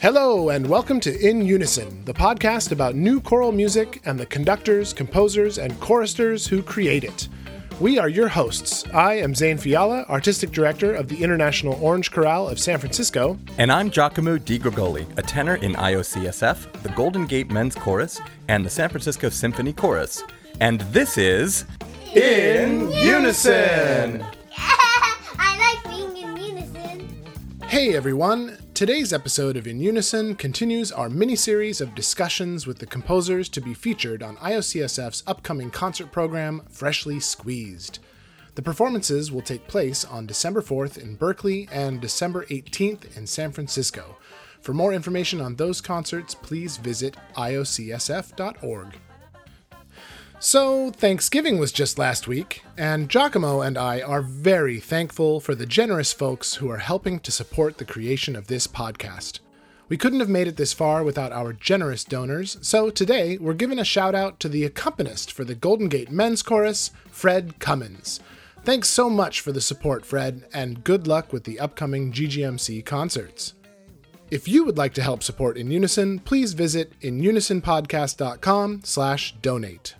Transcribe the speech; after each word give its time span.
Hello, 0.00 0.48
and 0.48 0.66
welcome 0.66 0.98
to 0.98 1.16
In 1.20 1.42
Unison, 1.42 2.04
the 2.04 2.12
podcast 2.12 2.72
about 2.72 2.96
new 2.96 3.20
choral 3.20 3.52
music 3.52 4.00
and 4.04 4.18
the 4.18 4.26
conductors, 4.26 4.92
composers, 4.92 5.56
and 5.56 5.78
choristers 5.78 6.48
who 6.48 6.64
create 6.64 7.04
it. 7.04 7.28
We 7.78 7.96
are 8.00 8.08
your 8.08 8.26
hosts. 8.26 8.84
I 8.92 9.14
am 9.14 9.36
Zane 9.36 9.58
Fiala, 9.58 10.04
Artistic 10.08 10.50
Director 10.50 10.92
of 10.92 11.06
the 11.06 11.22
International 11.22 11.78
Orange 11.80 12.10
Chorale 12.10 12.48
of 12.48 12.58
San 12.58 12.80
Francisco. 12.80 13.38
And 13.56 13.70
I'm 13.70 13.88
Giacomo 13.88 14.38
Di 14.38 14.58
Grigoli, 14.58 15.06
a 15.16 15.22
tenor 15.22 15.54
in 15.56 15.74
IOCSF, 15.74 16.82
the 16.82 16.88
Golden 16.88 17.24
Gate 17.24 17.52
Men's 17.52 17.76
Chorus, 17.76 18.20
and 18.48 18.66
the 18.66 18.70
San 18.70 18.88
Francisco 18.88 19.28
Symphony 19.28 19.72
Chorus. 19.72 20.24
And 20.60 20.80
this 20.80 21.16
is 21.16 21.66
In 22.14 22.90
Unison! 22.90 24.24
I 24.56 25.58
like 25.58 25.94
being 25.94 26.16
in 26.16 26.36
unison. 26.36 27.08
Hey 27.64 27.94
everyone! 27.94 28.56
Today's 28.72 29.12
episode 29.12 29.58
of 29.58 29.66
In 29.66 29.78
Unison 29.78 30.34
continues 30.34 30.90
our 30.90 31.10
mini 31.10 31.36
series 31.36 31.82
of 31.82 31.94
discussions 31.94 32.66
with 32.66 32.78
the 32.78 32.86
composers 32.86 33.50
to 33.50 33.60
be 33.60 33.74
featured 33.74 34.22
on 34.22 34.36
IOCSF's 34.36 35.22
upcoming 35.26 35.70
concert 35.70 36.10
program, 36.10 36.62
Freshly 36.70 37.20
Squeezed. 37.20 37.98
The 38.54 38.62
performances 38.62 39.30
will 39.30 39.42
take 39.42 39.68
place 39.68 40.02
on 40.02 40.26
December 40.26 40.62
4th 40.62 40.96
in 40.96 41.16
Berkeley 41.16 41.68
and 41.70 42.00
December 42.00 42.46
18th 42.46 43.18
in 43.18 43.26
San 43.26 43.52
Francisco. 43.52 44.16
For 44.62 44.72
more 44.72 44.94
information 44.94 45.42
on 45.42 45.56
those 45.56 45.82
concerts, 45.82 46.34
please 46.34 46.78
visit 46.78 47.16
iocsf.org. 47.36 48.98
So, 50.40 50.92
Thanksgiving 50.92 51.58
was 51.58 51.72
just 51.72 51.98
last 51.98 52.28
week, 52.28 52.62
and 52.76 53.08
Giacomo 53.08 53.60
and 53.60 53.76
I 53.76 54.00
are 54.00 54.22
very 54.22 54.78
thankful 54.78 55.40
for 55.40 55.56
the 55.56 55.66
generous 55.66 56.12
folks 56.12 56.54
who 56.54 56.70
are 56.70 56.78
helping 56.78 57.18
to 57.20 57.32
support 57.32 57.76
the 57.76 57.84
creation 57.84 58.36
of 58.36 58.46
this 58.46 58.68
podcast. 58.68 59.40
We 59.88 59.96
couldn't 59.96 60.20
have 60.20 60.28
made 60.28 60.46
it 60.46 60.56
this 60.56 60.72
far 60.72 61.02
without 61.02 61.32
our 61.32 61.52
generous 61.52 62.04
donors, 62.04 62.56
so 62.60 62.88
today 62.88 63.36
we're 63.36 63.52
giving 63.52 63.80
a 63.80 63.84
shout 63.84 64.14
out 64.14 64.38
to 64.38 64.48
the 64.48 64.64
accompanist 64.64 65.32
for 65.32 65.42
the 65.42 65.56
Golden 65.56 65.88
Gate 65.88 66.12
Men's 66.12 66.42
Chorus, 66.42 66.92
Fred 67.10 67.58
Cummins. 67.58 68.20
Thanks 68.62 68.88
so 68.88 69.10
much 69.10 69.40
for 69.40 69.50
the 69.50 69.60
support, 69.60 70.06
Fred, 70.06 70.44
and 70.54 70.84
good 70.84 71.08
luck 71.08 71.32
with 71.32 71.44
the 71.44 71.58
upcoming 71.58 72.12
GGMC 72.12 72.84
concerts. 72.84 73.54
If 74.30 74.46
you 74.46 74.64
would 74.64 74.78
like 74.78 74.94
to 74.94 75.02
help 75.02 75.24
support 75.24 75.56
In 75.56 75.72
Unison, 75.72 76.20
please 76.20 76.52
visit 76.52 76.92
inunisonpodcast.com 77.00 78.82
slash 78.84 79.34
donate. 79.42 79.94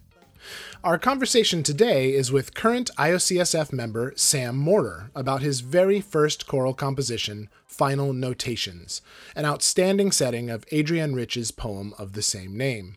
Our 0.85 0.97
conversation 0.97 1.65
today 1.65 2.15
is 2.15 2.31
with 2.31 2.55
current 2.55 2.89
IOCSF 2.97 3.73
member 3.73 4.13
Sam 4.15 4.57
Morter 4.57 5.11
about 5.13 5.43
his 5.43 5.59
very 5.59 6.01
first 6.01 6.47
choral 6.47 6.73
composition, 6.73 7.49
Final 7.67 8.13
Notations, 8.13 9.03
an 9.35 9.45
outstanding 9.45 10.13
setting 10.13 10.51
of 10.51 10.65
Adrienne 10.73 11.17
Rich's 11.17 11.51
poem 11.51 11.95
of 11.99 12.13
the 12.13 12.23
same 12.23 12.57
name. 12.57 12.97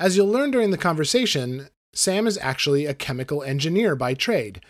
As 0.00 0.16
you'll 0.16 0.26
learn 0.26 0.50
during 0.50 0.72
the 0.72 0.76
conversation, 0.76 1.68
Sam 1.92 2.26
is 2.26 2.38
actually 2.38 2.86
a 2.86 2.94
chemical 2.94 3.40
engineer 3.44 3.94
by 3.94 4.14
trade, 4.14 4.60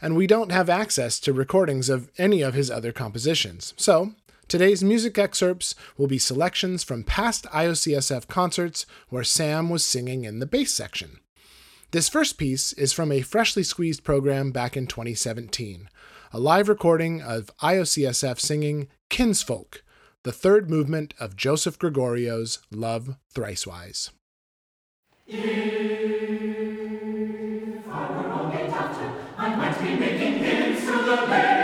and 0.00 0.14
we 0.14 0.26
don't 0.26 0.52
have 0.52 0.68
access 0.68 1.18
to 1.20 1.32
recordings 1.32 1.88
of 1.88 2.10
any 2.18 2.42
of 2.42 2.52
his 2.52 2.70
other 2.70 2.92
compositions. 2.92 3.72
So, 3.78 4.12
today's 4.48 4.84
music 4.84 5.16
excerpts 5.16 5.74
will 5.96 6.08
be 6.08 6.18
selections 6.18 6.84
from 6.84 7.04
past 7.04 7.46
IOCSF 7.46 8.28
concerts 8.28 8.84
where 9.08 9.24
Sam 9.24 9.70
was 9.70 9.82
singing 9.82 10.26
in 10.26 10.40
the 10.40 10.46
bass 10.46 10.74
section. 10.74 11.20
This 11.96 12.10
first 12.10 12.36
piece 12.36 12.74
is 12.74 12.92
from 12.92 13.10
a 13.10 13.22
freshly 13.22 13.62
squeezed 13.62 14.04
program 14.04 14.50
back 14.50 14.76
in 14.76 14.86
2017, 14.86 15.88
a 16.30 16.38
live 16.38 16.68
recording 16.68 17.22
of 17.22 17.50
IOCSF 17.62 18.38
singing 18.38 18.88
Kinsfolk, 19.08 19.82
the 20.22 20.30
third 20.30 20.68
movement 20.68 21.14
of 21.18 21.36
Joseph 21.36 21.78
Gregorio's 21.78 22.58
Love 22.70 23.16
Thricewise. 23.34 24.10
Running 31.26 31.55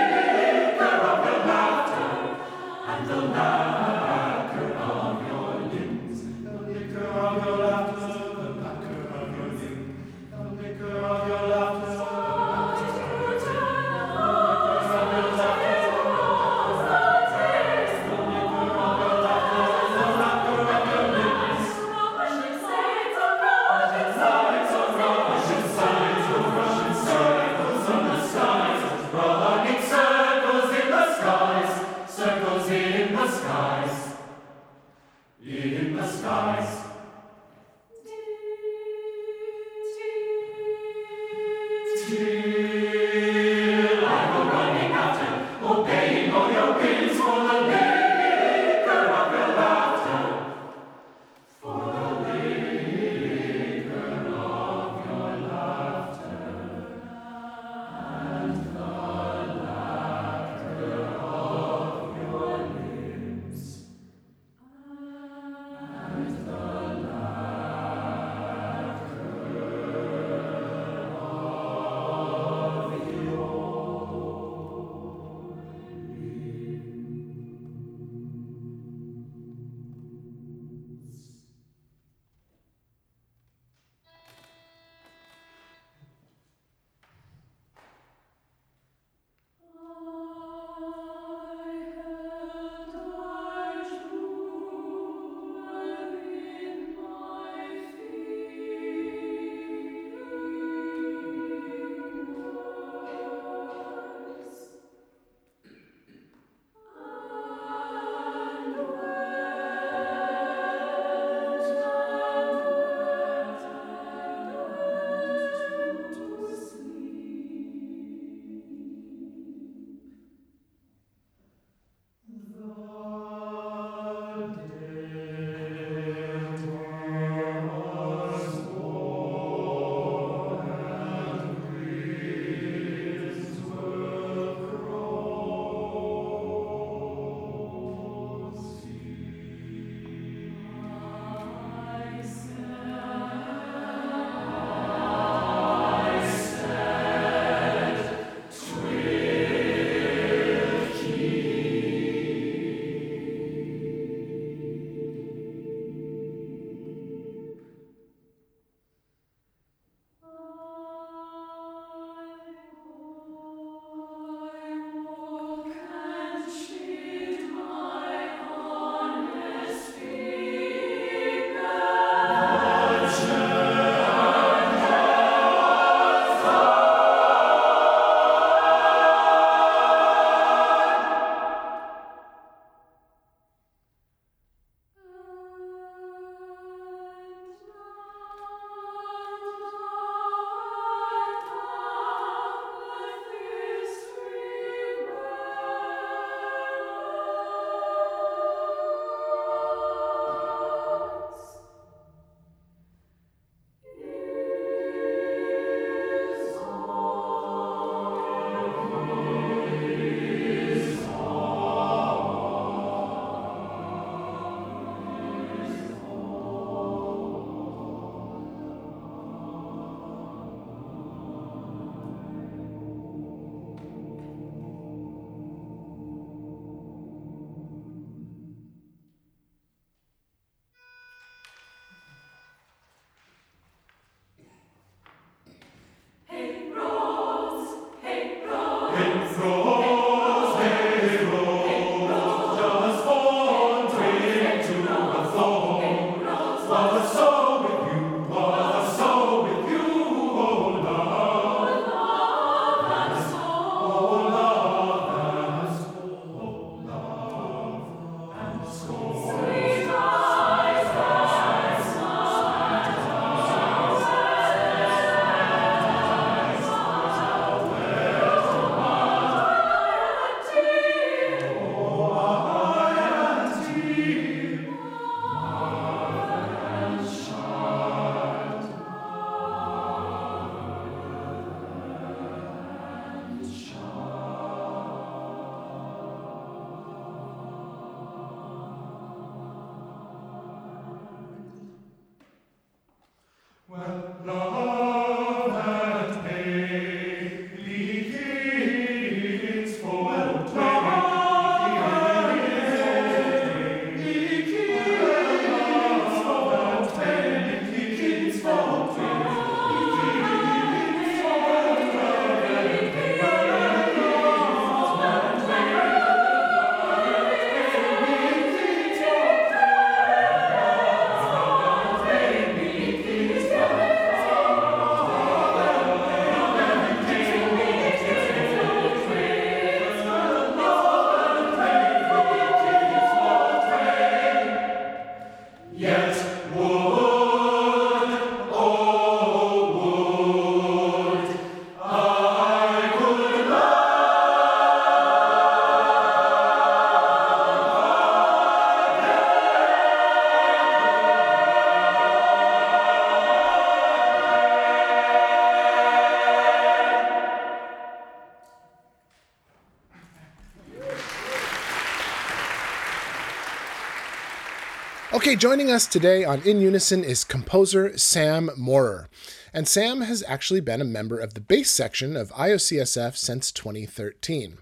Okay, 365.22 365.36
joining 365.36 365.70
us 365.70 365.86
today 365.86 366.24
on 366.24 366.42
In 366.42 366.60
Unison 366.60 367.04
is 367.04 367.22
composer 367.22 367.96
Sam 367.96 368.50
Moorer. 368.56 369.08
And 369.54 369.68
Sam 369.68 370.00
has 370.00 370.24
actually 370.26 370.58
been 370.58 370.80
a 370.80 370.84
member 370.84 371.16
of 371.16 371.34
the 371.34 371.40
bass 371.40 371.70
section 371.70 372.16
of 372.16 372.32
IOCSF 372.32 373.16
since 373.16 373.52
2013. 373.52 374.58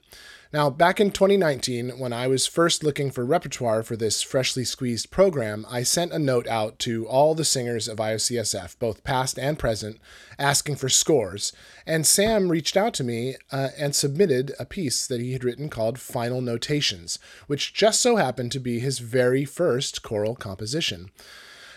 Now, 0.52 0.68
back 0.68 0.98
in 0.98 1.12
2019, 1.12 1.90
when 1.90 2.12
I 2.12 2.26
was 2.26 2.48
first 2.48 2.82
looking 2.82 3.12
for 3.12 3.24
repertoire 3.24 3.84
for 3.84 3.94
this 3.94 4.20
freshly 4.20 4.64
squeezed 4.64 5.12
program, 5.12 5.64
I 5.70 5.84
sent 5.84 6.12
a 6.12 6.18
note 6.18 6.48
out 6.48 6.80
to 6.80 7.06
all 7.06 7.36
the 7.36 7.44
singers 7.44 7.86
of 7.86 7.98
IOCSF, 7.98 8.76
both 8.80 9.04
past 9.04 9.38
and 9.38 9.56
present, 9.56 10.00
asking 10.40 10.74
for 10.74 10.88
scores. 10.88 11.52
And 11.86 12.04
Sam 12.04 12.48
reached 12.48 12.76
out 12.76 12.94
to 12.94 13.04
me 13.04 13.36
uh, 13.52 13.68
and 13.78 13.94
submitted 13.94 14.52
a 14.58 14.64
piece 14.64 15.06
that 15.06 15.20
he 15.20 15.34
had 15.34 15.44
written 15.44 15.68
called 15.68 16.00
Final 16.00 16.40
Notations, 16.40 17.20
which 17.46 17.72
just 17.72 18.00
so 18.00 18.16
happened 18.16 18.50
to 18.50 18.58
be 18.58 18.80
his 18.80 18.98
very 18.98 19.44
first 19.44 20.02
choral 20.02 20.34
composition. 20.34 21.12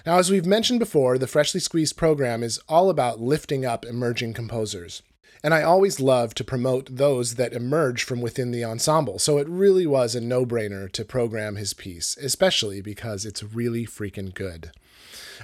Now, 0.04 0.18
as 0.18 0.32
we've 0.32 0.48
mentioned 0.48 0.80
before, 0.80 1.20
the 1.20 1.28
Freshly 1.28 1.60
Squeezed 1.60 1.96
program 1.96 2.42
is 2.42 2.60
all 2.68 2.90
about 2.90 3.22
lifting 3.22 3.66
up 3.66 3.86
emerging 3.86 4.34
composers 4.34 5.04
and 5.44 5.54
I 5.54 5.62
always 5.62 6.00
love 6.00 6.34
to 6.36 6.44
promote 6.44 6.96
those 6.96 7.36
that 7.36 7.54
emerge 7.54 8.04
from 8.04 8.22
within 8.22 8.52
the 8.52 8.64
ensemble, 8.64 9.20
so 9.20 9.38
it 9.38 9.50
really 9.50 9.86
was 9.86 10.16
a 10.16 10.22
no 10.22 10.46
brainer 10.46 10.90
to 10.94 11.04
program 11.04 11.58
his 11.58 11.74
piece, 11.74 12.16
especially 12.18 12.82
because 12.82 13.26
it's 13.26 13.44
really 13.44 13.86
freaking 13.86 14.34
good. 14.34 14.72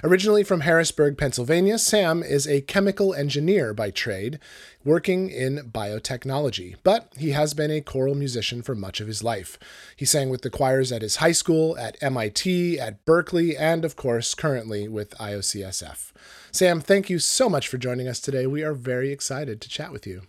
Originally 0.02 0.44
from 0.44 0.60
Harrisburg, 0.60 1.18
Pennsylvania, 1.18 1.78
Sam 1.78 2.22
is 2.22 2.46
a 2.46 2.60
chemical 2.62 3.14
engineer 3.14 3.74
by 3.74 3.90
trade, 3.90 4.38
working 4.84 5.28
in 5.30 5.70
biotechnology, 5.70 6.76
but 6.82 7.12
he 7.16 7.30
has 7.30 7.54
been 7.54 7.70
a 7.70 7.80
choral 7.80 8.14
musician 8.14 8.62
for 8.62 8.74
much 8.74 9.00
of 9.00 9.06
his 9.06 9.22
life. 9.22 9.58
He 9.96 10.04
sang 10.04 10.30
with 10.30 10.42
the 10.42 10.50
choirs 10.50 10.92
at 10.92 11.02
his 11.02 11.16
high 11.16 11.32
school, 11.32 11.76
at 11.78 11.96
MIT, 12.02 12.78
at 12.78 13.04
Berkeley, 13.04 13.56
and 13.56 13.84
of 13.84 13.96
course, 13.96 14.34
currently 14.34 14.88
with 14.88 15.16
IOCSF. 15.18 16.12
Sam, 16.52 16.80
thank 16.80 17.10
you 17.10 17.18
so 17.18 17.48
much 17.48 17.68
for 17.68 17.78
joining 17.78 18.08
us 18.08 18.20
today. 18.20 18.46
We 18.46 18.62
are 18.62 18.74
very 18.74 19.12
excited 19.12 19.60
to 19.60 19.68
chat 19.68 19.92
with 19.92 20.06
you. 20.06 20.22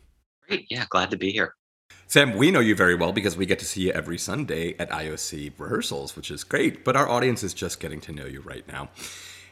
Great. 0.48 0.68
Yeah, 0.70 0.86
glad 0.89 1.12
to 1.12 1.18
be 1.18 1.32
here. 1.32 1.56
Sam, 2.08 2.36
we 2.36 2.51
know 2.51 2.60
you 2.60 2.75
very 2.75 2.94
well 2.94 3.13
because 3.13 3.38
we 3.38 3.46
get 3.46 3.60
to 3.60 3.65
see 3.65 3.84
you 3.84 3.91
every 3.94 4.18
Sunday 4.18 4.75
at 4.77 4.89
IOC 4.89 5.53
rehearsals, 5.58 6.18
which 6.18 6.30
is 6.30 6.44
great, 6.44 6.84
but 6.84 6.98
our 6.98 7.08
audience 7.08 7.41
is 7.41 7.53
just 7.53 7.80
getting 7.80 8.01
to 8.01 8.12
know 8.12 8.25
you 8.25 8.41
right 8.41 8.68
now. 8.68 8.89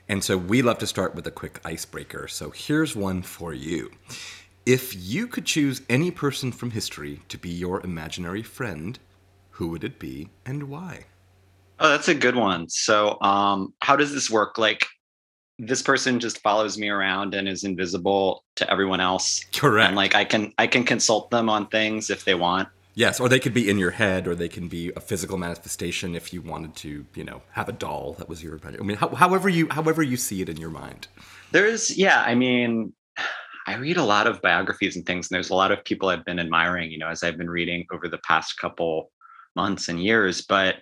And 0.09 0.23
so 0.23 0.37
we 0.37 0.63
love 0.63 0.79
to 0.79 0.87
start 0.87 1.13
with 1.13 1.27
a 1.27 1.31
quick 1.31 1.61
icebreaker. 1.63 2.27
So 2.27 2.49
here's 2.49 2.95
one 2.95 3.21
for 3.21 3.53
you. 3.53 3.91
If 4.65 4.95
you 4.95 5.27
could 5.27 5.45
choose 5.45 5.83
any 5.87 6.09
person 6.09 6.51
from 6.51 6.71
history 6.71 7.21
to 7.29 7.37
be 7.37 7.49
your 7.49 7.79
imaginary 7.81 8.41
friend, 8.41 8.97
who 9.51 9.67
would 9.69 9.83
it 9.83 9.99
be 9.99 10.29
and 10.45 10.63
why? 10.63 11.05
Oh, 11.79 11.89
that's 11.89 12.07
a 12.07 12.15
good 12.15 12.35
one. 12.35 12.67
So, 12.69 13.21
um, 13.21 13.73
how 13.81 13.95
does 13.95 14.11
this 14.11 14.29
work? 14.29 14.57
Like, 14.57 14.85
this 15.59 15.81
person 15.81 16.19
just 16.19 16.41
follows 16.41 16.77
me 16.77 16.89
around 16.89 17.35
and 17.35 17.47
is 17.47 17.63
invisible 17.63 18.43
to 18.55 18.69
everyone 18.71 18.99
else. 18.99 19.43
Correct. 19.53 19.87
And 19.87 19.95
like 19.95 20.15
I 20.15 20.23
can 20.23 20.53
I 20.57 20.67
can 20.67 20.85
consult 20.85 21.29
them 21.31 21.49
on 21.49 21.67
things 21.67 22.09
if 22.09 22.23
they 22.25 22.33
want. 22.33 22.69
Yes, 22.95 23.19
or 23.19 23.29
they 23.29 23.39
could 23.39 23.53
be 23.53 23.69
in 23.69 23.77
your 23.77 23.91
head, 23.91 24.27
or 24.27 24.35
they 24.35 24.49
can 24.49 24.67
be 24.67 24.91
a 24.95 24.99
physical 24.99 25.37
manifestation 25.37 26.15
if 26.15 26.33
you 26.33 26.41
wanted 26.41 26.75
to, 26.77 27.05
you 27.15 27.23
know, 27.23 27.41
have 27.51 27.69
a 27.69 27.71
doll 27.71 28.13
that 28.13 28.27
was 28.27 28.43
your. 28.43 28.59
I 28.63 28.71
mean, 28.81 28.97
how, 28.97 29.09
however 29.09 29.47
you 29.47 29.67
however 29.69 30.01
you 30.01 30.17
see 30.17 30.41
it 30.41 30.49
in 30.49 30.57
your 30.57 30.69
mind. 30.69 31.07
There's 31.51 31.95
yeah, 31.97 32.23
I 32.25 32.35
mean, 32.35 32.93
I 33.67 33.75
read 33.75 33.97
a 33.97 34.03
lot 34.03 34.27
of 34.27 34.41
biographies 34.41 34.95
and 34.95 35.05
things, 35.05 35.29
and 35.29 35.35
there's 35.35 35.51
a 35.51 35.55
lot 35.55 35.71
of 35.71 35.83
people 35.85 36.09
I've 36.09 36.25
been 36.25 36.39
admiring, 36.39 36.91
you 36.91 36.97
know, 36.97 37.07
as 37.07 37.23
I've 37.23 37.37
been 37.37 37.49
reading 37.49 37.85
over 37.93 38.07
the 38.07 38.17
past 38.19 38.57
couple 38.59 39.11
months 39.55 39.87
and 39.87 40.01
years. 40.01 40.41
But 40.41 40.77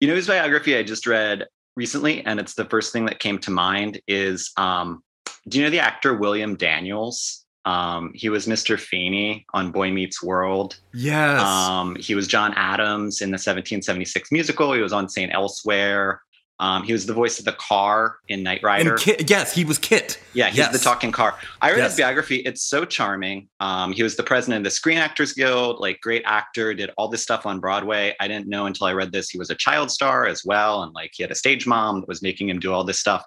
you 0.00 0.08
know, 0.08 0.16
his 0.16 0.26
biography 0.26 0.76
I 0.76 0.82
just 0.82 1.06
read 1.06 1.46
recently, 1.76 2.24
and 2.26 2.40
it's 2.40 2.54
the 2.54 2.64
first 2.64 2.92
thing 2.92 3.06
that 3.06 3.20
came 3.20 3.38
to 3.38 3.50
mind 3.50 4.00
is 4.08 4.50
um, 4.56 5.02
do 5.48 5.58
you 5.58 5.64
know 5.64 5.70
the 5.70 5.80
actor 5.80 6.14
William 6.16 6.56
Daniels? 6.56 7.43
Um, 7.64 8.12
he 8.14 8.28
was 8.28 8.46
Mr. 8.46 8.78
Feeney 8.78 9.46
on 9.54 9.70
Boy 9.70 9.90
Meets 9.90 10.22
World. 10.22 10.78
Yes. 10.92 11.40
Um, 11.40 11.96
he 11.96 12.14
was 12.14 12.26
John 12.26 12.52
Adams 12.54 13.20
in 13.22 13.30
the 13.30 13.34
1776 13.36 14.30
musical. 14.32 14.72
He 14.72 14.80
was 14.82 14.92
on 14.92 15.08
St. 15.08 15.32
Elsewhere. 15.32 16.20
Um, 16.60 16.84
he 16.84 16.92
was 16.92 17.04
the 17.04 17.12
voice 17.12 17.40
of 17.40 17.44
the 17.46 17.52
car 17.54 18.18
in 18.28 18.44
Knight 18.44 18.62
Rider. 18.62 18.94
KITT, 18.96 19.28
yes, 19.28 19.52
he 19.52 19.64
was 19.64 19.76
KITT. 19.76 20.20
Yeah, 20.34 20.48
he's 20.50 20.58
yes. 20.58 20.72
the 20.72 20.78
talking 20.78 21.10
car. 21.10 21.34
I 21.60 21.70
read 21.70 21.78
Yes. 21.78 21.92
his 21.92 22.00
biography. 22.00 22.36
It's 22.36 22.62
so 22.62 22.84
charming. 22.84 23.48
Um, 23.58 23.92
he 23.92 24.04
was 24.04 24.14
the 24.14 24.22
president 24.22 24.58
of 24.58 24.64
the 24.64 24.70
Screen 24.70 24.98
Actors 24.98 25.32
Guild, 25.32 25.80
like 25.80 26.00
great 26.00 26.22
actor, 26.26 26.72
did 26.72 26.90
all 26.96 27.08
this 27.08 27.22
stuff 27.22 27.44
on 27.44 27.58
Broadway. 27.58 28.14
I 28.20 28.28
didn't 28.28 28.46
know 28.46 28.66
until 28.66 28.86
I 28.86 28.92
read 28.92 29.10
this 29.10 29.30
he 29.30 29.38
was 29.38 29.50
a 29.50 29.56
child 29.56 29.90
star 29.90 30.26
as 30.26 30.44
well, 30.44 30.84
and 30.84 30.92
like 30.94 31.10
he 31.14 31.24
had 31.24 31.32
a 31.32 31.34
stage 31.34 31.66
mom 31.66 32.00
that 32.00 32.08
was 32.08 32.22
making 32.22 32.48
him 32.48 32.60
do 32.60 32.72
all 32.72 32.84
this 32.84 33.00
stuff. 33.00 33.24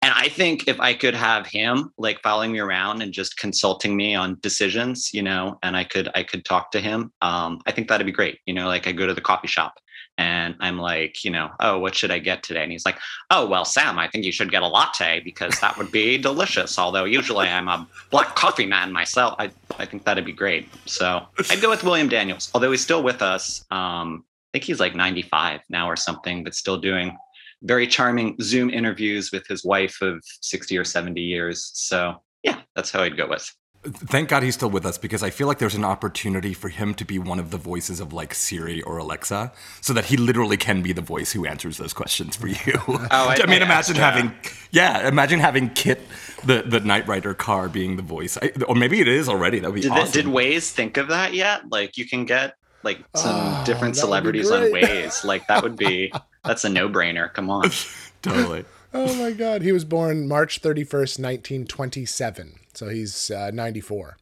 And 0.00 0.14
I 0.14 0.28
think 0.28 0.68
if 0.68 0.78
I 0.78 0.94
could 0.94 1.14
have 1.14 1.46
him 1.46 1.92
like 1.98 2.22
following 2.22 2.52
me 2.52 2.60
around 2.60 3.02
and 3.02 3.12
just 3.12 3.36
consulting 3.36 3.96
me 3.96 4.14
on 4.14 4.38
decisions, 4.40 5.12
you 5.12 5.22
know, 5.22 5.58
and 5.62 5.76
I 5.76 5.84
could 5.84 6.08
I 6.14 6.22
could 6.22 6.44
talk 6.44 6.70
to 6.72 6.80
him, 6.80 7.12
um, 7.20 7.60
I 7.66 7.72
think 7.72 7.88
that'd 7.88 8.06
be 8.06 8.12
great. 8.12 8.38
You 8.46 8.54
know, 8.54 8.68
like 8.68 8.86
I 8.86 8.92
go 8.92 9.06
to 9.06 9.14
the 9.14 9.20
coffee 9.20 9.48
shop 9.48 9.74
and 10.18 10.56
I'm 10.60 10.78
like, 10.78 11.24
you 11.24 11.30
know, 11.30 11.50
oh, 11.60 11.78
what 11.78 11.94
should 11.94 12.10
I 12.10 12.18
get 12.18 12.42
today? 12.42 12.62
And 12.64 12.72
he's 12.72 12.84
like, 12.84 12.98
oh, 13.30 13.46
well, 13.46 13.64
Sam, 13.64 13.98
I 13.98 14.08
think 14.08 14.24
you 14.24 14.32
should 14.32 14.50
get 14.50 14.62
a 14.62 14.66
latte 14.66 15.20
because 15.20 15.58
that 15.60 15.78
would 15.78 15.92
be 15.92 16.18
delicious. 16.18 16.78
Although 16.78 17.04
usually 17.04 17.46
I'm 17.46 17.68
a 17.68 17.86
black 18.10 18.34
coffee 18.34 18.66
man 18.66 18.92
myself. 18.92 19.36
I, 19.38 19.50
I 19.78 19.86
think 19.86 20.04
that'd 20.04 20.24
be 20.24 20.32
great. 20.32 20.68
So 20.86 21.26
I'd 21.50 21.62
go 21.62 21.70
with 21.70 21.84
William 21.84 22.08
Daniels, 22.08 22.50
although 22.52 22.72
he's 22.72 22.82
still 22.82 23.02
with 23.02 23.22
us. 23.22 23.64
Um, 23.70 24.24
I 24.48 24.58
think 24.58 24.64
he's 24.64 24.80
like 24.80 24.94
95 24.94 25.60
now 25.68 25.88
or 25.88 25.96
something, 25.96 26.42
but 26.42 26.54
still 26.54 26.78
doing 26.78 27.16
very 27.62 27.86
charming 27.86 28.36
Zoom 28.40 28.70
interviews 28.70 29.32
with 29.32 29.46
his 29.46 29.64
wife 29.64 30.00
of 30.02 30.22
60 30.42 30.76
or 30.78 30.84
70 30.84 31.20
years. 31.20 31.70
So 31.74 32.22
yeah, 32.42 32.60
that's 32.76 32.90
how 32.90 33.02
I'd 33.02 33.16
go 33.16 33.26
with. 33.28 33.52
Thank 33.84 34.28
God 34.28 34.42
he's 34.42 34.54
still 34.54 34.70
with 34.70 34.84
us 34.84 34.98
because 34.98 35.22
I 35.22 35.30
feel 35.30 35.46
like 35.46 35.58
there's 35.60 35.76
an 35.76 35.84
opportunity 35.84 36.52
for 36.52 36.68
him 36.68 36.94
to 36.94 37.04
be 37.04 37.18
one 37.20 37.38
of 37.38 37.52
the 37.52 37.56
voices 37.56 38.00
of 38.00 38.12
like 38.12 38.34
Siri 38.34 38.82
or 38.82 38.98
Alexa, 38.98 39.52
so 39.80 39.92
that 39.92 40.06
he 40.06 40.16
literally 40.16 40.56
can 40.56 40.82
be 40.82 40.92
the 40.92 41.00
voice 41.00 41.30
who 41.32 41.46
answers 41.46 41.76
those 41.78 41.92
questions 41.92 42.34
for 42.34 42.48
you. 42.48 42.56
Oh, 42.88 43.06
I- 43.10 43.38
I 43.42 43.46
mean, 43.46 43.62
I 43.62 43.66
imagine 43.66 43.70
asked, 43.70 43.90
uh, 43.90 43.94
having, 43.94 44.34
yeah, 44.72 45.06
imagine 45.08 45.38
having 45.38 45.70
KITT, 45.70 46.00
the 46.44 46.62
the 46.66 46.80
Knight 46.80 47.06
Rider 47.06 47.34
car, 47.34 47.68
being 47.68 47.94
the 47.96 48.02
voice, 48.02 48.36
I, 48.42 48.50
or 48.66 48.74
maybe 48.74 49.00
it 49.00 49.08
is 49.08 49.28
already. 49.28 49.60
That'd 49.60 49.76
be 49.76 49.82
Did, 49.82 49.92
awesome. 49.92 50.12
did 50.12 50.26
Waze 50.26 50.70
think 50.72 50.96
of 50.96 51.08
that 51.08 51.32
yet? 51.34 51.62
Like 51.70 51.96
you 51.96 52.06
can 52.06 52.24
get 52.24 52.54
like 52.82 52.98
some 53.14 53.30
Oh, 53.36 53.62
different 53.64 53.94
that 53.94 54.08
would 54.08 54.32
be 54.32 54.42
celebrities 54.42 54.50
on 54.50 54.70
great. 54.70 54.84
Waze. 54.84 55.24
Like 55.24 55.46
that 55.46 55.62
would 55.62 55.76
be 55.76 56.12
that's 56.44 56.64
a 56.64 56.68
no 56.68 56.88
brainer. 56.88 57.32
Come 57.32 57.50
on. 57.50 57.70
totally. 58.22 58.64
Oh 58.94 59.14
my 59.16 59.32
God. 59.32 59.62
He 59.62 59.72
was 59.72 59.84
born 59.84 60.26
March 60.28 60.62
31st, 60.62 61.20
1927. 61.20 62.60
So 62.74 62.88
he's 62.88 63.30
uh, 63.30 63.50
94, 63.52 64.16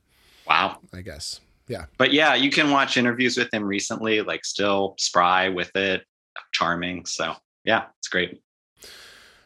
Wow. 0.49 0.78
I 0.92 1.02
guess. 1.02 1.40
Yeah. 1.68 1.87
But 1.99 2.12
yeah, 2.12 2.35
you 2.35 2.50
can 2.50 2.70
watch 2.70 2.96
interviews 2.96 3.37
with 3.37 3.52
him 3.52 3.64
recently, 3.64 4.23
like 4.23 4.44
still 4.44 4.94
spry 4.99 5.49
with 5.49 5.75
it, 5.76 6.04
charming. 6.52 7.04
So 7.06 7.35
yeah, 7.64 7.87
it's 7.99 8.08
great. 8.08 8.40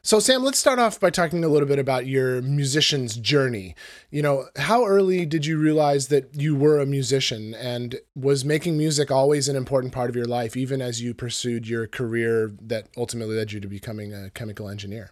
So, 0.02 0.18
Sam, 0.18 0.42
let's 0.42 0.58
start 0.58 0.78
off 0.78 0.98
by 0.98 1.10
talking 1.10 1.44
a 1.44 1.48
little 1.48 1.68
bit 1.68 1.78
about 1.78 2.06
your 2.06 2.40
musician's 2.40 3.16
journey. 3.16 3.74
You 4.10 4.22
know, 4.22 4.46
how 4.56 4.86
early 4.86 5.26
did 5.26 5.44
you 5.44 5.58
realize 5.58 6.08
that 6.08 6.34
you 6.34 6.56
were 6.56 6.80
a 6.80 6.86
musician 6.86 7.52
and 7.52 8.00
was 8.14 8.42
making 8.42 8.78
music 8.78 9.10
always 9.10 9.46
an 9.46 9.56
important 9.56 9.92
part 9.92 10.08
of 10.08 10.16
your 10.16 10.24
life, 10.24 10.56
even 10.56 10.80
as 10.80 11.02
you 11.02 11.12
pursued 11.12 11.68
your 11.68 11.86
career 11.86 12.50
that 12.62 12.88
ultimately 12.96 13.36
led 13.36 13.52
you 13.52 13.60
to 13.60 13.68
becoming 13.68 14.14
a 14.14 14.30
chemical 14.30 14.70
engineer? 14.70 15.10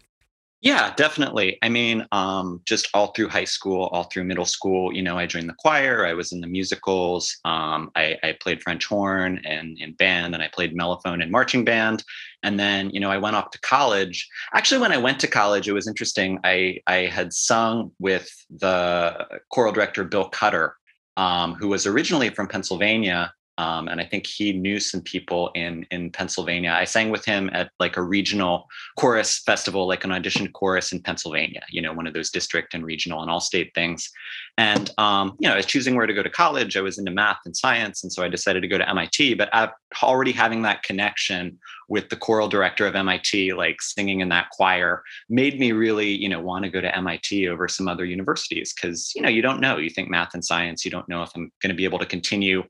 Yeah, 0.62 0.92
definitely. 0.95 1.59
I 1.62 1.68
mean, 1.68 2.07
um, 2.11 2.62
just 2.64 2.88
all 2.92 3.09
through 3.09 3.28
high 3.28 3.45
school, 3.45 3.88
all 3.92 4.04
through 4.04 4.25
middle 4.25 4.47
school, 4.47 4.92
you 4.92 5.02
know, 5.02 5.16
I 5.16 5.26
joined 5.26 5.49
the 5.49 5.54
choir, 5.57 6.04
I 6.04 6.14
was 6.14 6.33
in 6.33 6.40
the 6.40 6.49
musicals, 6.49 7.37
um, 7.45 7.92
I, 7.95 8.16
I 8.25 8.37
played 8.40 8.62
French 8.62 8.87
horn 8.87 9.40
and 9.45 9.78
in 9.78 9.92
band, 9.92 10.35
and 10.35 10.42
I 10.42 10.49
played 10.49 10.76
mellophone 10.76 11.23
and 11.23 11.30
marching 11.30 11.64
band. 11.64 12.02
And 12.42 12.59
then, 12.59 12.90
you 12.90 13.00
know, 13.00 13.11
I 13.11 13.18
went 13.18 13.37
off 13.37 13.50
to 13.50 13.61
college. 13.61 14.28
Actually, 14.52 14.80
when 14.80 14.92
I 14.92 14.97
went 14.97 15.18
to 15.21 15.26
college, 15.26 15.68
it 15.68 15.73
was 15.73 15.88
interesting. 15.88 16.38
I, 16.45 16.78
I 16.87 17.07
had 17.07 17.33
sung 17.33 17.90
with 17.99 18.30
the 18.50 19.26
choral 19.50 19.73
director, 19.73 20.04
Bill 20.04 20.28
Cutter, 20.28 20.76
um, 21.16 21.54
who 21.54 21.68
was 21.68 21.87
originally 21.87 22.30
from 22.30 22.47
Pennsylvania. 22.47 23.33
Um, 23.59 23.88
and 23.88 24.00
I 24.00 24.05
think 24.05 24.25
he 24.25 24.53
knew 24.53 24.79
some 24.79 25.00
people 25.00 25.50
in 25.57 25.85
in 25.91 26.11
Pennsylvania. 26.11 26.71
I 26.71 26.85
sang 26.85 27.11
with 27.11 27.25
him 27.25 27.50
at 27.53 27.71
like 27.81 27.97
a 27.97 28.03
regional 28.03 28.69
chorus 28.97 29.41
festival, 29.41 29.88
like 29.88 30.05
an 30.05 30.12
audition 30.12 30.50
chorus 30.53 30.93
in 30.93 31.03
Pennsylvania. 31.03 31.62
You 31.71 31.83
know, 31.83 31.93
one 31.93 32.07
of 32.07 32.15
those 32.15 32.31
district 32.31 32.73
and 32.73 32.85
regional 32.85 33.21
and 33.21 33.31
all 33.31 33.41
state 33.41 33.75
things. 33.75 34.11
And 34.59 34.93
um, 34.97 35.37
you 35.41 35.49
know, 35.49 35.55
I 35.55 35.57
was 35.57 35.67
choosing 35.67 35.97
where 35.97 36.07
to 36.07 36.15
go 36.15 36.23
to 36.23 36.31
college. 36.31 36.77
I 36.77 36.81
was 36.81 36.99
into 36.99 37.11
math 37.11 37.41
and 37.45 37.57
science, 37.57 38.05
and 38.05 38.12
so 38.12 38.23
I 38.23 38.29
decided 38.29 38.61
to 38.61 38.69
go 38.69 38.79
to 38.79 38.88
MIT. 38.88 39.35
But 39.35 39.49
i 39.53 39.69
already 40.03 40.33
having 40.33 40.62
that 40.62 40.85
connection 40.85 41.59
with 41.88 42.11
the 42.11 42.17
choral 42.17 42.49
director 42.49 42.87
of 42.87 42.95
MIT, 42.95 43.55
like 43.55 43.83
singing 43.83 44.21
in 44.21 44.29
that 44.29 44.50
choir, 44.50 45.03
made 45.29 45.59
me 45.59 45.73
really, 45.73 46.11
you 46.11 46.29
know, 46.29 46.41
want 46.41 46.65
to 46.65 46.71
go 46.71 46.81
to 46.81 46.97
MIT 46.97 47.49
over 47.49 47.67
some 47.67 47.88
other 47.88 48.05
universities 48.05 48.73
because 48.73 49.12
you 49.17 49.23
know 49.23 49.29
you 49.29 49.43
don't 49.43 49.61
know. 49.61 49.79
You 49.79 49.91
think 49.91 50.09
math 50.09 50.35
and 50.35 50.45
science, 50.45 50.85
you 50.85 50.93
don't 50.93 51.09
know 51.09 51.25
if 51.25 51.31
I'm 51.35 51.50
going 51.61 51.71
to 51.71 51.77
be 51.77 51.85
able 51.85 51.99
to 51.99 52.07
continue 52.07 52.62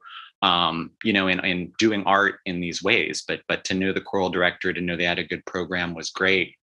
um, 0.43 0.93
you 1.05 1.13
know, 1.13 1.29
in, 1.29 1.45
in 1.45 1.73
doing 1.79 2.05
art 2.05 2.37
in 2.47 2.61
these 2.61 2.83
ways. 2.83 3.25
But 3.27 3.41
but 3.49 3.65
to 3.65 3.75
know 3.75 3.93
the 3.93 4.01
choral 4.01 4.31
director, 4.31 4.73
to 4.73 4.81
know 4.81 4.97
they 4.97 5.05
had 5.05 5.19
a 5.19 5.25
good 5.25 5.45
program 5.47 5.95
was 5.95 6.11
great. 6.11 6.55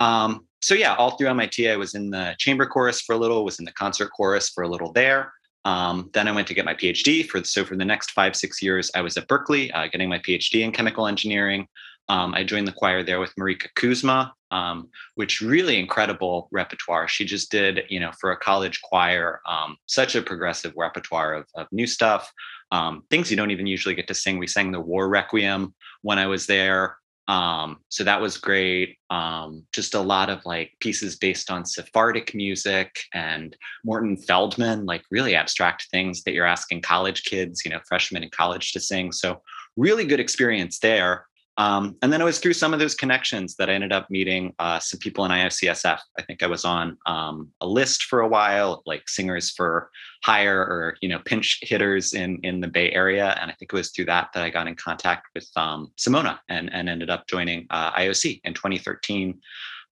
Um, 0.00 0.46
so 0.62 0.74
yeah, 0.74 0.94
all 0.94 1.16
through 1.16 1.28
MIT, 1.28 1.70
I 1.70 1.76
was 1.76 1.94
in 1.94 2.10
the 2.10 2.34
chamber 2.38 2.66
chorus 2.66 3.00
for 3.00 3.14
a 3.14 3.18
little, 3.18 3.44
was 3.44 3.58
in 3.58 3.64
the 3.64 3.72
concert 3.72 4.10
chorus 4.16 4.50
for 4.50 4.64
a 4.64 4.68
little 4.68 4.92
there. 4.92 5.32
Um, 5.64 6.10
then 6.12 6.28
I 6.28 6.32
went 6.32 6.46
to 6.48 6.54
get 6.54 6.64
my 6.64 6.74
PhD 6.74 7.26
for 7.26 7.42
so 7.42 7.64
for 7.64 7.76
the 7.76 7.84
next 7.84 8.12
five 8.12 8.36
six 8.36 8.62
years 8.62 8.90
I 8.94 9.00
was 9.00 9.16
at 9.16 9.26
Berkeley 9.26 9.72
uh, 9.72 9.88
getting 9.88 10.08
my 10.08 10.20
PhD 10.20 10.62
in 10.62 10.70
chemical 10.70 11.08
engineering. 11.08 11.66
Um, 12.08 12.34
I 12.34 12.44
joined 12.44 12.68
the 12.68 12.72
choir 12.72 13.02
there 13.02 13.20
with 13.20 13.34
Marika 13.36 13.68
Kuzma, 13.74 14.32
um, 14.50 14.88
which 15.16 15.40
really 15.40 15.78
incredible 15.78 16.48
repertoire. 16.52 17.08
She 17.08 17.24
just 17.24 17.50
did, 17.50 17.82
you 17.88 17.98
know, 17.98 18.12
for 18.20 18.30
a 18.30 18.36
college 18.36 18.80
choir, 18.82 19.40
um, 19.46 19.76
such 19.86 20.14
a 20.14 20.22
progressive 20.22 20.72
repertoire 20.76 21.34
of, 21.34 21.46
of 21.56 21.66
new 21.72 21.86
stuff, 21.86 22.30
um, 22.70 23.02
things 23.10 23.30
you 23.30 23.36
don't 23.36 23.50
even 23.50 23.66
usually 23.66 23.94
get 23.94 24.06
to 24.08 24.14
sing. 24.14 24.38
We 24.38 24.46
sang 24.46 24.70
the 24.70 24.80
War 24.80 25.08
Requiem 25.08 25.74
when 26.02 26.18
I 26.18 26.26
was 26.26 26.46
there. 26.46 26.96
Um, 27.28 27.78
so 27.88 28.04
that 28.04 28.20
was 28.20 28.38
great. 28.38 28.98
Um, 29.10 29.64
just 29.72 29.94
a 29.94 30.00
lot 30.00 30.30
of 30.30 30.44
like 30.44 30.72
pieces 30.78 31.16
based 31.16 31.50
on 31.50 31.66
Sephardic 31.66 32.34
music 32.34 32.96
and 33.14 33.56
Morton 33.84 34.16
Feldman, 34.16 34.86
like 34.86 35.02
really 35.10 35.34
abstract 35.34 35.88
things 35.90 36.22
that 36.22 36.34
you're 36.34 36.46
asking 36.46 36.82
college 36.82 37.24
kids, 37.24 37.64
you 37.64 37.70
know, 37.72 37.80
freshmen 37.88 38.22
in 38.22 38.30
college 38.30 38.72
to 38.72 38.80
sing. 38.80 39.10
So 39.10 39.42
really 39.76 40.04
good 40.04 40.20
experience 40.20 40.78
there. 40.78 41.26
Um, 41.58 41.96
and 42.02 42.12
then 42.12 42.20
it 42.20 42.24
was 42.24 42.38
through 42.38 42.52
some 42.52 42.74
of 42.74 42.80
those 42.80 42.94
connections 42.94 43.56
that 43.56 43.70
I 43.70 43.72
ended 43.72 43.92
up 43.92 44.10
meeting 44.10 44.54
uh, 44.58 44.78
some 44.78 44.98
people 44.98 45.24
in 45.24 45.30
IOCSF. 45.30 45.98
I 46.18 46.22
think 46.22 46.42
I 46.42 46.46
was 46.46 46.64
on 46.64 46.98
um, 47.06 47.50
a 47.60 47.66
list 47.66 48.04
for 48.04 48.20
a 48.20 48.28
while, 48.28 48.82
like 48.86 49.08
singers 49.08 49.50
for 49.50 49.90
hire 50.22 50.60
or 50.60 50.96
you 51.00 51.08
know 51.08 51.20
pinch 51.24 51.58
hitters 51.62 52.12
in 52.12 52.38
in 52.42 52.60
the 52.60 52.68
Bay 52.68 52.90
Area, 52.92 53.36
and 53.40 53.50
I 53.50 53.54
think 53.54 53.72
it 53.72 53.76
was 53.76 53.90
through 53.90 54.06
that 54.06 54.28
that 54.34 54.42
I 54.42 54.50
got 54.50 54.68
in 54.68 54.74
contact 54.74 55.28
with 55.34 55.48
um, 55.56 55.92
Simona 55.96 56.38
and 56.48 56.72
and 56.72 56.88
ended 56.88 57.10
up 57.10 57.26
joining 57.26 57.66
uh, 57.70 57.92
IOC 57.92 58.40
in 58.44 58.54
2013. 58.54 59.40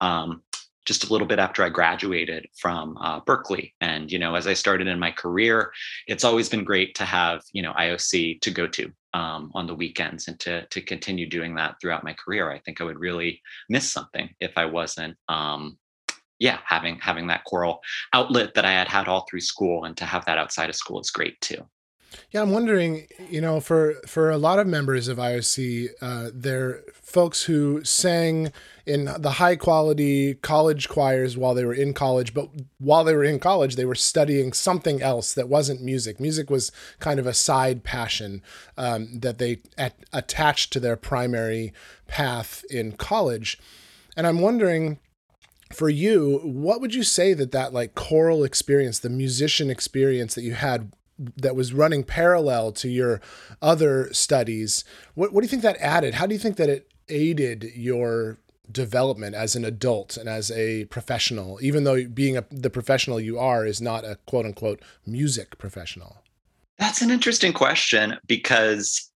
Um, 0.01 0.43
just 0.85 1.05
a 1.05 1.13
little 1.13 1.27
bit 1.27 1.39
after 1.39 1.63
I 1.63 1.71
graduated 1.71 2.47
from 2.57 2.99
uh, 2.99 3.21
Berkeley. 3.21 3.75
And, 3.81 4.13
you 4.13 4.19
know, 4.19 4.35
as 4.35 4.47
I 4.47 4.53
started 4.53 4.87
in 4.87 4.99
my 4.99 5.11
career, 5.11 5.73
it's 6.07 6.25
always 6.25 6.49
been 6.49 6.65
great 6.65 6.95
to 6.97 7.05
have, 7.05 7.43
you 7.53 7.63
know, 7.63 7.73
IOC 7.73 8.41
to 8.43 8.51
go 8.51 8.67
to 8.67 8.93
um, 9.15 9.51
on 9.55 9.67
the 9.67 9.75
weekends 9.75 10.29
and 10.29 10.39
to, 10.41 10.67
to 10.67 10.81
continue 10.83 11.27
doing 11.27 11.55
that 11.55 11.77
throughout 11.81 12.05
my 12.05 12.13
career. 12.13 12.51
I 12.51 12.59
think 12.59 12.81
I 12.81 12.85
would 12.85 12.99
really 12.99 13.41
miss 13.71 13.91
something 13.91 14.29
if 14.41 14.53
I 14.59 14.67
wasn't, 14.67 15.17
um, 15.29 15.79
yeah, 16.41 16.59
having, 16.67 16.99
having 16.99 17.29
that 17.29 17.45
choral 17.45 17.81
outlet 18.13 18.55
that 18.55 18.65
I 18.65 18.73
had 18.73 18.89
had 18.89 19.09
all 19.09 19.25
through 19.31 19.41
school 19.41 19.85
and 19.85 19.97
to 19.97 20.05
have 20.05 20.25
that 20.27 20.37
outside 20.37 20.69
of 20.69 20.75
school 20.75 21.01
is 21.01 21.11
great 21.11 21.41
too. 21.41 21.65
Yeah, 22.31 22.43
I'm 22.43 22.51
wondering, 22.51 23.07
you 23.31 23.41
know, 23.41 23.61
for 23.61 23.95
for 24.07 24.31
a 24.31 24.39
lot 24.39 24.59
of 24.59 24.67
members 24.67 25.09
of 25.09 25.19
IOC, 25.19 25.89
uh, 26.01 26.31
they're 26.33 26.83
folks 26.93 27.45
who 27.45 27.85
sang 27.85 28.53
in 28.87 29.09
the 29.19 29.33
high 29.33 29.57
quality 29.57 30.35
college 30.35 30.89
choirs 30.89 31.37
while 31.37 31.55
they 31.55 31.65
were 31.65 31.75
in 31.75 31.95
college, 31.95 32.35
but 32.35 32.49
while 32.79 33.05
they 33.05 33.15
were 33.15 33.25
in 33.25 33.39
college, 33.39 33.77
they 33.77 33.85
were 33.85 33.95
studying 33.95 34.53
something 34.53 35.01
else 35.01 35.33
that 35.35 35.49
wasn't 35.49 35.83
music. 35.83 36.21
Music 36.21 36.51
was 36.51 36.73
kind 36.99 37.19
of 37.19 37.27
a 37.27 37.35
side 37.35 37.85
passion 37.85 38.43
um, 38.77 39.21
that 39.21 39.39
they 39.39 39.61
at, 39.79 39.95
attached 40.13 40.73
to 40.73 40.81
their 40.81 40.97
primary 40.97 41.73
path 42.09 42.65
in 42.69 42.93
college. 42.93 43.59
And 44.17 44.27
I'm 44.27 44.41
wondering, 44.41 44.99
for 45.73 45.89
you, 45.89 46.41
what 46.43 46.81
would 46.81 46.95
you 46.95 47.03
say 47.03 47.33
that 47.35 47.53
that 47.53 47.73
like 47.73 47.95
choral 47.95 48.45
experience, 48.45 48.99
the 48.99 49.09
musician 49.09 49.71
experience 49.71 50.35
that 50.35 50.43
you 50.43 50.55
had 50.55 50.93
that 51.19 51.57
was 51.57 51.73
running 51.73 52.05
parallel 52.05 52.73
to 52.73 52.89
your 52.89 53.21
other 53.63 54.13
studies. 54.13 54.85
What, 55.15 55.33
what 55.33 55.41
do 55.41 55.45
you 55.45 55.51
think 55.51 55.63
that 55.63 55.77
added? 55.79 56.15
How 56.15 56.27
do 56.27 56.35
you 56.35 56.41
think 56.41 56.57
that 56.57 56.69
it 56.69 56.91
aided 57.09 57.71
your 57.75 58.39
development 58.71 59.35
as 59.35 59.55
an 59.55 59.65
adult 59.65 60.17
and 60.17 60.29
as 60.29 60.51
a 60.51 60.87
professional, 60.87 61.59
even 61.63 61.85
though 61.85 62.07
being 62.07 62.37
a, 62.37 62.45
the 62.51 62.71
professional 62.71 63.21
you 63.21 63.39
are 63.39 63.67
is 63.67 63.81
not 63.81 64.05
a 64.05 64.19
quote 64.27 64.47
unquote 64.47 64.81
music 65.07 65.59
professional? 65.59 66.23
That's 66.79 67.03
an 67.03 67.11
interesting 67.11 67.53
question 67.53 68.17
because 68.27 69.11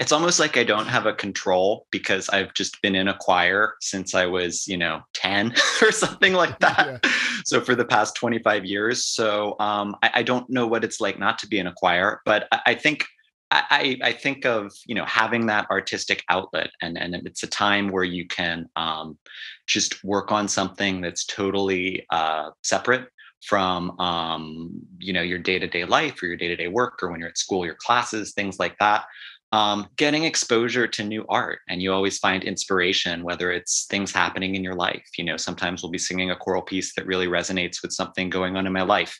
it's 0.00 0.12
almost 0.12 0.40
like 0.40 0.56
I 0.56 0.64
don't 0.64 0.86
have 0.86 1.06
a 1.06 1.12
control 1.12 1.86
because 1.90 2.28
I've 2.30 2.54
just 2.54 2.80
been 2.80 2.94
in 2.94 3.08
a 3.08 3.16
choir 3.18 3.74
since 3.80 4.14
I 4.14 4.26
was, 4.26 4.66
you 4.66 4.76
know, 4.76 5.02
10 5.14 5.54
or 5.82 5.92
something 5.92 6.32
like 6.32 6.58
that. 6.60 7.00
Yeah. 7.02 7.10
So 7.44 7.60
for 7.60 7.74
the 7.74 7.84
past 7.84 8.14
25 8.16 8.64
years. 8.64 9.04
So 9.04 9.56
um, 9.60 9.96
I, 10.02 10.10
I, 10.14 10.22
don't 10.22 10.48
know 10.48 10.66
what 10.66 10.84
it's 10.84 11.00
like 11.00 11.18
not 11.18 11.38
to 11.40 11.46
be 11.46 11.58
in 11.58 11.66
a 11.66 11.74
choir, 11.74 12.20
but 12.24 12.48
I, 12.52 12.60
I 12.66 12.74
think 12.74 13.04
I, 13.50 13.98
I, 14.02 14.12
think 14.12 14.44
of 14.44 14.72
you 14.84 14.94
know 14.94 15.06
having 15.06 15.46
that 15.46 15.70
artistic 15.70 16.22
outlet 16.28 16.70
and 16.82 16.98
and 16.98 17.14
it's 17.14 17.42
a 17.42 17.46
time 17.46 17.88
where 17.88 18.04
you 18.04 18.26
can 18.26 18.68
um, 18.76 19.18
just 19.66 20.04
work 20.04 20.30
on 20.30 20.48
something 20.48 21.00
that's 21.00 21.24
totally 21.24 22.04
uh, 22.10 22.50
separate 22.62 23.08
from 23.42 23.98
um, 24.00 24.70
you 24.98 25.14
know 25.14 25.22
your 25.22 25.38
day-to-day 25.38 25.86
life 25.86 26.22
or 26.22 26.26
your 26.26 26.36
day-to-day 26.36 26.68
work 26.68 27.02
or 27.02 27.10
when 27.10 27.20
you're 27.20 27.28
at 27.30 27.38
school 27.38 27.64
your 27.64 27.76
classes 27.76 28.34
things 28.34 28.58
like 28.58 28.76
that 28.80 29.06
um, 29.52 29.88
getting 29.96 30.24
exposure 30.24 30.86
to 30.86 31.02
new 31.02 31.24
art 31.28 31.60
and 31.68 31.80
you 31.80 31.92
always 31.92 32.18
find 32.18 32.44
inspiration 32.44 33.22
whether 33.22 33.50
it's 33.50 33.86
things 33.86 34.12
happening 34.12 34.54
in 34.54 34.62
your 34.62 34.74
life. 34.74 35.08
You 35.16 35.24
know 35.24 35.36
sometimes 35.36 35.82
we'll 35.82 35.90
be 35.90 35.98
singing 35.98 36.30
a 36.30 36.36
choral 36.36 36.62
piece 36.62 36.94
that 36.94 37.06
really 37.06 37.26
resonates 37.26 37.82
with 37.82 37.92
something 37.92 38.30
going 38.30 38.56
on 38.56 38.66
in 38.66 38.72
my 38.72 38.82
life. 38.82 39.18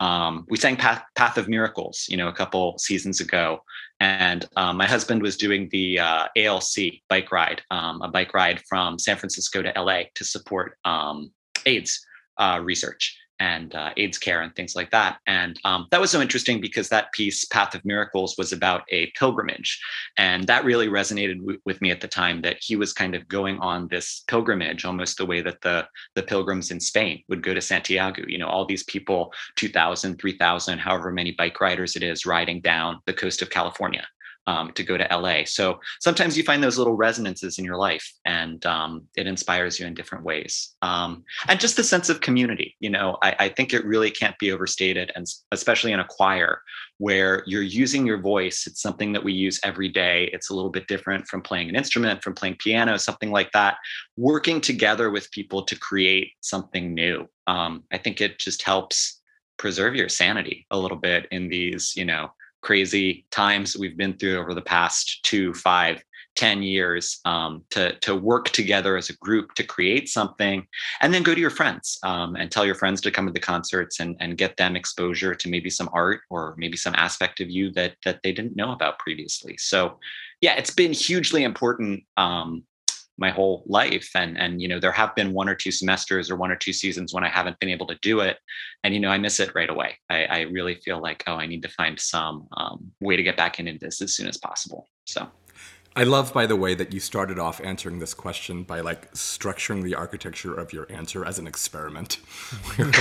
Um, 0.00 0.46
we 0.48 0.56
sang 0.56 0.76
path, 0.76 1.02
path, 1.14 1.38
of 1.38 1.48
miracles 1.48 2.06
you 2.08 2.16
know 2.16 2.28
a 2.28 2.32
couple 2.32 2.76
seasons 2.78 3.20
ago 3.20 3.62
and 4.00 4.46
um, 4.56 4.76
my 4.76 4.86
husband 4.86 5.22
was 5.22 5.36
doing 5.36 5.68
the 5.70 5.98
uh, 5.98 6.26
alc 6.36 6.74
bike 7.08 7.32
ride 7.32 7.62
um, 7.70 8.02
a 8.02 8.08
bike 8.08 8.34
ride 8.34 8.60
from 8.68 8.98
san 8.98 9.16
francisco 9.16 9.62
to 9.62 9.72
la 9.80 10.00
to 10.14 10.24
support 10.24 10.76
um, 10.84 11.30
aids 11.66 12.04
uh, 12.38 12.60
research 12.62 13.16
and 13.40 13.74
uh, 13.74 13.90
AIDS 13.96 14.18
care 14.18 14.42
and 14.42 14.54
things 14.54 14.74
like 14.74 14.90
that. 14.90 15.18
And 15.26 15.58
um, 15.64 15.86
that 15.90 16.00
was 16.00 16.10
so 16.10 16.20
interesting 16.20 16.60
because 16.60 16.88
that 16.88 17.12
piece, 17.12 17.44
Path 17.44 17.74
of 17.74 17.84
Miracles, 17.84 18.36
was 18.38 18.52
about 18.52 18.82
a 18.90 19.10
pilgrimage. 19.18 19.80
And 20.16 20.46
that 20.46 20.64
really 20.64 20.88
resonated 20.88 21.38
w- 21.38 21.60
with 21.64 21.80
me 21.80 21.90
at 21.90 22.00
the 22.00 22.08
time 22.08 22.42
that 22.42 22.56
he 22.60 22.76
was 22.76 22.92
kind 22.92 23.14
of 23.14 23.28
going 23.28 23.58
on 23.60 23.88
this 23.88 24.24
pilgrimage, 24.28 24.84
almost 24.84 25.18
the 25.18 25.26
way 25.26 25.40
that 25.42 25.60
the, 25.60 25.86
the 26.14 26.22
pilgrims 26.22 26.70
in 26.70 26.80
Spain 26.80 27.22
would 27.28 27.42
go 27.42 27.54
to 27.54 27.60
Santiago. 27.60 28.22
You 28.26 28.38
know, 28.38 28.48
all 28.48 28.66
these 28.66 28.84
people, 28.84 29.32
2,000, 29.56 30.18
3,000, 30.18 30.78
however 30.78 31.10
many 31.10 31.32
bike 31.32 31.60
riders 31.60 31.96
it 31.96 32.02
is, 32.02 32.26
riding 32.26 32.60
down 32.60 33.00
the 33.06 33.14
coast 33.14 33.42
of 33.42 33.50
California 33.50 34.06
um, 34.48 34.72
to 34.72 34.82
go 34.82 34.96
to 34.96 35.06
LA. 35.14 35.44
So 35.44 35.78
sometimes 36.00 36.36
you 36.38 36.42
find 36.42 36.64
those 36.64 36.78
little 36.78 36.96
resonances 36.96 37.58
in 37.58 37.66
your 37.66 37.76
life 37.76 38.10
and 38.24 38.64
um, 38.64 39.02
it 39.14 39.26
inspires 39.26 39.78
you 39.78 39.86
in 39.86 39.92
different 39.92 40.24
ways. 40.24 40.74
Um, 40.80 41.22
and 41.48 41.60
just 41.60 41.76
the 41.76 41.84
sense 41.84 42.08
of 42.08 42.22
community, 42.22 42.74
you 42.80 42.88
know, 42.88 43.18
I, 43.22 43.36
I, 43.38 43.48
think 43.50 43.74
it 43.74 43.84
really 43.84 44.10
can't 44.10 44.38
be 44.38 44.50
overstated, 44.50 45.12
and 45.14 45.26
especially 45.52 45.92
in 45.92 46.00
a 46.00 46.06
choir 46.08 46.62
where 46.96 47.42
you're 47.46 47.62
using 47.62 48.06
your 48.06 48.20
voice. 48.20 48.66
It's 48.66 48.80
something 48.80 49.12
that 49.12 49.22
we 49.22 49.34
use 49.34 49.60
every 49.64 49.90
day. 49.90 50.30
It's 50.32 50.48
a 50.48 50.54
little 50.54 50.70
bit 50.70 50.86
different 50.86 51.26
from 51.26 51.42
playing 51.42 51.68
an 51.68 51.76
instrument, 51.76 52.22
from 52.22 52.34
playing 52.34 52.56
piano, 52.58 52.96
something 52.96 53.30
like 53.30 53.52
that. 53.52 53.76
Working 54.16 54.62
together 54.62 55.10
with 55.10 55.30
people 55.30 55.62
to 55.64 55.78
create 55.78 56.32
something 56.40 56.94
new. 56.94 57.28
Um, 57.46 57.84
I 57.92 57.98
think 57.98 58.22
it 58.22 58.38
just 58.38 58.62
helps 58.62 59.20
preserve 59.58 59.94
your 59.94 60.08
sanity 60.08 60.66
a 60.70 60.78
little 60.78 60.96
bit 60.96 61.26
in 61.30 61.48
these, 61.48 61.92
you 61.96 62.04
know, 62.06 62.30
crazy 62.62 63.26
times 63.30 63.76
we've 63.76 63.96
been 63.96 64.16
through 64.16 64.38
over 64.38 64.54
the 64.54 64.62
past 64.62 65.20
two, 65.22 65.54
five, 65.54 66.02
ten 66.38 66.62
years 66.62 67.18
um, 67.24 67.64
to, 67.70 67.98
to 67.98 68.14
work 68.14 68.48
together 68.50 68.96
as 68.96 69.10
a 69.10 69.16
group 69.16 69.54
to 69.54 69.64
create 69.64 70.08
something 70.08 70.64
and 71.00 71.12
then 71.12 71.24
go 71.24 71.34
to 71.34 71.40
your 71.40 71.50
friends 71.50 71.98
um, 72.04 72.36
and 72.36 72.50
tell 72.50 72.64
your 72.64 72.76
friends 72.76 73.00
to 73.00 73.10
come 73.10 73.26
to 73.26 73.32
the 73.32 73.40
concerts 73.40 73.98
and, 73.98 74.16
and 74.20 74.38
get 74.38 74.56
them 74.56 74.76
exposure 74.76 75.34
to 75.34 75.48
maybe 75.48 75.68
some 75.68 75.90
art 75.92 76.20
or 76.30 76.54
maybe 76.56 76.76
some 76.76 76.94
aspect 76.94 77.40
of 77.40 77.50
you 77.50 77.72
that 77.72 77.96
that 78.04 78.20
they 78.22 78.32
didn't 78.32 78.54
know 78.54 78.70
about 78.70 79.00
previously. 79.00 79.56
So 79.58 79.98
yeah 80.40 80.54
it's 80.54 80.70
been 80.70 80.92
hugely 80.92 81.42
important 81.42 82.04
um, 82.16 82.62
my 83.18 83.30
whole 83.30 83.64
life. 83.66 84.10
And 84.14 84.38
and 84.38 84.62
you 84.62 84.68
know 84.68 84.80
there 84.80 84.92
have 84.92 85.14
been 85.14 85.32
one 85.32 85.48
or 85.48 85.54
two 85.54 85.70
semesters 85.70 86.30
or 86.30 86.36
one 86.36 86.50
or 86.50 86.56
two 86.56 86.72
seasons 86.72 87.12
when 87.12 87.24
i 87.24 87.28
haven't 87.28 87.58
been 87.58 87.68
able 87.68 87.86
to 87.88 87.98
do 88.00 88.20
it. 88.20 88.38
And 88.84 88.94
you 88.94 89.00
know 89.00 89.10
i 89.10 89.18
miss 89.18 89.40
it 89.40 89.54
right 89.54 89.70
away. 89.70 89.98
I, 90.08 90.24
I 90.24 90.40
really 90.42 90.76
feel 90.76 91.00
like 91.00 91.24
oh 91.26 91.34
i 91.34 91.46
need 91.46 91.62
to 91.62 91.68
find 91.68 91.98
some 91.98 92.48
um, 92.56 92.90
way 93.00 93.16
to 93.16 93.22
get 93.22 93.36
back 93.36 93.58
into 93.60 93.76
this 93.78 94.00
as 94.00 94.14
soon 94.14 94.28
as 94.28 94.38
possible. 94.38 94.88
So 95.06 95.28
I 95.96 96.04
love, 96.04 96.32
by 96.32 96.46
the 96.46 96.54
way, 96.54 96.74
that 96.74 96.92
you 96.92 97.00
started 97.00 97.38
off 97.38 97.60
answering 97.62 97.98
this 97.98 98.14
question 98.14 98.62
by 98.62 98.80
like 98.80 99.12
structuring 99.14 99.82
the 99.82 99.96
architecture 99.96 100.54
of 100.54 100.72
your 100.72 100.86
answer 100.90 101.24
as 101.24 101.38
an 101.40 101.46
experiment. 101.46 102.18
like, 102.78 102.92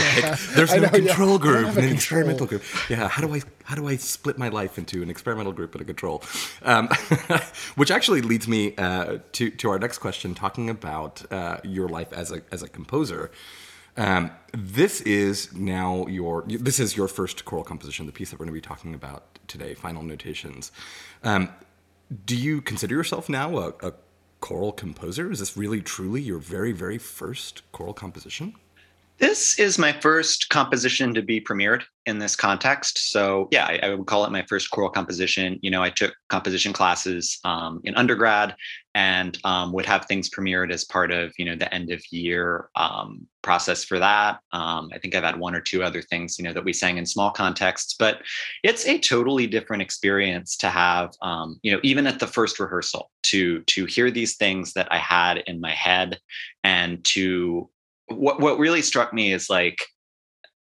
there's 0.56 0.74
no 0.74 0.80
know, 0.80 0.90
control 0.90 1.34
yeah. 1.34 1.38
group, 1.38 1.68
an 1.68 1.74
control. 1.74 1.94
experimental 1.94 2.48
group. 2.48 2.64
Yeah, 2.90 3.08
how 3.08 3.22
do 3.22 3.34
I 3.36 3.42
how 3.66 3.76
do 3.76 3.88
I 3.88 3.98
split 3.98 4.38
my 4.38 4.50
life 4.50 4.78
into 4.78 5.04
an 5.04 5.10
experimental 5.10 5.54
group 5.54 5.76
and 5.76 5.82
a 5.82 5.86
control? 5.86 6.24
Um, 6.64 6.88
which 7.76 7.92
actually 7.92 8.22
leads 8.22 8.48
me 8.48 8.76
uh, 8.78 9.20
to 9.34 9.52
to 9.52 9.70
our 9.70 9.78
next 9.78 10.00
question, 10.00 10.34
talking 10.34 10.70
about 10.70 11.24
uh, 11.32 11.58
your 11.64 11.90
life 11.90 12.12
as 12.14 12.32
a 12.32 12.42
as 12.52 12.64
a 12.64 12.68
composer. 12.68 13.30
Um, 13.98 14.32
this 14.54 15.02
is 15.02 15.54
now 15.54 16.06
your 16.08 16.44
this 16.48 16.80
is 16.80 16.96
your 16.96 17.08
first 17.08 17.46
choral 17.46 17.64
composition, 17.64 18.06
the 18.06 18.12
piece 18.12 18.32
that 18.32 18.40
we're 18.40 18.46
going 18.46 18.56
to 18.56 18.62
be 18.62 18.68
talking 18.68 18.94
about 18.94 19.40
today, 19.48 19.74
Final 19.74 20.04
Notations. 20.04 20.72
Um, 21.24 21.50
do 22.26 22.36
you 22.36 22.62
consider 22.62 22.96
yourself 22.96 23.30
now 23.30 23.58
a, 23.58 23.70
a 23.82 23.94
choral 24.40 24.72
composer? 24.72 25.32
Is 25.32 25.40
this 25.40 25.58
really 25.58 25.82
truly 25.82 26.22
your 26.22 26.40
very, 26.40 26.72
very 26.72 26.98
first 26.98 27.64
choral 27.72 27.94
composition? 27.94 28.56
This 29.20 29.58
is 29.58 29.80
my 29.80 29.94
first 29.94 30.50
composition 30.50 31.12
to 31.16 31.24
be 31.24 31.42
premiered 31.42 31.84
in 32.06 32.20
this 32.20 32.36
context. 32.36 33.12
So, 33.12 33.48
yeah, 33.52 33.66
I, 33.66 33.80
I, 33.82 33.96
would 33.96 34.06
call 34.06 34.26
it 34.26 34.32
my 34.32 34.46
first 34.48 34.70
choral 34.70 34.92
composition. 34.92 35.58
You 35.64 35.72
know, 35.72 35.82
I 35.82 35.90
took 35.90 36.14
composition 36.30 36.72
classes 36.72 37.40
um, 37.44 37.82
in 37.84 37.96
undergrad 37.96 38.56
and 38.94 39.36
um, 39.44 39.74
would 39.74 39.88
have 39.88 40.06
things 40.06 40.30
premiered 40.30 40.72
as 40.72 40.86
part 40.86 41.12
of, 41.12 41.34
you 41.40 41.46
know, 41.46 41.56
the 41.56 41.74
end 41.74 41.92
of 41.92 42.02
year 42.12 42.70
um, 42.76 43.26
process 43.42 43.84
for 43.84 43.98
that. 43.98 44.40
Um, 44.54 44.90
I 44.94 45.00
think 45.00 45.16
I've 45.16 45.24
had 45.24 45.40
one 45.40 45.56
or 45.56 45.62
two 45.62 45.82
other 45.84 46.04
things, 46.04 46.38
you 46.38 46.46
know, 46.46 46.54
that 46.54 46.64
we 46.64 46.72
sang 46.72 46.98
in 46.98 47.06
small 47.06 47.32
contexts, 47.32 47.96
but 47.98 48.22
it's 48.64 48.86
a 48.86 49.00
totally 49.00 49.48
different 49.48 49.82
experience 49.82 50.58
to 50.58 50.70
have, 50.70 51.12
um, 51.24 51.60
you 51.64 51.72
know, 51.72 51.80
even 51.82 52.06
at 52.06 52.20
the 52.20 52.28
first 52.28 52.60
rehearsal 52.60 53.10
to 53.24 53.62
to 53.64 53.86
hear 53.86 54.12
these 54.12 54.36
things 54.36 54.74
that 54.74 54.88
I 54.92 55.00
had 55.00 55.40
in 55.48 55.60
my 55.60 55.72
head 55.72 56.20
and 56.64 57.04
to 57.06 57.70
what 58.10 58.40
what 58.40 58.60
really 58.60 58.82
struck 58.82 59.14
me 59.14 59.34
is 59.34 59.50
like 59.50 59.84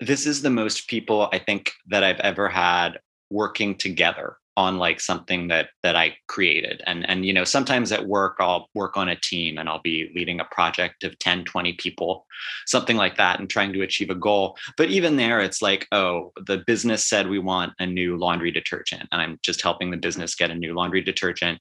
this 0.01 0.27
is 0.27 0.43
the 0.43 0.51
most 0.51 0.89
people 0.89 1.29
I 1.33 1.39
think 1.39 1.73
that 1.89 2.03
I've 2.03 2.21
ever 2.21 2.49
had 2.49 2.99
working 3.31 3.77
together 3.77 4.37
on 4.57 4.77
like 4.77 5.01
something 5.01 5.49
that 5.49 5.69
that 5.83 5.97
I 5.97 6.15
created. 6.29 6.83
And 6.87 7.09
and 7.09 7.25
you 7.25 7.33
know 7.33 7.45
sometimes 7.45 7.91
at 7.91 8.07
work 8.07 8.37
I'll 8.39 8.69
work 8.75 8.97
on 8.97 9.09
a 9.09 9.17
team 9.17 9.59
and 9.59 9.69
I'll 9.69 9.81
be 9.81 10.11
leading 10.15 10.41
a 10.41 10.45
project 10.47 11.05
of 11.05 11.19
10 11.21 11.45
20 11.45 11.73
people 11.75 12.27
something 12.67 12.97
like 12.97 13.17
that 13.17 13.41
and 13.41 13.49
trying 13.49 13.73
to 13.73 13.83
achieve 13.83 14.11
a 14.11 14.15
goal. 14.15 14.59
But 14.77 14.91
even 14.91 15.17
there 15.17 15.41
it's 15.41 15.63
like 15.63 15.87
oh 15.93 16.33
the 16.47 16.63
business 16.67 17.09
said 17.09 17.29
we 17.29 17.39
want 17.39 17.73
a 17.79 17.87
new 17.87 18.17
laundry 18.17 18.51
detergent 18.51 19.09
and 19.11 19.23
I'm 19.23 19.39
just 19.43 19.63
helping 19.63 19.91
the 19.91 19.97
business 19.97 20.35
get 20.35 20.51
a 20.51 20.55
new 20.55 20.75
laundry 20.75 21.01
detergent 21.01 21.59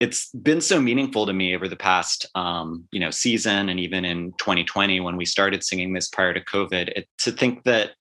it's 0.00 0.30
been 0.30 0.62
so 0.62 0.80
meaningful 0.80 1.26
to 1.26 1.32
me 1.32 1.54
over 1.54 1.68
the 1.68 1.76
past 1.76 2.26
um, 2.34 2.88
you 2.90 3.00
know 3.00 3.10
season 3.10 3.68
and 3.68 3.78
even 3.78 4.04
in 4.04 4.32
2020 4.38 5.00
when 5.00 5.16
we 5.16 5.24
started 5.24 5.62
singing 5.62 5.92
this 5.92 6.08
prior 6.08 6.34
to 6.34 6.40
covid 6.40 6.88
it, 6.88 7.08
to 7.18 7.30
think 7.30 7.62
that 7.64 7.92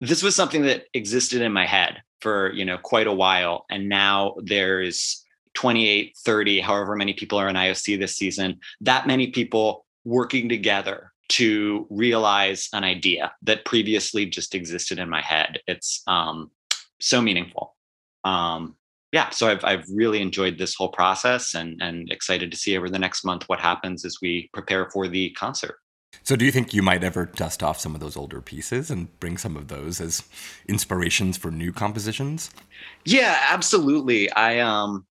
this 0.00 0.22
was 0.22 0.34
something 0.34 0.62
that 0.62 0.86
existed 0.94 1.40
in 1.40 1.52
my 1.52 1.64
head 1.64 2.02
for 2.22 2.52
you 2.52 2.64
know 2.64 2.78
quite 2.78 3.06
a 3.06 3.12
while. 3.12 3.66
And 3.70 3.88
now 3.88 4.34
there's 4.42 5.24
28 5.54 6.16
30 6.24 6.60
however 6.60 6.96
many 6.96 7.12
people 7.12 7.38
are 7.38 7.48
in 7.48 7.56
ioc 7.56 7.98
this 7.98 8.16
season 8.16 8.58
that 8.80 9.06
many 9.06 9.26
people 9.26 9.84
working 10.04 10.48
together 10.48 11.12
to 11.28 11.86
realize 11.90 12.68
an 12.72 12.84
idea 12.84 13.32
that 13.42 13.64
previously 13.66 14.26
just 14.26 14.54
existed 14.54 14.98
in 14.98 15.08
my 15.08 15.20
head. 15.20 15.60
It's 15.66 16.02
um, 16.06 16.50
so 17.00 17.22
meaningful. 17.22 17.74
Um, 18.24 18.76
yeah, 19.12 19.30
so 19.30 19.48
I've 19.48 19.64
I've 19.64 19.84
really 19.92 20.20
enjoyed 20.20 20.58
this 20.58 20.74
whole 20.74 20.88
process 20.88 21.54
and 21.54 21.80
and 21.82 22.10
excited 22.10 22.50
to 22.50 22.56
see 22.56 22.76
over 22.76 22.88
the 22.88 22.98
next 22.98 23.24
month 23.24 23.44
what 23.48 23.60
happens 23.60 24.04
as 24.04 24.16
we 24.22 24.50
prepare 24.52 24.90
for 24.90 25.06
the 25.06 25.30
concert. 25.30 25.76
So, 26.24 26.36
do 26.36 26.44
you 26.44 26.52
think 26.52 26.72
you 26.72 26.82
might 26.82 27.04
ever 27.04 27.26
dust 27.26 27.62
off 27.62 27.78
some 27.80 27.94
of 27.94 28.00
those 28.00 28.16
older 28.16 28.40
pieces 28.40 28.90
and 28.90 29.18
bring 29.20 29.38
some 29.38 29.56
of 29.56 29.68
those 29.68 30.00
as 30.00 30.22
inspirations 30.68 31.36
for 31.36 31.50
new 31.50 31.72
compositions? 31.72 32.50
Yeah, 33.04 33.38
absolutely. 33.50 34.30
I 34.32 34.60
um, 34.60 35.06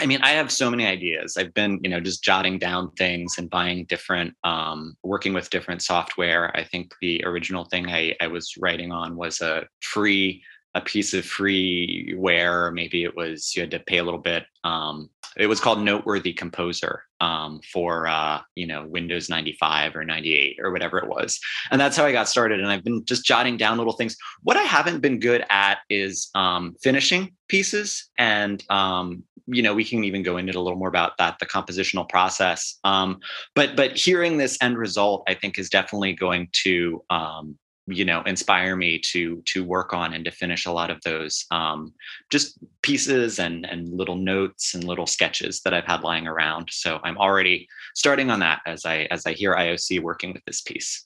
I 0.00 0.06
mean, 0.06 0.20
I 0.22 0.30
have 0.30 0.50
so 0.50 0.70
many 0.70 0.86
ideas. 0.86 1.36
I've 1.36 1.54
been, 1.54 1.78
you 1.82 1.90
know, 1.90 2.00
just 2.00 2.24
jotting 2.24 2.58
down 2.58 2.90
things 2.92 3.36
and 3.38 3.48
buying 3.48 3.84
different, 3.84 4.34
um, 4.42 4.96
working 5.04 5.32
with 5.32 5.50
different 5.50 5.82
software. 5.82 6.54
I 6.56 6.64
think 6.64 6.92
the 7.00 7.22
original 7.24 7.64
thing 7.66 7.88
I, 7.88 8.14
I 8.20 8.26
was 8.26 8.54
writing 8.58 8.90
on 8.90 9.16
was 9.16 9.40
a 9.40 9.66
free 9.82 10.42
a 10.74 10.80
piece 10.80 11.14
of 11.14 11.24
freeware. 11.24 12.72
Maybe 12.72 13.04
it 13.04 13.16
was 13.16 13.54
you 13.54 13.62
had 13.62 13.70
to 13.70 13.80
pay 13.80 13.98
a 13.98 14.04
little 14.04 14.20
bit. 14.20 14.44
Um, 14.64 15.10
it 15.36 15.46
was 15.46 15.60
called 15.60 15.82
Noteworthy 15.82 16.32
Composer 16.32 17.02
um, 17.20 17.60
for 17.72 18.06
uh, 18.06 18.40
you 18.54 18.66
know 18.66 18.86
Windows 18.86 19.28
95 19.28 19.96
or 19.96 20.04
98 20.04 20.58
or 20.60 20.72
whatever 20.72 20.98
it 20.98 21.08
was, 21.08 21.40
and 21.70 21.80
that's 21.80 21.96
how 21.96 22.04
I 22.04 22.12
got 22.12 22.28
started. 22.28 22.60
And 22.60 22.68
I've 22.68 22.84
been 22.84 23.04
just 23.04 23.24
jotting 23.24 23.56
down 23.56 23.78
little 23.78 23.92
things. 23.92 24.16
What 24.42 24.56
I 24.56 24.62
haven't 24.62 25.00
been 25.00 25.20
good 25.20 25.44
at 25.50 25.78
is 25.90 26.30
um, 26.34 26.74
finishing 26.82 27.32
pieces, 27.48 28.10
and 28.18 28.62
um, 28.70 29.22
you 29.46 29.62
know 29.62 29.74
we 29.74 29.84
can 29.84 30.04
even 30.04 30.22
go 30.22 30.36
into 30.36 30.58
a 30.58 30.60
little 30.60 30.78
more 30.78 30.88
about 30.88 31.16
that, 31.18 31.38
the 31.38 31.46
compositional 31.46 32.08
process. 32.08 32.78
Um, 32.84 33.20
but 33.54 33.76
but 33.76 33.96
hearing 33.96 34.38
this 34.38 34.58
end 34.60 34.78
result, 34.78 35.24
I 35.28 35.34
think, 35.34 35.58
is 35.58 35.68
definitely 35.68 36.14
going 36.14 36.48
to 36.64 37.02
um, 37.10 37.58
you 37.86 38.04
know 38.04 38.22
inspire 38.22 38.76
me 38.76 38.98
to 38.98 39.42
to 39.46 39.64
work 39.64 39.92
on 39.92 40.14
and 40.14 40.24
to 40.24 40.30
finish 40.30 40.66
a 40.66 40.72
lot 40.72 40.90
of 40.90 41.00
those 41.02 41.44
um, 41.50 41.92
just 42.30 42.58
pieces 42.82 43.38
and 43.38 43.66
and 43.66 43.88
little 43.88 44.16
notes 44.16 44.74
and 44.74 44.84
little 44.84 45.06
sketches 45.06 45.60
that 45.62 45.74
I've 45.74 45.84
had 45.84 46.02
lying 46.02 46.26
around. 46.26 46.68
So 46.70 47.00
I'm 47.04 47.18
already 47.18 47.68
starting 47.94 48.30
on 48.30 48.40
that 48.40 48.60
as 48.66 48.84
I 48.84 49.08
as 49.10 49.26
I 49.26 49.32
hear 49.32 49.54
IOC 49.54 50.02
working 50.02 50.32
with 50.32 50.44
this 50.44 50.60
piece. 50.60 51.04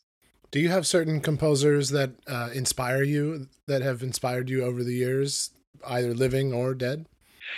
Do 0.51 0.61
you 0.61 0.71
have 0.71 0.87
certain 0.87 1.21
composers 1.21 1.91
that 1.91 2.11
uh, 2.27 2.51
inspire 2.55 3.03
you 3.03 3.49
that 3.67 3.83
have 3.83 4.03
inspired 4.03 4.49
you 4.49 4.65
over 4.65 4.83
the 4.83 4.95
years, 4.95 5.51
either 5.87 6.15
living 6.15 6.55
or 6.55 6.75
dead? 6.75 7.07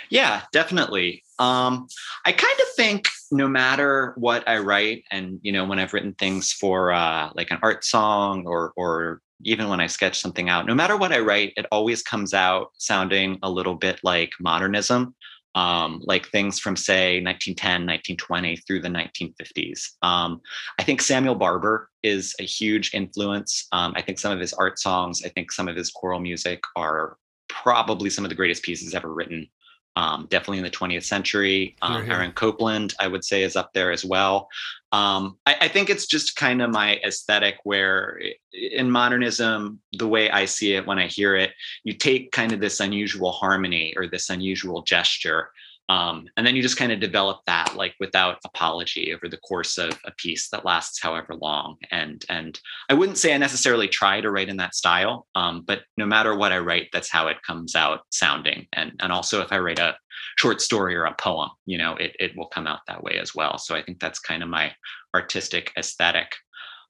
Yeah, 0.09 0.41
definitely. 0.51 1.23
Um, 1.39 1.87
I 2.25 2.31
kind 2.31 2.59
of 2.59 2.67
think 2.75 3.07
no 3.31 3.47
matter 3.47 4.13
what 4.17 4.47
I 4.47 4.57
write, 4.59 5.03
and 5.11 5.39
you 5.41 5.51
know, 5.51 5.65
when 5.65 5.79
I've 5.79 5.93
written 5.93 6.13
things 6.13 6.51
for 6.51 6.91
uh, 6.91 7.29
like 7.35 7.51
an 7.51 7.59
art 7.61 7.83
song 7.83 8.45
or 8.45 8.73
or 8.75 9.21
even 9.43 9.69
when 9.69 9.79
I 9.79 9.87
sketch 9.87 10.19
something 10.19 10.49
out, 10.49 10.67
no 10.67 10.75
matter 10.75 10.97
what 10.97 11.11
I 11.11 11.19
write, 11.19 11.53
it 11.57 11.65
always 11.71 12.03
comes 12.03 12.33
out 12.33 12.71
sounding 12.77 13.39
a 13.41 13.49
little 13.49 13.73
bit 13.73 13.99
like 14.03 14.31
modernism, 14.39 15.15
um, 15.55 16.01
like 16.05 16.27
things 16.27 16.59
from 16.59 16.75
say 16.75 17.21
1910, 17.21 17.87
1920 17.87 18.57
through 18.57 18.81
the 18.81 18.89
1950s. 18.89 19.93
Um, 20.03 20.41
I 20.77 20.83
think 20.83 21.01
Samuel 21.01 21.35
Barber 21.35 21.89
is 22.03 22.35
a 22.39 22.43
huge 22.43 22.93
influence. 22.93 23.67
Um, 23.71 23.93
I 23.95 24.01
think 24.01 24.19
some 24.19 24.31
of 24.31 24.39
his 24.39 24.53
art 24.53 24.77
songs, 24.77 25.23
I 25.25 25.29
think 25.29 25.51
some 25.51 25.67
of 25.67 25.75
his 25.75 25.89
choral 25.89 26.19
music 26.19 26.61
are 26.75 27.17
probably 27.49 28.09
some 28.09 28.23
of 28.25 28.29
the 28.29 28.35
greatest 28.35 28.63
pieces 28.63 28.93
ever 28.93 29.13
written 29.13 29.47
um, 29.95 30.27
definitely 30.29 30.59
in 30.59 30.63
the 30.63 30.69
20th 30.69 31.03
century. 31.03 31.75
Um, 31.81 32.09
Aaron 32.09 32.31
Copland, 32.31 32.93
I 32.99 33.07
would 33.07 33.25
say, 33.25 33.43
is 33.43 33.55
up 33.55 33.73
there 33.73 33.91
as 33.91 34.05
well. 34.05 34.47
Um, 34.93 35.37
I, 35.45 35.55
I, 35.61 35.67
think 35.69 35.89
it's 35.89 36.05
just 36.05 36.35
kind 36.35 36.61
of 36.61 36.69
my 36.69 36.97
aesthetic 36.97 37.55
where 37.63 38.19
in 38.51 38.91
modernism, 38.91 39.79
the 39.93 40.07
way 40.07 40.29
I 40.29 40.43
see 40.43 40.73
it 40.73 40.85
when 40.85 40.99
I 40.99 41.07
hear 41.07 41.33
it, 41.35 41.51
you 41.85 41.93
take 41.93 42.33
kind 42.33 42.51
of 42.51 42.59
this 42.59 42.81
unusual 42.81 43.31
harmony 43.31 43.93
or 43.95 44.07
this 44.07 44.29
unusual 44.29 44.81
gesture 44.81 45.51
um, 45.91 46.29
and 46.37 46.47
then 46.47 46.55
you 46.55 46.61
just 46.61 46.77
kind 46.77 46.93
of 46.93 47.01
develop 47.01 47.41
that 47.47 47.75
like 47.75 47.95
without 47.99 48.37
apology 48.45 49.13
over 49.13 49.27
the 49.27 49.35
course 49.39 49.77
of 49.77 49.99
a 50.05 50.11
piece 50.11 50.47
that 50.49 50.63
lasts 50.63 51.01
however 51.01 51.35
long. 51.35 51.75
And 51.91 52.23
and 52.29 52.57
I 52.87 52.93
wouldn't 52.93 53.17
say 53.17 53.33
I 53.33 53.37
necessarily 53.37 53.89
try 53.89 54.21
to 54.21 54.31
write 54.31 54.47
in 54.47 54.55
that 54.57 54.73
style, 54.73 55.27
um, 55.35 55.63
but 55.67 55.81
no 55.97 56.05
matter 56.05 56.33
what 56.33 56.53
I 56.53 56.59
write, 56.59 56.87
that's 56.93 57.11
how 57.11 57.27
it 57.27 57.43
comes 57.45 57.75
out 57.75 58.01
sounding. 58.09 58.67
And 58.71 58.93
and 59.01 59.11
also 59.11 59.41
if 59.41 59.51
I 59.51 59.59
write 59.59 59.79
a 59.79 59.97
short 60.37 60.61
story 60.61 60.95
or 60.95 61.03
a 61.03 61.15
poem, 61.15 61.49
you 61.65 61.77
know, 61.77 61.97
it 61.97 62.15
it 62.21 62.37
will 62.37 62.47
come 62.47 62.67
out 62.67 62.79
that 62.87 63.03
way 63.03 63.17
as 63.19 63.35
well. 63.35 63.57
So 63.57 63.75
I 63.75 63.83
think 63.83 63.99
that's 63.99 64.19
kind 64.19 64.43
of 64.43 64.47
my 64.47 64.71
artistic 65.13 65.73
aesthetic. 65.77 66.31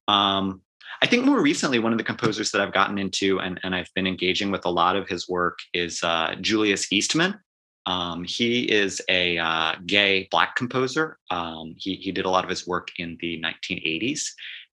Um, 0.08 0.62
I 1.02 1.08
think 1.08 1.26
more 1.26 1.42
recently, 1.42 1.80
one 1.80 1.92
of 1.92 1.98
the 1.98 2.04
composers 2.04 2.52
that 2.52 2.62
I've 2.62 2.74
gotten 2.74 3.00
into 3.00 3.40
and, 3.40 3.60
and 3.64 3.74
I've 3.74 3.90
been 3.96 4.06
engaging 4.06 4.52
with 4.52 4.66
a 4.66 4.70
lot 4.70 4.96
of 4.96 5.08
his 5.08 5.28
work 5.28 5.58
is 5.74 6.04
uh, 6.04 6.36
Julius 6.40 6.94
Eastman. 6.94 7.40
Um, 7.86 8.24
he 8.24 8.64
is 8.64 9.02
a 9.10 9.38
uh, 9.38 9.76
gay 9.86 10.28
black 10.32 10.56
composer. 10.56 11.18
Um, 11.30 11.74
he, 11.78 11.96
he 11.96 12.12
did 12.12 12.26
a 12.26 12.30
lot 12.30 12.44
of 12.44 12.50
his 12.50 12.68
work 12.68 12.90
in 12.98 13.18
the 13.20 13.42
1980s. 13.42 14.28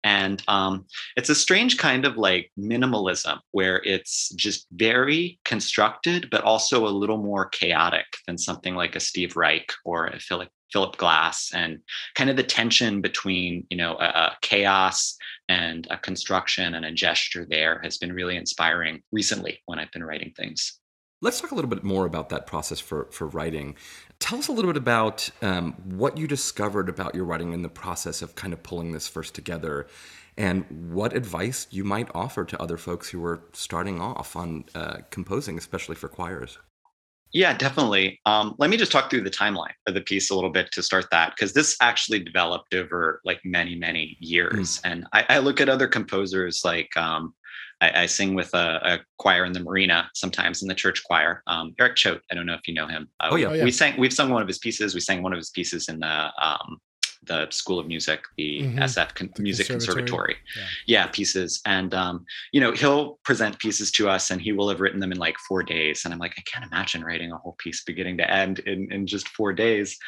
And 0.04 0.42
um, 0.46 0.86
it's 1.16 1.28
a 1.28 1.34
strange 1.34 1.76
kind 1.76 2.04
of 2.04 2.16
like 2.16 2.52
minimalism 2.58 3.40
where 3.50 3.82
it's 3.84 4.28
just 4.30 4.66
very 4.72 5.40
constructed, 5.44 6.28
but 6.30 6.44
also 6.44 6.86
a 6.86 6.88
little 6.88 7.18
more 7.18 7.46
chaotic 7.46 8.06
than 8.26 8.38
something 8.38 8.74
like 8.74 8.94
a 8.94 9.00
Steve 9.00 9.36
Reich 9.36 9.72
or 9.84 10.06
a 10.06 10.20
Philip, 10.20 10.50
Philip 10.72 10.96
Glass. 10.96 11.50
And 11.52 11.80
kind 12.14 12.30
of 12.30 12.36
the 12.36 12.44
tension 12.44 13.00
between, 13.00 13.66
you 13.70 13.76
know, 13.76 13.96
a, 13.98 14.04
a 14.04 14.36
chaos 14.40 15.16
and 15.48 15.86
a 15.90 15.98
construction 15.98 16.74
and 16.74 16.84
a 16.84 16.92
gesture 16.92 17.46
there 17.48 17.80
has 17.82 17.98
been 17.98 18.12
really 18.12 18.36
inspiring 18.36 19.02
recently 19.10 19.60
when 19.66 19.78
I've 19.78 19.92
been 19.92 20.04
writing 20.04 20.32
things. 20.36 20.78
Let's 21.20 21.40
talk 21.40 21.50
a 21.50 21.54
little 21.56 21.68
bit 21.68 21.82
more 21.82 22.06
about 22.06 22.28
that 22.28 22.46
process 22.46 22.78
for, 22.78 23.08
for 23.10 23.26
writing. 23.26 23.74
Tell 24.20 24.38
us 24.38 24.46
a 24.46 24.52
little 24.52 24.70
bit 24.70 24.76
about 24.76 25.28
um, 25.42 25.72
what 25.84 26.16
you 26.16 26.28
discovered 26.28 26.88
about 26.88 27.14
your 27.14 27.24
writing 27.24 27.52
in 27.52 27.62
the 27.62 27.68
process 27.68 28.22
of 28.22 28.36
kind 28.36 28.52
of 28.52 28.62
pulling 28.62 28.92
this 28.92 29.08
first 29.08 29.34
together, 29.34 29.88
and 30.36 30.64
what 30.92 31.16
advice 31.16 31.66
you 31.70 31.82
might 31.82 32.08
offer 32.14 32.44
to 32.44 32.62
other 32.62 32.76
folks 32.76 33.08
who 33.08 33.24
are 33.24 33.42
starting 33.52 34.00
off 34.00 34.36
on 34.36 34.64
uh, 34.76 34.98
composing, 35.10 35.58
especially 35.58 35.96
for 35.96 36.08
choirs. 36.08 36.58
Yeah, 37.32 37.54
definitely. 37.56 38.20
Um, 38.24 38.54
let 38.58 38.70
me 38.70 38.76
just 38.76 38.90
talk 38.90 39.10
through 39.10 39.22
the 39.22 39.30
timeline 39.30 39.74
of 39.86 39.94
the 39.94 40.00
piece 40.00 40.30
a 40.30 40.34
little 40.34 40.50
bit 40.50 40.70
to 40.72 40.82
start 40.82 41.06
that, 41.10 41.34
because 41.34 41.52
this 41.52 41.76
actually 41.80 42.20
developed 42.20 42.74
over 42.74 43.20
like 43.24 43.40
many, 43.44 43.74
many 43.74 44.16
years. 44.20 44.78
Mm. 44.78 44.90
And 44.90 45.06
I, 45.12 45.26
I, 45.28 45.38
look 45.38 45.60
at 45.60 45.68
other 45.68 45.88
composers 45.88 46.62
like 46.64 46.96
um, 46.96 47.34
I, 47.80 48.02
I 48.02 48.06
sing 48.06 48.34
with 48.34 48.52
a, 48.54 48.80
a, 48.82 48.98
choir 49.18 49.44
in 49.44 49.52
the 49.52 49.60
marina 49.60 50.10
sometimes 50.14 50.62
in 50.62 50.68
the 50.68 50.74
church 50.74 51.02
choir. 51.04 51.42
Um, 51.46 51.74
Eric 51.78 51.96
Choate, 51.96 52.22
I 52.30 52.34
don't 52.34 52.46
know 52.46 52.54
if 52.54 52.66
you 52.66 52.74
know 52.74 52.86
him. 52.86 53.08
Uh, 53.20 53.28
oh, 53.30 53.36
yeah. 53.36 53.48
We, 53.48 53.52
oh, 53.52 53.56
yeah. 53.58 53.64
we 53.64 53.70
sang, 53.70 53.94
we've 53.98 54.12
sung 54.12 54.30
one 54.30 54.42
of 54.42 54.48
his 54.48 54.58
pieces. 54.58 54.94
We 54.94 55.00
sang 55.00 55.22
one 55.22 55.32
of 55.32 55.36
his 55.38 55.50
pieces 55.50 55.88
in 55.88 56.00
the 56.00 56.30
um, 56.42 56.78
the 57.24 57.48
School 57.50 57.78
of 57.78 57.86
Music, 57.86 58.22
the 58.36 58.62
Mhm. 58.62 58.78
SF 58.78 59.14
Con- 59.14 59.30
The 59.34 59.42
Music 59.42 59.66
conservatory. 59.66 60.36
Conservatory. 60.36 60.36
Yeah. 60.86 61.02
Yeah. 61.04 61.06
pieces. 61.08 61.60
And 61.66 61.92
um, 61.94 62.24
you 62.52 62.60
know, 62.60 62.72
he'll 62.72 63.18
present 63.24 63.58
pieces 63.58 63.90
to 63.92 64.08
us, 64.08 64.30
and 64.30 64.40
he 64.40 64.52
will 64.52 64.68
have 64.68 64.80
written 64.80 65.00
them 65.00 65.12
in 65.12 65.18
like 65.18 65.36
four 65.48 65.62
days. 65.62 66.04
And 66.04 66.14
I'm 66.14 66.20
like, 66.20 66.34
I 66.38 66.42
can't 66.42 66.64
imagine 66.64 67.04
writing 67.04 67.32
a 67.32 67.36
whole 67.38 67.56
piece 67.58 67.82
beginning 67.84 68.18
to 68.18 68.30
end 68.30 68.60
in 68.60 68.90
in 68.92 69.06
just 69.06 69.28
four 69.28 69.52
days. 69.52 69.98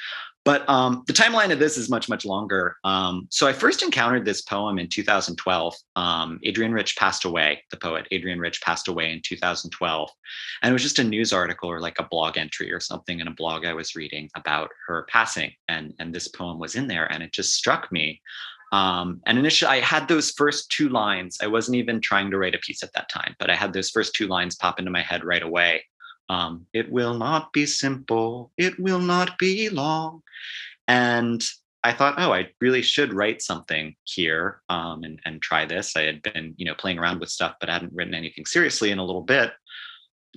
But 0.45 0.67
um, 0.71 1.05
the 1.07 1.13
timeline 1.13 1.53
of 1.53 1.59
this 1.59 1.77
is 1.77 1.91
much, 1.91 2.09
much 2.09 2.25
longer. 2.25 2.77
Um, 2.83 3.27
so 3.31 3.47
I 3.47 3.53
first 3.53 3.83
encountered 3.83 4.25
this 4.25 4.41
poem 4.41 4.79
in 4.79 4.89
2012. 4.89 5.75
Um, 5.97 6.41
Adrienne 6.47 6.73
Rich 6.73 6.97
passed 6.97 7.27
away, 7.27 7.63
the 7.71 7.77
poet 7.77 8.07
Adrienne 8.13 8.39
Rich 8.39 8.63
passed 8.63 8.89
away 8.89 9.13
in 9.13 9.21
2012. 9.23 10.11
And 10.63 10.71
it 10.71 10.73
was 10.73 10.83
just 10.83 10.99
a 10.99 11.05
news 11.05 11.35
article 11.35 11.71
or 11.71 11.81
like 11.81 11.99
a 11.99 12.09
blog 12.11 12.39
entry 12.39 12.73
or 12.73 12.81
something 12.81 13.21
in 13.21 13.29
a 13.29 13.35
blog 13.35 13.67
I 13.67 13.75
was 13.75 13.95
reading 13.95 14.31
about 14.35 14.71
her 14.87 15.07
passing. 15.11 15.53
And, 15.69 15.93
and 15.99 16.15
this 16.15 16.29
poem 16.29 16.59
was 16.59 16.75
in 16.75 16.87
there, 16.87 17.13
and 17.13 17.23
it 17.23 17.33
just 17.33 17.55
struck 17.55 17.93
me. 17.93 18.23
Um, 18.73 19.21
and 19.27 19.39
initially, 19.39 19.71
I 19.71 19.81
had 19.81 20.09
those 20.09 20.31
first 20.31 20.71
two 20.71 20.89
lines. 20.89 21.39
I 21.43 21.49
wasn't 21.49 21.77
even 21.77 22.01
trying 22.01 22.31
to 22.31 22.39
write 22.39 22.55
a 22.55 22.59
piece 22.59 22.83
at 22.83 22.93
that 22.95 23.09
time, 23.09 23.35
but 23.39 23.51
I 23.51 23.55
had 23.57 23.73
those 23.73 23.91
first 23.91 24.15
two 24.15 24.29
lines 24.29 24.55
pop 24.55 24.79
into 24.79 24.91
my 24.91 25.03
head 25.03 25.25
right 25.25 25.43
away. 25.43 25.83
Um, 26.31 26.67
it 26.73 26.91
will 26.93 27.15
not 27.15 27.53
be 27.53 27.67
simple. 27.67 28.53
It 28.57 28.79
will 28.79 29.01
not 29.01 29.37
be 29.37 29.69
long. 29.69 30.23
And 30.87 31.43
I 31.83 31.93
thought, 31.93 32.15
oh, 32.19 32.33
I 32.33 32.51
really 32.61 32.83
should 32.83 33.13
write 33.13 33.43
something 33.43 33.97
here 34.05 34.63
um, 34.69 35.03
and, 35.03 35.19
and 35.25 35.43
try 35.43 35.67
this. 35.67 35.97
I 35.97 36.03
had 36.03 36.23
been, 36.23 36.55
you 36.57 36.67
know, 36.67 36.75
playing 36.77 37.01
around 37.01 37.19
with 37.19 37.31
stuff, 37.31 37.57
but 37.59 37.69
I 37.69 37.73
hadn't 37.73 37.95
written 37.95 38.15
anything 38.15 38.47
seriously 38.47 38.93
in 38.93 38.99
a 38.99 39.05
little 39.05 39.23
bit. 39.23 39.51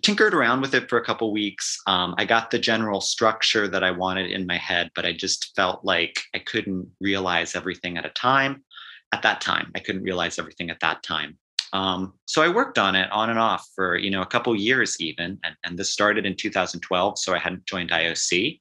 Tinkered 0.01 0.33
around 0.33 0.61
with 0.61 0.73
it 0.73 0.89
for 0.89 0.97
a 0.97 1.05
couple 1.05 1.31
weeks. 1.31 1.77
Um, 1.85 2.15
I 2.17 2.25
got 2.25 2.49
the 2.49 2.57
general 2.57 2.99
structure 2.99 3.67
that 3.67 3.83
I 3.83 3.91
wanted 3.91 4.31
in 4.31 4.47
my 4.47 4.57
head, 4.57 4.89
but 4.95 5.05
I 5.05 5.13
just 5.13 5.55
felt 5.55 5.85
like 5.85 6.19
I 6.33 6.39
couldn't 6.39 6.89
realize 7.01 7.55
everything 7.55 7.99
at 7.99 8.05
a 8.05 8.09
time. 8.09 8.63
At 9.11 9.21
that 9.21 9.41
time, 9.41 9.71
I 9.75 9.79
couldn't 9.79 10.01
realize 10.01 10.39
everything 10.39 10.71
at 10.71 10.79
that 10.79 11.03
time. 11.03 11.37
Um, 11.73 12.13
so 12.25 12.43
I 12.43 12.49
worked 12.49 12.77
on 12.77 12.95
it 12.95 13.11
on 13.11 13.31
and 13.31 13.39
off 13.39 13.67
for 13.75 13.97
you 13.97 14.11
know 14.11 14.21
a 14.21 14.27
couple 14.27 14.55
years 14.55 14.95
even, 14.99 15.39
and, 15.43 15.55
and 15.65 15.77
this 15.77 15.91
started 15.91 16.25
in 16.25 16.35
2012. 16.35 17.19
So 17.19 17.33
I 17.33 17.39
hadn't 17.39 17.65
joined 17.65 17.89
IOC, 17.89 18.59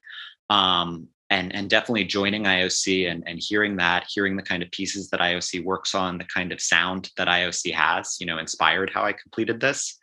um, 0.51 1.07
and 1.29 1.55
and 1.55 1.69
definitely 1.69 2.05
joining 2.05 2.45
IOC 2.45 3.11
and 3.11 3.23
and 3.27 3.39
hearing 3.39 3.77
that, 3.77 4.07
hearing 4.09 4.37
the 4.37 4.43
kind 4.43 4.63
of 4.63 4.71
pieces 4.71 5.11
that 5.11 5.21
IOC 5.21 5.63
works 5.63 5.95
on, 5.95 6.17
the 6.17 6.25
kind 6.25 6.53
of 6.53 6.61
sound 6.61 7.11
that 7.19 7.29
IOC 7.29 7.73
has, 7.75 8.17
you 8.19 8.27
know, 8.27 8.39
inspired 8.39 8.91
how 8.91 9.03
I 9.05 9.13
completed 9.13 9.61
this. 9.61 9.99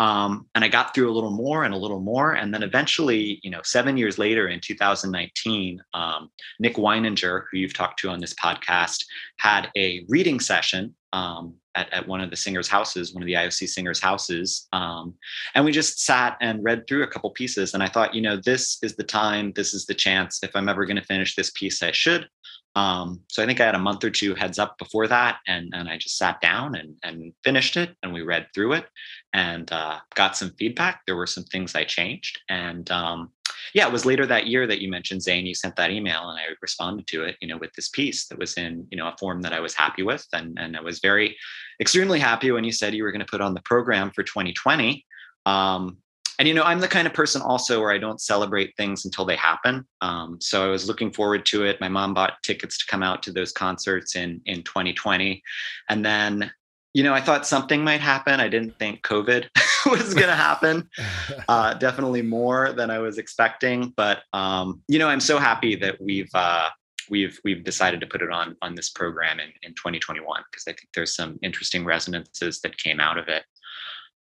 Um, 0.00 0.48
and 0.56 0.64
I 0.64 0.68
got 0.68 0.94
through 0.94 1.10
a 1.10 1.14
little 1.14 1.30
more 1.30 1.62
and 1.62 1.72
a 1.72 1.76
little 1.76 2.00
more, 2.00 2.32
and 2.32 2.52
then 2.52 2.64
eventually, 2.64 3.38
you 3.42 3.50
know, 3.50 3.60
seven 3.62 3.96
years 3.96 4.18
later 4.18 4.48
in 4.48 4.58
2019, 4.60 5.80
um, 5.94 6.28
Nick 6.58 6.74
Weininger, 6.74 7.44
who 7.50 7.58
you've 7.58 7.74
talked 7.74 8.00
to 8.00 8.10
on 8.10 8.18
this 8.18 8.34
podcast, 8.34 9.04
had 9.38 9.70
a 9.76 10.04
reading 10.08 10.40
session 10.40 10.94
um, 11.12 11.54
at, 11.74 11.92
at 11.92 12.08
one 12.08 12.20
of 12.20 12.30
the 12.30 12.36
singers' 12.36 12.68
houses, 12.68 13.14
one 13.14 13.22
of 13.22 13.26
the 13.26 13.34
IOC 13.34 13.68
singers' 13.68 14.00
houses. 14.00 14.68
Um, 14.72 15.14
and 15.54 15.64
we 15.64 15.72
just 15.72 16.04
sat 16.04 16.36
and 16.40 16.62
read 16.64 16.86
through 16.86 17.02
a 17.02 17.08
couple 17.08 17.30
pieces. 17.30 17.74
And 17.74 17.82
I 17.82 17.88
thought, 17.88 18.14
you 18.14 18.22
know, 18.22 18.36
this 18.36 18.78
is 18.82 18.96
the 18.96 19.04
time, 19.04 19.52
this 19.54 19.74
is 19.74 19.86
the 19.86 19.94
chance. 19.94 20.40
If 20.42 20.54
I'm 20.54 20.68
ever 20.68 20.86
going 20.86 20.96
to 20.96 21.04
finish 21.04 21.34
this 21.34 21.50
piece, 21.50 21.82
I 21.82 21.92
should. 21.92 22.28
Um, 22.74 23.20
so 23.28 23.42
I 23.42 23.46
think 23.46 23.60
I 23.60 23.66
had 23.66 23.74
a 23.74 23.78
month 23.78 24.02
or 24.02 24.10
two 24.10 24.34
heads 24.34 24.58
up 24.58 24.78
before 24.78 25.06
that, 25.08 25.40
and 25.46 25.70
and 25.74 25.88
I 25.88 25.98
just 25.98 26.16
sat 26.16 26.40
down 26.40 26.74
and 26.74 26.94
and 27.02 27.34
finished 27.44 27.76
it, 27.76 27.94
and 28.02 28.12
we 28.12 28.22
read 28.22 28.46
through 28.54 28.72
it, 28.72 28.86
and 29.34 29.70
uh, 29.70 29.98
got 30.14 30.36
some 30.36 30.52
feedback. 30.58 31.02
There 31.06 31.16
were 31.16 31.26
some 31.26 31.44
things 31.44 31.74
I 31.74 31.84
changed, 31.84 32.40
and 32.48 32.90
um, 32.90 33.30
yeah, 33.74 33.86
it 33.86 33.92
was 33.92 34.04
later 34.04 34.26
that 34.26 34.46
year 34.46 34.66
that 34.66 34.80
you 34.80 34.90
mentioned 34.90 35.22
Zane. 35.22 35.46
You 35.46 35.54
sent 35.54 35.76
that 35.76 35.90
email, 35.90 36.28
and 36.28 36.38
I 36.38 36.44
responded 36.60 37.06
to 37.08 37.24
it, 37.24 37.36
you 37.40 37.48
know, 37.48 37.56
with 37.56 37.72
this 37.74 37.88
piece 37.88 38.26
that 38.26 38.38
was 38.38 38.54
in 38.54 38.86
you 38.90 38.98
know 38.98 39.08
a 39.08 39.16
form 39.18 39.42
that 39.42 39.52
I 39.52 39.60
was 39.60 39.74
happy 39.74 40.02
with, 40.02 40.26
and 40.32 40.58
and 40.58 40.76
I 40.76 40.80
was 40.80 41.00
very 41.00 41.36
extremely 41.80 42.18
happy 42.18 42.50
when 42.50 42.64
you 42.64 42.72
said 42.72 42.94
you 42.94 43.02
were 43.02 43.12
going 43.12 43.24
to 43.24 43.30
put 43.30 43.40
on 43.40 43.54
the 43.54 43.62
program 43.62 44.10
for 44.10 44.22
2020. 44.22 45.04
Um, 45.46 45.98
and 46.38 46.48
you 46.48 46.54
know 46.54 46.62
i'm 46.62 46.80
the 46.80 46.88
kind 46.88 47.06
of 47.06 47.12
person 47.12 47.42
also 47.42 47.80
where 47.80 47.92
i 47.92 47.98
don't 47.98 48.20
celebrate 48.20 48.74
things 48.76 49.04
until 49.04 49.24
they 49.24 49.36
happen 49.36 49.86
um, 50.00 50.38
so 50.40 50.64
i 50.64 50.68
was 50.68 50.88
looking 50.88 51.12
forward 51.12 51.44
to 51.44 51.64
it 51.64 51.80
my 51.80 51.88
mom 51.88 52.14
bought 52.14 52.42
tickets 52.42 52.78
to 52.78 52.86
come 52.88 53.02
out 53.02 53.22
to 53.22 53.32
those 53.32 53.52
concerts 53.52 54.16
in 54.16 54.40
in 54.46 54.62
2020 54.62 55.42
and 55.88 56.04
then 56.04 56.50
you 56.94 57.02
know 57.02 57.14
i 57.14 57.20
thought 57.20 57.46
something 57.46 57.82
might 57.82 58.00
happen. 58.00 58.40
I 58.40 58.48
didn't 58.48 58.78
think 58.78 59.02
covid 59.02 59.48
was 59.86 60.14
going 60.14 60.26
to 60.28 60.34
happen 60.34 60.88
uh, 61.48 61.74
definitely 61.74 62.22
more 62.22 62.72
than 62.72 62.90
i 62.90 62.98
was 62.98 63.18
expecting 63.18 63.92
but 63.96 64.22
um, 64.32 64.82
you 64.88 64.98
know 64.98 65.08
i'm 65.08 65.20
so 65.20 65.38
happy 65.38 65.74
that 65.76 66.00
we've 66.00 66.30
uh, 66.34 66.68
we've 67.10 67.38
we've 67.44 67.64
decided 67.64 68.00
to 68.00 68.06
put 68.06 68.22
it 68.22 68.30
on 68.30 68.56
on 68.62 68.74
this 68.74 68.90
program 68.90 69.40
in, 69.40 69.50
in 69.62 69.74
2021 69.74 70.42
because 70.50 70.64
i 70.68 70.72
think 70.72 70.88
there's 70.94 71.14
some 71.14 71.38
interesting 71.42 71.84
resonances 71.84 72.60
that 72.60 72.76
came 72.78 73.00
out 73.00 73.18
of 73.18 73.28
it. 73.28 73.44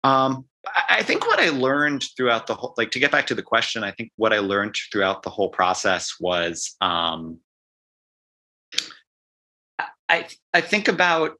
Um, 0.03 0.45
I 0.89 1.03
think 1.03 1.25
what 1.27 1.39
I 1.39 1.49
learned 1.49 2.03
throughout 2.15 2.47
the 2.47 2.55
whole, 2.55 2.73
like 2.77 2.91
to 2.91 2.99
get 2.99 3.11
back 3.11 3.27
to 3.27 3.35
the 3.35 3.43
question, 3.43 3.83
I 3.83 3.91
think 3.91 4.11
what 4.15 4.33
I 4.33 4.39
learned 4.39 4.75
throughout 4.91 5.23
the 5.23 5.29
whole 5.29 5.49
process 5.49 6.15
was, 6.19 6.75
um, 6.81 7.39
I 10.09 10.27
I 10.53 10.61
think 10.61 10.87
about 10.87 11.37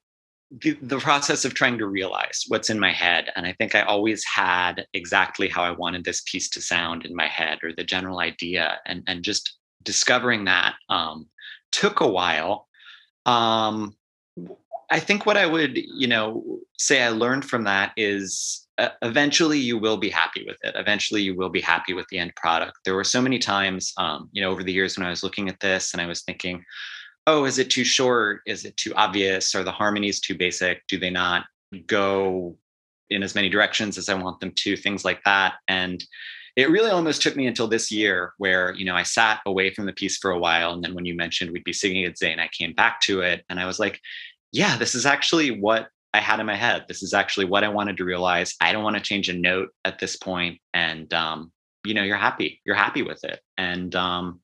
the, 0.50 0.78
the 0.82 1.00
process 1.00 1.46
of 1.46 1.54
trying 1.54 1.78
to 1.78 1.88
realize 1.88 2.46
what's 2.48 2.70
in 2.70 2.80
my 2.80 2.92
head, 2.92 3.32
and 3.36 3.46
I 3.46 3.54
think 3.54 3.76
I 3.76 3.82
always 3.82 4.24
had 4.24 4.86
exactly 4.94 5.50
how 5.50 5.64
I 5.64 5.72
wanted 5.72 6.06
this 6.06 6.22
piece 6.22 6.50
to 6.52 6.62
sound 6.62 7.06
in 7.06 7.16
my 7.16 7.28
head, 7.28 7.60
or 7.64 7.74
the 7.74 7.84
general 7.84 8.20
idea, 8.20 8.80
and 8.86 9.04
and 9.08 9.24
just 9.24 9.58
discovering 9.84 10.46
that 10.46 10.76
um, 10.90 11.28
took 11.72 12.00
a 12.00 12.08
while. 12.08 12.68
Um, 13.26 13.96
I 14.90 15.00
think 15.00 15.26
what 15.26 15.36
I 15.36 15.46
would, 15.46 15.78
you 15.78 16.08
know, 16.08 16.60
say 16.78 17.04
I 17.04 17.10
learned 17.10 17.44
from 17.44 17.66
that 17.66 17.92
is 17.98 18.68
uh, 18.78 18.90
eventually 19.02 19.60
you 19.60 19.78
will 19.78 19.98
be 19.98 20.10
happy 20.10 20.46
with 20.48 20.58
it. 20.64 20.76
Eventually 20.76 21.22
you 21.22 21.36
will 21.36 21.50
be 21.50 21.60
happy 21.60 21.94
with 21.94 22.08
the 22.10 22.20
end 22.20 22.34
product. 22.36 22.78
There 22.86 22.96
were 22.96 23.04
so 23.04 23.22
many 23.22 23.40
times, 23.40 23.92
um, 23.98 24.30
you 24.32 24.42
know, 24.42 24.50
over 24.50 24.64
the 24.64 24.72
years 24.72 24.98
when 24.98 25.06
I 25.06 25.10
was 25.10 25.24
looking 25.24 25.50
at 25.50 25.60
this 25.60 25.94
and 25.94 26.02
I 26.02 26.06
was 26.06 26.22
thinking, 26.22 26.64
oh, 27.28 27.46
is 27.46 27.60
it 27.60 27.70
too 27.70 27.84
short? 27.84 28.42
Is 28.48 28.66
it 28.66 28.76
too 28.78 28.94
obvious? 28.96 29.54
Are 29.54 29.64
the 29.64 29.72
harmonies 29.72 30.20
too 30.20 30.36
basic? 30.36 30.88
Do 30.88 30.98
they 30.98 31.10
not 31.10 31.46
go 31.86 32.56
in 33.10 33.22
as 33.22 33.36
many 33.36 33.50
directions 33.50 33.98
as 33.98 34.10
I 34.10 34.14
want 34.16 34.40
them 34.40 34.54
to? 34.56 34.78
Things 34.78 35.06
like 35.06 35.24
that. 35.26 35.56
And 35.68 36.04
it 36.58 36.72
really 36.72 36.90
almost 36.90 37.22
took 37.22 37.36
me 37.36 37.46
until 37.46 37.68
this 37.68 37.92
year 37.92 38.34
where 38.40 38.74
you 38.74 38.84
know 38.84 38.96
i 38.96 39.04
sat 39.04 39.40
away 39.46 39.72
from 39.72 39.86
the 39.86 39.94
piece 39.94 40.18
for 40.18 40.32
a 40.32 40.40
while 40.40 40.74
and 40.74 40.84
then 40.84 40.96
when 40.96 41.06
you 41.06 41.16
mentioned 41.16 41.52
we'd 41.52 41.64
be 41.64 41.72
singing 41.72 42.04
at 42.04 42.18
zane 42.18 42.40
i 42.40 42.50
came 42.50 42.74
back 42.74 43.00
to 43.00 43.22
it 43.22 43.46
and 43.48 43.60
i 43.60 43.66
was 43.66 43.80
like 43.80 44.02
yeah 44.52 44.76
this 44.76 44.96
is 44.96 45.06
actually 45.06 45.52
what 45.52 45.90
i 46.14 46.20
had 46.20 46.40
in 46.40 46.46
my 46.46 46.56
head 46.56 46.84
this 46.88 47.04
is 47.04 47.14
actually 47.14 47.46
what 47.46 47.64
i 47.64 47.70
wanted 47.70 47.96
to 47.96 48.04
realize 48.04 48.56
i 48.60 48.74
don't 48.74 48.84
want 48.84 48.96
to 48.96 49.02
change 49.02 49.30
a 49.30 49.34
note 49.34 49.70
at 49.86 50.00
this 50.00 50.18
point 50.18 50.60
and 50.74 51.14
um, 51.14 51.52
you 51.86 51.94
know 51.94 52.04
you're 52.04 52.18
happy 52.18 52.60
you're 52.66 52.76
happy 52.76 53.04
with 53.04 53.24
it 53.24 53.40
and 53.58 53.96
um, 53.96 54.42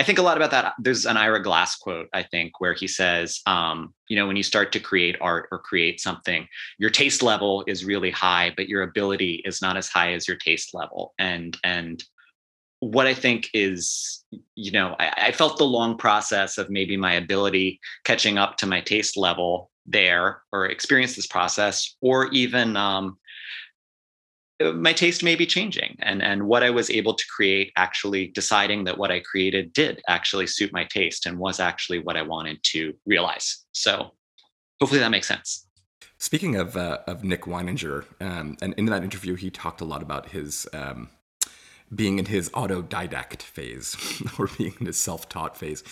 i 0.00 0.02
think 0.02 0.18
a 0.18 0.22
lot 0.22 0.36
about 0.36 0.50
that 0.50 0.72
there's 0.78 1.04
an 1.04 1.16
ira 1.16 1.42
glass 1.42 1.76
quote 1.76 2.08
i 2.14 2.22
think 2.22 2.58
where 2.58 2.72
he 2.72 2.88
says 2.88 3.40
um, 3.46 3.92
you 4.08 4.16
know 4.16 4.26
when 4.26 4.36
you 4.36 4.42
start 4.42 4.72
to 4.72 4.80
create 4.80 5.16
art 5.20 5.46
or 5.52 5.58
create 5.58 6.00
something 6.00 6.48
your 6.78 6.90
taste 6.90 7.22
level 7.22 7.62
is 7.66 7.84
really 7.84 8.10
high 8.10 8.52
but 8.56 8.68
your 8.68 8.82
ability 8.82 9.42
is 9.44 9.60
not 9.60 9.76
as 9.76 9.88
high 9.88 10.12
as 10.14 10.26
your 10.26 10.36
taste 10.38 10.74
level. 10.74 11.12
And 11.18 11.56
and 11.62 12.02
what 12.80 13.06
i 13.06 13.12
think 13.12 13.50
is 13.52 14.24
you 14.54 14.72
know 14.72 14.96
I, 14.98 15.12
I 15.28 15.32
felt 15.32 15.58
the 15.58 15.64
long 15.64 15.98
process 15.98 16.56
of 16.56 16.70
maybe 16.70 16.96
my 16.96 17.12
ability 17.12 17.78
catching 18.04 18.38
up 18.38 18.56
to 18.56 18.66
my 18.66 18.80
taste 18.80 19.18
level 19.18 19.70
there 19.86 20.42
or 20.52 20.66
experience 20.66 21.14
this 21.14 21.26
process 21.26 21.96
or 22.00 22.28
even 22.28 22.76
um, 22.76 23.18
my 24.74 24.92
taste 24.92 25.22
may 25.22 25.36
be 25.36 25.46
changing 25.46 25.96
and 26.00 26.22
and 26.22 26.46
what 26.46 26.62
i 26.62 26.70
was 26.70 26.90
able 26.90 27.14
to 27.14 27.24
create 27.34 27.72
actually 27.76 28.26
deciding 28.28 28.84
that 28.84 28.98
what 28.98 29.10
i 29.10 29.18
created 29.20 29.72
did 29.72 30.02
actually 30.08 30.46
suit 30.46 30.72
my 30.72 30.84
taste 30.84 31.26
and 31.26 31.38
was 31.38 31.60
actually 31.60 31.98
what 31.98 32.16
i 32.16 32.22
wanted 32.22 32.62
to 32.62 32.94
realize. 33.06 33.64
So 33.72 34.12
hopefully 34.80 35.00
that 35.00 35.10
makes 35.10 35.28
sense. 35.28 35.66
Speaking 36.18 36.56
of 36.56 36.76
uh, 36.76 36.98
of 37.06 37.24
Nick 37.24 37.42
Weininger, 37.42 38.04
um, 38.20 38.56
and 38.60 38.74
in 38.74 38.86
that 38.86 39.02
interview, 39.02 39.34
he 39.36 39.50
talked 39.50 39.80
a 39.80 39.84
lot 39.84 40.02
about 40.02 40.30
his 40.30 40.68
um, 40.72 41.08
being 41.92 42.18
in 42.20 42.26
his 42.26 42.48
autodidact 42.50 43.42
phase 43.42 43.96
or 44.38 44.48
being 44.58 44.74
in 44.78 44.86
his 44.86 44.96
self-taught 45.00 45.56
phase. 45.56 45.82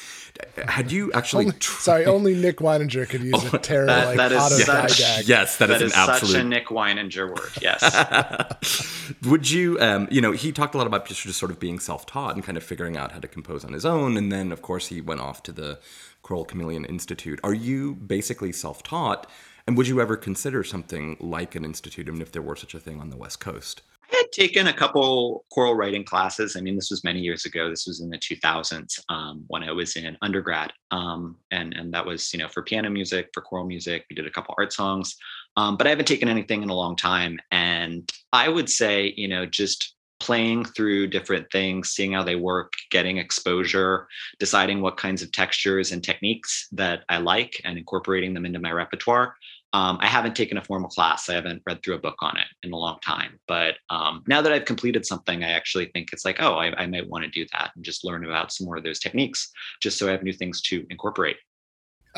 Had 0.67 0.93
you 0.93 1.13
actually? 1.13 1.47
Only, 1.47 1.59
tried- 1.59 1.81
sorry, 1.83 2.07
only 2.07 2.35
Nick 2.35 2.59
Weininger 2.59 3.09
could 3.09 3.23
use 3.23 3.43
a 3.53 3.59
term 3.59 3.87
that- 3.89 4.07
like 4.07 4.17
that 4.17 4.31
is 4.33 4.39
autodidact. 4.41 4.91
such- 4.91 5.29
yes, 5.29 5.57
that 5.57 5.67
that 5.69 5.83
is 5.83 5.91
is 5.91 5.93
an 5.93 6.07
such 6.07 6.09
absolute 6.23 6.41
a 6.41 6.45
nick 6.45 6.67
weininger 6.69 7.29
word 7.29 7.51
yes 7.61 9.15
Would 9.25 9.51
you, 9.51 9.79
um, 9.81 10.07
you 10.11 10.21
know, 10.21 10.33
he 10.33 10.53
talked 10.53 10.75
a 10.75 10.79
lot 10.79 10.87
about 10.87 11.07
just, 11.07 11.23
just 11.23 11.39
sort 11.39 11.51
of 11.51 11.59
being 11.59 11.79
self-taught 11.79 12.35
and 12.35 12.45
kind 12.45 12.57
of 12.59 12.63
figuring 12.63 12.97
out 12.97 13.13
how 13.13 13.19
to 13.19 13.29
compose 13.29 13.65
on 13.65 13.73
his 13.73 13.85
own, 13.87 14.17
and 14.17 14.31
then 14.31 14.53
of 14.53 14.63
course 14.63 14.89
he 14.89 15.01
went 15.01 15.21
off 15.21 15.43
to 15.45 15.53
the 15.53 15.79
Choral 16.23 16.45
Chameleon 16.45 16.85
Institute. 16.85 17.41
Are 17.43 17.55
you 17.55 17.95
basically 17.95 18.53
self-taught, 18.53 19.27
and 19.67 19.77
would 19.77 19.89
you 19.89 20.01
ever 20.01 20.17
consider 20.17 20.63
something 20.63 21.17
like 21.21 21.55
an 21.55 21.65
institute, 21.65 22.07
even 22.07 22.21
if 22.23 22.33
there 22.33 22.43
were 22.43 22.57
such 22.57 22.75
a 22.75 22.79
thing 22.79 23.01
on 23.01 23.11
the 23.11 23.17
West 23.17 23.41
Coast? 23.41 23.83
Had 24.29 24.43
taken 24.43 24.67
a 24.67 24.73
couple 24.73 25.45
choral 25.51 25.75
writing 25.75 26.05
classes. 26.05 26.57
I 26.57 26.61
mean, 26.61 26.77
this 26.77 26.91
was 26.91 27.05
many 27.05 27.21
years 27.21 27.45
ago. 27.45 27.71
This 27.71 27.87
was 27.87 28.01
in 28.01 28.11
the 28.11 28.19
2000s 28.19 29.01
um, 29.09 29.45
when 29.49 29.63
I 29.63 29.73
was 29.73 29.97
in 29.97 30.17
undergrad, 30.23 30.73
um, 30.91 31.37
and 31.51 31.75
and 31.75 31.93
that 31.95 32.05
was 32.05 32.33
you 32.33 32.39
know 32.39 32.49
for 32.49 32.63
piano 32.63 32.91
music, 32.91 33.31
for 33.33 33.43
choral 33.43 33.67
music. 33.67 34.05
We 34.11 34.17
did 34.17 34.27
a 34.27 34.31
couple 34.31 34.55
art 34.59 34.73
songs, 34.73 35.17
um, 35.57 35.77
but 35.77 35.87
I 35.87 35.91
haven't 35.91 36.09
taken 36.09 36.29
anything 36.29 36.63
in 36.63 36.71
a 36.71 36.75
long 36.75 36.97
time. 36.97 37.39
And 37.51 38.11
I 38.33 38.49
would 38.49 38.69
say 38.69 39.15
you 39.17 39.29
know 39.29 39.47
just 39.47 39.95
playing 40.21 40.65
through 40.65 41.07
different 41.07 41.51
things, 41.53 41.91
seeing 41.91 42.13
how 42.13 42.25
they 42.25 42.35
work, 42.35 42.73
getting 42.91 43.19
exposure, 43.19 44.09
deciding 44.41 44.81
what 44.81 44.97
kinds 44.97 45.23
of 45.23 45.31
textures 45.31 45.93
and 45.93 46.03
techniques 46.03 46.69
that 46.73 47.05
I 47.09 47.19
like, 47.19 47.61
and 47.65 47.79
incorporating 47.79 48.35
them 48.35 48.45
into 48.45 48.59
my 48.59 48.73
repertoire 48.73 49.37
um, 49.73 49.99
I 50.01 50.07
haven't 50.07 50.35
taken 50.35 50.57
a 50.57 50.65
formal 50.65 50.89
class. 50.89 51.29
I 51.29 51.35
haven't 51.35 51.63
read 51.67 51.83
through 51.83 51.97
a 51.97 52.01
book 52.01 52.17
on 52.21 52.37
it 52.39 52.47
in 52.63 52.73
a 52.73 52.77
long 52.77 52.99
time. 53.01 53.39
But 53.47 53.75
um, 53.91 54.25
now 54.27 54.41
that 54.41 54.53
I've 54.53 54.65
completed 54.65 55.05
something, 55.05 55.45
I 55.45 55.51
actually 55.51 55.87
think 55.93 56.13
it's 56.13 56.25
like, 56.25 56.37
oh, 56.41 56.55
I, 56.55 56.75
I 56.83 56.87
might 56.87 57.09
want 57.09 57.25
to 57.25 57.31
do 57.31 57.47
that 57.53 57.73
and 57.77 57.85
just 57.85 58.05
learn 58.05 58.25
about 58.25 58.51
some 58.53 58.67
more 58.67 58.79
of 58.79 58.85
those 58.85 58.99
techniques, 58.99 59.51
just 59.83 59.99
so 59.99 60.09
I 60.09 60.13
have 60.13 60.23
new 60.23 60.33
things 60.33 60.63
to 60.63 60.87
incorporate. 60.89 61.37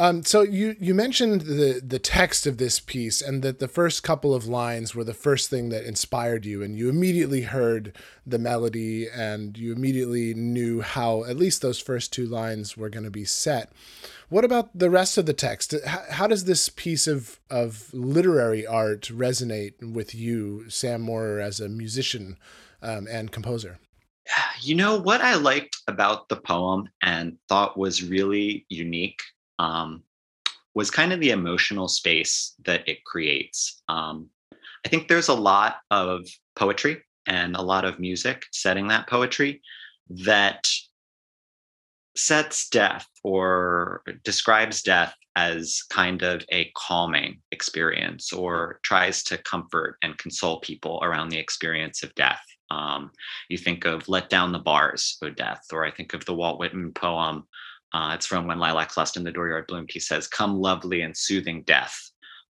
Um, 0.01 0.25
so 0.25 0.41
you 0.41 0.77
you 0.81 0.95
mentioned 0.95 1.43
the 1.43 1.79
the 1.87 1.99
text 1.99 2.47
of 2.47 2.57
this 2.57 2.81
piece 2.81 3.21
and 3.21 3.43
that 3.43 3.59
the 3.59 3.69
first 3.69 4.03
couple 4.03 4.35
of 4.35 4.47
lines 4.47 4.95
were 4.95 5.05
the 5.05 5.13
first 5.13 5.51
thing 5.51 5.69
that 5.69 5.85
inspired 5.85 6.47
you, 6.47 6.63
and 6.63 6.75
you 6.75 6.89
immediately 6.89 7.43
heard 7.43 7.95
the 8.27 8.39
melody 8.39 9.07
and 9.15 9.59
you 9.59 9.75
immediately 9.75 10.33
knew 10.33 10.81
how 10.81 11.25
at 11.25 11.37
least 11.37 11.61
those 11.61 11.79
first 11.79 12.15
two 12.15 12.25
lines 12.25 12.79
were 12.79 12.89
going 12.89 13.05
to 13.05 13.11
be 13.11 13.27
set. 13.27 13.73
What 14.31 14.43
about 14.43 14.71
the 14.75 14.89
rest 14.89 15.19
of 15.19 15.27
the 15.27 15.35
text? 15.35 15.75
How, 15.85 16.03
how 16.09 16.27
does 16.27 16.47
this 16.47 16.71
piece 16.71 17.07
of 17.07 17.39
of 17.51 17.93
literary 17.93 18.67
art 18.67 19.11
resonate 19.13 19.93
with 19.93 20.15
you, 20.15 20.71
Sam 20.71 21.03
Moore, 21.03 21.41
as 21.41 21.61
a 21.61 21.69
musician 21.69 22.39
um, 22.81 23.07
and 23.07 23.31
composer? 23.31 23.79
You 24.63 24.77
know 24.77 24.99
what 24.99 25.21
I 25.21 25.35
liked 25.35 25.77
about 25.89 26.31
the 26.31 26.37
poem 26.37 26.89
and 27.03 27.37
thought 27.51 27.77
was 27.77 28.03
really 28.03 28.65
unique 28.71 29.21
um, 29.61 30.03
was 30.75 30.91
kind 30.91 31.13
of 31.13 31.21
the 31.21 31.31
emotional 31.31 31.87
space 31.87 32.55
that 32.65 32.89
it 32.89 33.05
creates. 33.05 33.83
Um, 33.89 34.29
I 34.85 34.89
think 34.89 35.07
there's 35.07 35.29
a 35.29 35.35
lot 35.35 35.77
of 35.91 36.27
poetry 36.57 37.03
and 37.27 37.55
a 37.55 37.63
lot 37.63 37.85
of 37.85 38.01
music 38.01 38.47
setting 38.53 38.89
that 38.89 39.09
poetry 39.09 39.61
that 40.09 40.67
sets 42.17 42.69
death 42.71 43.07
or 43.23 44.03
describes 44.25 44.83
death 44.83 45.15
as 45.37 45.83
kind 45.91 46.23
of 46.23 46.45
a 46.51 46.73
calming 46.75 47.41
experience 47.53 48.33
or 48.33 48.81
tries 48.83 49.23
to 49.25 49.39
comfort 49.39 49.97
and 50.03 50.19
console 50.19 50.61
people 50.61 50.99
around 51.03 51.29
the 51.29 51.39
experience 51.39 52.03
of 52.03 52.15
death. 52.15 52.43
Um, 52.71 53.11
you 53.49 53.59
think 53.59 53.85
of 53.85 54.09
Let 54.09 54.31
Down 54.31 54.53
the 54.53 54.59
Bars, 54.59 55.19
O 55.23 55.29
Death, 55.29 55.65
or 55.73 55.85
I 55.85 55.91
think 55.91 56.15
of 56.15 56.25
the 56.25 56.35
Walt 56.35 56.59
Whitman 56.59 56.93
poem 56.93 57.47
uh, 57.93 58.13
it's 58.15 58.27
from 58.27 58.47
When 58.47 58.59
Lilacs 58.59 58.97
Last 58.97 59.17
in 59.17 59.25
the 59.25 59.33
Dooryard 59.33 59.67
Bloomed. 59.67 59.91
He 59.93 60.01
says, 60.01 60.27
Come 60.27 60.57
lovely 60.57 61.03
and 61.03 61.17
soothing 61.17 61.63
death, 61.63 61.97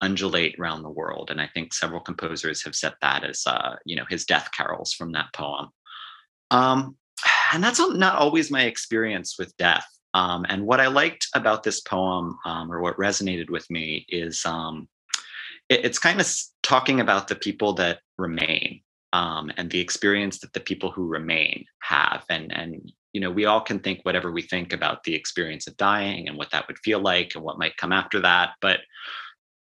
undulate 0.02 0.58
round 0.58 0.84
the 0.84 0.89
world. 0.89 1.30
And 1.30 1.39
I 1.39 1.47
think 1.54 1.73
several 1.73 2.02
composers 2.02 2.63
have 2.63 2.76
set 2.76 2.95
that 3.02 3.23
as, 3.23 3.43
uh, 3.45 3.76
you 3.86 3.95
know, 3.95 4.06
his 4.10 4.26
death 4.26 4.50
carols 4.56 4.93
from 4.93 5.12
that 5.12 5.32
poem. 5.34 5.69
Um, 6.50 6.95
and 7.54 7.63
that's 7.63 7.80
not 7.80 8.15
always 8.15 8.52
my 8.52 8.63
experience 8.63 9.38
with 9.38 9.56
death. 9.58 9.86
Um, 10.13 10.45
and 10.50 10.65
what 10.65 10.80
I 10.80 10.88
liked 10.88 11.28
about 11.36 11.63
this 11.63 11.82
poem, 11.82 12.38
um, 12.45 12.71
or 12.71 12.82
what 12.82 12.97
resonated 12.97 13.50
with 13.50 13.69
me, 13.69 14.06
is 14.10 14.43
um, 14.45 14.88
it, 15.69 15.86
it's 15.86 16.00
kind 16.00 16.19
of 16.19 16.28
talking 16.63 17.00
about 17.00 17.28
the 17.28 17.36
people 17.36 17.73
that 17.73 18.00
remain 18.17 18.82
um, 19.13 19.52
and 19.58 19.69
the 19.69 19.80
experience 19.80 20.39
that 20.39 20.54
the 20.54 20.60
people 20.60 20.91
who 20.91 21.08
remain 21.08 21.65
have. 21.80 22.23
And 22.30 22.52
and 22.52 22.91
you 23.13 23.22
know, 23.22 23.32
we 23.32 23.46
all 23.46 23.62
can 23.62 23.80
think 23.80 24.02
whatever 24.04 24.32
we 24.32 24.41
think 24.41 24.74
about 24.74 25.04
the 25.04 25.15
experience 25.15 25.67
of 25.67 25.78
dying 25.78 26.28
and 26.28 26.38
what 26.38 26.52
that 26.52 26.67
would 26.67 26.78
feel 26.80 27.00
like 27.00 27.34
and 27.36 27.43
what 27.43 27.58
might 27.58 27.78
come 27.78 27.91
after 27.91 28.20
that. 28.22 28.52
But 28.62 28.82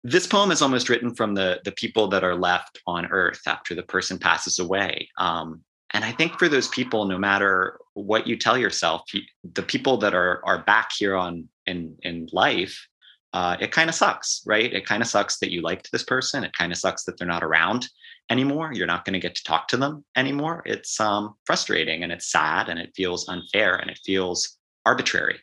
this 0.03 0.27
poem 0.27 0.51
is 0.51 0.61
almost 0.61 0.89
written 0.89 1.13
from 1.13 1.33
the 1.33 1.59
the 1.65 1.73
people 1.73 2.07
that 2.07 2.23
are 2.23 2.35
left 2.35 2.79
on 2.87 3.05
Earth 3.07 3.41
after 3.47 3.75
the 3.75 3.83
person 3.83 4.17
passes 4.17 4.59
away. 4.59 5.09
Um, 5.17 5.61
and 5.93 6.05
I 6.05 6.11
think 6.11 6.37
for 6.37 6.47
those 6.47 6.67
people, 6.67 7.05
no 7.05 7.17
matter 7.17 7.79
what 7.93 8.27
you 8.27 8.37
tell 8.37 8.57
yourself, 8.57 9.13
you, 9.13 9.21
the 9.53 9.63
people 9.63 9.97
that 9.97 10.13
are 10.13 10.41
are 10.45 10.63
back 10.63 10.91
here 10.97 11.15
on 11.15 11.49
in 11.65 11.97
in 12.03 12.29
life, 12.31 12.87
uh, 13.33 13.57
it 13.59 13.71
kind 13.71 13.89
of 13.89 13.95
sucks, 13.95 14.41
right? 14.45 14.71
It 14.71 14.85
kind 14.85 15.01
of 15.01 15.07
sucks 15.07 15.39
that 15.39 15.51
you 15.51 15.61
liked 15.61 15.91
this 15.91 16.03
person. 16.03 16.43
It 16.43 16.53
kind 16.53 16.71
of 16.71 16.77
sucks 16.77 17.03
that 17.03 17.17
they're 17.17 17.27
not 17.27 17.43
around 17.43 17.87
anymore. 18.29 18.71
You're 18.73 18.87
not 18.87 19.05
going 19.05 19.13
to 19.13 19.19
get 19.19 19.35
to 19.35 19.43
talk 19.43 19.67
to 19.69 19.77
them 19.77 20.05
anymore. 20.15 20.61
It's 20.65 20.99
um, 20.99 21.35
frustrating 21.45 22.03
and 22.03 22.11
it's 22.11 22.31
sad 22.31 22.69
and 22.69 22.79
it 22.79 22.93
feels 22.95 23.27
unfair 23.27 23.75
and 23.75 23.89
it 23.89 23.99
feels 24.05 24.57
arbitrary. 24.85 25.39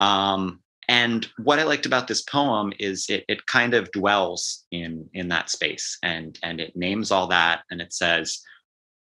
Um, 0.00 0.60
and 0.88 1.28
what 1.42 1.58
I 1.58 1.64
liked 1.64 1.86
about 1.86 2.06
this 2.06 2.22
poem 2.22 2.72
is 2.78 3.06
it, 3.08 3.24
it 3.28 3.46
kind 3.46 3.74
of 3.74 3.90
dwells 3.90 4.66
in 4.70 5.08
in 5.14 5.28
that 5.28 5.50
space 5.50 5.98
and 6.02 6.38
and 6.42 6.60
it 6.60 6.76
names 6.76 7.10
all 7.10 7.26
that 7.28 7.62
and 7.70 7.80
it 7.80 7.92
says, 7.92 8.40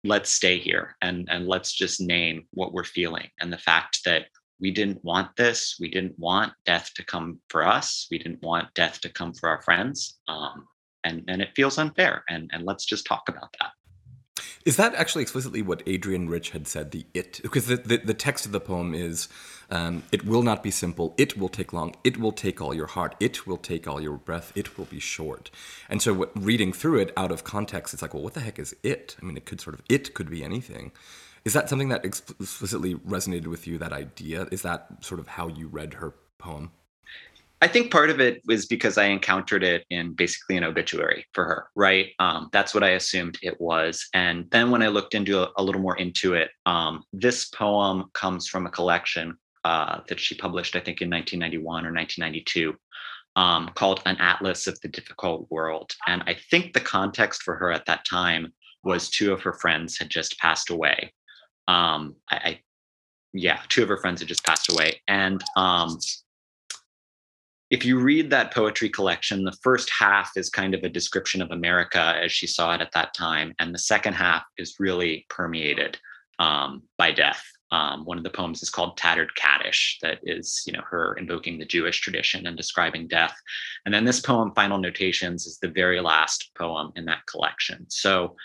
let's 0.02 0.30
stay 0.30 0.58
here 0.58 0.96
and 1.02 1.28
and 1.30 1.46
let's 1.46 1.72
just 1.72 2.00
name 2.00 2.46
what 2.52 2.72
we're 2.72 2.84
feeling 2.84 3.28
and 3.40 3.52
the 3.52 3.58
fact 3.58 4.00
that 4.06 4.26
we 4.60 4.70
didn't 4.70 5.04
want 5.04 5.36
this. 5.36 5.76
We 5.78 5.90
didn't 5.90 6.18
want 6.18 6.52
death 6.64 6.90
to 6.94 7.04
come 7.04 7.40
for 7.48 7.66
us. 7.66 8.06
We 8.10 8.18
didn't 8.18 8.42
want 8.42 8.72
death 8.74 9.00
to 9.02 9.10
come 9.10 9.34
for 9.34 9.48
our 9.48 9.60
friends. 9.62 10.18
Um, 10.28 10.66
and 11.04 11.24
and 11.28 11.42
it 11.42 11.50
feels 11.54 11.78
unfair 11.78 12.24
and 12.28 12.50
and 12.52 12.64
let's 12.64 12.84
just 12.84 13.06
talk 13.06 13.28
about 13.28 13.54
that 13.60 13.72
is 14.64 14.76
that 14.76 14.94
actually 14.94 15.22
explicitly 15.22 15.60
what 15.60 15.86
Adrienne 15.86 16.28
Rich 16.28 16.50
had 16.50 16.66
said? 16.66 16.90
The 16.90 17.04
it 17.12 17.40
because 17.42 17.66
the, 17.66 17.76
the, 17.76 17.98
the 17.98 18.14
text 18.14 18.46
of 18.46 18.52
the 18.52 18.60
poem 18.60 18.94
is, 18.94 19.28
um, 19.70 20.02
"It 20.10 20.24
will 20.24 20.42
not 20.42 20.62
be 20.62 20.70
simple. 20.70 21.14
It 21.18 21.36
will 21.36 21.50
take 21.50 21.74
long. 21.74 21.94
It 22.02 22.16
will 22.16 22.32
take 22.32 22.62
all 22.62 22.72
your 22.72 22.86
heart. 22.86 23.14
It 23.20 23.46
will 23.46 23.58
take 23.58 23.86
all 23.86 24.00
your 24.00 24.16
breath. 24.16 24.52
It 24.54 24.78
will 24.78 24.86
be 24.86 25.00
short." 25.00 25.50
And 25.90 26.00
so, 26.00 26.14
what, 26.14 26.32
reading 26.34 26.72
through 26.72 27.00
it 27.00 27.12
out 27.14 27.30
of 27.30 27.44
context, 27.44 27.92
it's 27.92 28.02
like, 28.02 28.14
well, 28.14 28.22
what 28.22 28.32
the 28.34 28.40
heck 28.40 28.58
is 28.58 28.74
it? 28.82 29.16
I 29.20 29.26
mean, 29.26 29.36
it 29.36 29.44
could 29.44 29.60
sort 29.60 29.74
of 29.74 29.82
it 29.90 30.14
could 30.14 30.30
be 30.30 30.42
anything. 30.42 30.92
Is 31.44 31.52
that 31.52 31.68
something 31.68 31.90
that 31.90 32.04
explicitly 32.04 32.94
resonated 32.94 33.48
with 33.48 33.66
you? 33.66 33.76
That 33.76 33.92
idea 33.92 34.48
is 34.50 34.62
that 34.62 35.04
sort 35.04 35.20
of 35.20 35.28
how 35.28 35.48
you 35.48 35.68
read 35.68 35.94
her 35.94 36.14
poem? 36.38 36.72
I 37.60 37.68
think 37.68 37.90
part 37.90 38.10
of 38.10 38.20
it 38.20 38.42
was 38.46 38.66
because 38.66 38.98
I 38.98 39.04
encountered 39.06 39.62
it 39.62 39.84
in 39.88 40.12
basically 40.12 40.56
an 40.56 40.64
obituary 40.64 41.24
for 41.32 41.44
her, 41.44 41.68
right? 41.74 42.10
Um, 42.18 42.50
that's 42.52 42.74
what 42.74 42.84
I 42.84 42.90
assumed 42.90 43.38
it 43.42 43.58
was. 43.60 44.06
And 44.12 44.50
then 44.50 44.70
when 44.70 44.82
I 44.82 44.88
looked 44.88 45.14
into 45.14 45.42
a, 45.42 45.50
a 45.56 45.62
little 45.62 45.80
more 45.80 45.96
into 45.96 46.34
it, 46.34 46.50
um, 46.66 47.04
this 47.12 47.46
poem 47.46 48.10
comes 48.12 48.48
from 48.48 48.66
a 48.66 48.70
collection 48.70 49.38
uh, 49.64 50.00
that 50.08 50.20
she 50.20 50.34
published, 50.34 50.76
I 50.76 50.80
think, 50.80 51.00
in 51.00 51.08
1991 51.08 51.86
or 51.86 51.92
1992, 51.92 52.74
um, 53.36 53.70
called 53.74 54.02
An 54.04 54.16
Atlas 54.18 54.66
of 54.66 54.78
the 54.80 54.88
Difficult 54.88 55.46
World. 55.50 55.92
And 56.06 56.22
I 56.26 56.36
think 56.50 56.72
the 56.72 56.80
context 56.80 57.42
for 57.42 57.56
her 57.56 57.72
at 57.72 57.86
that 57.86 58.04
time 58.04 58.52
was 58.82 59.08
two 59.08 59.32
of 59.32 59.42
her 59.42 59.54
friends 59.54 59.98
had 59.98 60.10
just 60.10 60.38
passed 60.38 60.70
away. 60.70 61.14
Um, 61.66 62.16
I, 62.30 62.36
I 62.36 62.60
yeah, 63.32 63.60
two 63.68 63.82
of 63.82 63.88
her 63.88 63.96
friends 63.96 64.20
had 64.20 64.28
just 64.28 64.44
passed 64.44 64.70
away. 64.70 65.00
And 65.08 65.42
um, 65.56 65.98
if 67.74 67.84
you 67.84 67.98
read 67.98 68.30
that 68.30 68.54
poetry 68.54 68.88
collection, 68.88 69.42
the 69.42 69.58
first 69.60 69.90
half 69.90 70.30
is 70.36 70.48
kind 70.48 70.74
of 70.74 70.84
a 70.84 70.88
description 70.88 71.42
of 71.42 71.50
America 71.50 72.14
as 72.22 72.30
she 72.30 72.46
saw 72.46 72.72
it 72.72 72.80
at 72.80 72.92
that 72.92 73.12
time, 73.14 73.52
and 73.58 73.74
the 73.74 73.80
second 73.80 74.12
half 74.12 74.44
is 74.56 74.76
really 74.78 75.26
permeated 75.28 75.98
um, 76.38 76.84
by 76.98 77.10
death. 77.10 77.42
Um, 77.72 78.04
one 78.04 78.16
of 78.16 78.22
the 78.22 78.30
poems 78.30 78.62
is 78.62 78.70
called 78.70 78.96
"Tattered 78.96 79.34
Kaddish," 79.34 79.98
that 80.02 80.20
is, 80.22 80.62
you 80.68 80.72
know, 80.72 80.84
her 80.88 81.14
invoking 81.14 81.58
the 81.58 81.64
Jewish 81.64 82.00
tradition 82.00 82.46
and 82.46 82.56
describing 82.56 83.08
death. 83.08 83.36
And 83.84 83.92
then 83.92 84.04
this 84.04 84.20
poem, 84.20 84.52
"Final 84.54 84.78
Notations," 84.78 85.44
is 85.44 85.58
the 85.58 85.66
very 85.82 86.00
last 86.00 86.52
poem 86.56 86.92
in 86.94 87.04
that 87.06 87.26
collection. 87.26 87.86
So. 87.88 88.36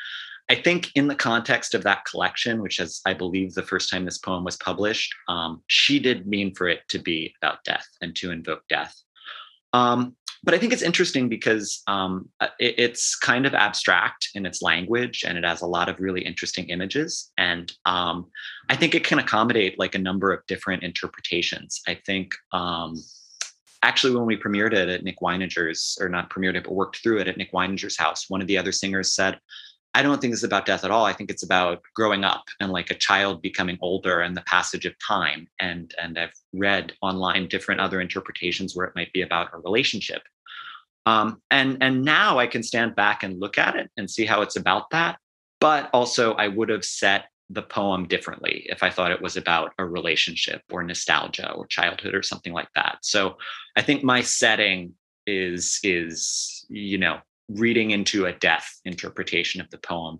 I 0.52 0.56
think 0.56 0.90
in 0.96 1.08
the 1.08 1.14
context 1.14 1.76
of 1.76 1.84
that 1.84 2.06
collection, 2.06 2.60
which 2.60 2.80
is, 2.80 3.02
I 3.06 3.14
believe, 3.14 3.54
the 3.54 3.62
first 3.62 3.88
time 3.92 4.04
this 4.04 4.18
poem 4.18 4.44
was 4.44 4.58
published, 4.58 5.14
um, 5.28 5.62
she 5.68 6.00
did 6.00 6.26
mean 6.26 6.56
for 6.56 6.68
it 6.68 6.80
to 6.88 6.98
be 6.98 7.36
about 7.40 7.64
death 7.64 7.88
and 8.02 8.16
to 8.16 8.32
invoke 8.32 8.68
death. 8.68 9.00
Um, 9.74 10.16
but 10.44 10.54
I 10.54 10.58
think 10.58 10.72
it's 10.72 10.82
interesting 10.82 11.28
because 11.28 11.82
um, 11.88 12.30
uh, 12.40 12.48
it, 12.60 12.76
it's 12.78 13.16
kind 13.16 13.46
of 13.46 13.54
abstract 13.54 14.30
in 14.36 14.46
its 14.46 14.62
language 14.62 15.24
and 15.28 15.38
it 15.38 15.44
has 15.44 15.62
a 15.62 15.68
lot 15.68 15.90
of 15.90 16.00
really 16.00 16.22
interesting 16.22 16.70
images. 16.70 17.32
And 17.38 17.72
um, 17.86 18.28
I 18.70 18.76
think 18.76 18.96
it 18.96 19.04
can 19.04 19.20
accommodate 19.20 19.78
like 19.78 19.96
a 19.96 20.00
number 20.00 20.32
of 20.32 20.46
different 20.48 20.84
interpretations. 20.84 21.82
I 21.88 21.96
think 22.06 22.34
um, 22.54 22.96
actually, 23.84 24.16
when 24.16 24.26
we 24.26 24.38
premiered 24.38 24.74
it 24.74 24.90
at 24.90 25.04
Nick 25.04 25.20
Weininger's, 25.20 25.98
or 26.00 26.10
not 26.10 26.30
premiered 26.30 26.56
it, 26.56 26.64
but 26.64 26.74
worked 26.74 26.98
through 26.98 27.20
it 27.20 27.28
at 27.28 27.38
Nick 27.38 27.52
Weininger's 27.52 27.98
house, 27.98 28.30
one 28.30 28.42
of 28.42 28.48
the 28.48 28.58
other 28.58 28.72
singers 28.72 29.14
said, 29.14 29.40
I 29.94 30.04
don't 30.04 30.22
think 30.22 30.34
it's 30.34 30.44
about 30.44 30.66
death 30.66 30.84
at 30.84 30.92
all. 30.92 31.06
I 31.06 31.14
think 31.14 31.32
it's 31.32 31.44
about 31.44 31.82
growing 31.96 32.24
up 32.24 32.44
and 32.60 32.72
like 32.72 32.92
a 32.92 32.96
child 32.96 33.42
becoming 33.42 33.78
older 33.82 34.22
and 34.22 34.38
the 34.38 34.42
passage 34.44 34.86
of 34.86 34.94
time. 35.00 35.48
And 35.60 35.94
and 36.02 36.18
I've 36.18 36.34
read 36.54 36.94
online 37.02 37.48
different 37.48 37.82
other 37.82 38.00
interpretations 38.00 38.76
where 38.76 38.86
it 38.88 38.96
might 38.96 39.12
be 39.14 39.22
about 39.24 39.50
a 39.54 39.58
relationship. 39.60 40.22
Um, 41.06 41.42
and 41.50 41.78
and 41.82 42.04
now 42.04 42.40
I 42.40 42.48
can 42.48 42.64
stand 42.64 42.96
back 42.96 43.24
and 43.24 43.40
look 43.40 43.58
at 43.58 43.76
it 43.76 43.90
and 43.98 44.10
see 44.10 44.26
how 44.26 44.42
it's 44.42 44.56
about 44.58 44.90
that. 44.92 45.18
but 45.60 45.90
also 45.94 46.34
I 46.34 46.48
would 46.48 46.70
have 46.70 46.86
set 46.86 47.26
the 47.50 47.62
poem 47.64 48.08
differently 48.08 48.66
if 48.70 48.84
I 48.84 48.90
thought 48.92 49.12
it 49.12 49.22
was 49.22 49.36
about 49.38 49.74
a 49.80 49.86
relationship 49.86 50.62
or 50.72 50.84
nostalgia 50.84 51.52
or 51.52 51.66
childhood 51.68 52.14
or 52.16 52.22
something 52.24 52.54
like 52.54 52.70
that. 52.76 53.00
So 53.02 53.38
I 53.76 53.82
think 53.82 54.04
my 54.04 54.22
setting 54.22 54.94
is 55.28 55.80
is 55.84 56.66
you 56.70 56.98
know 56.98 57.20
reading 57.50 57.92
into 57.92 58.26
a 58.26 58.34
death 58.34 58.68
interpretation 58.86 59.62
of 59.62 59.70
the 59.70 59.78
poem. 59.80 60.20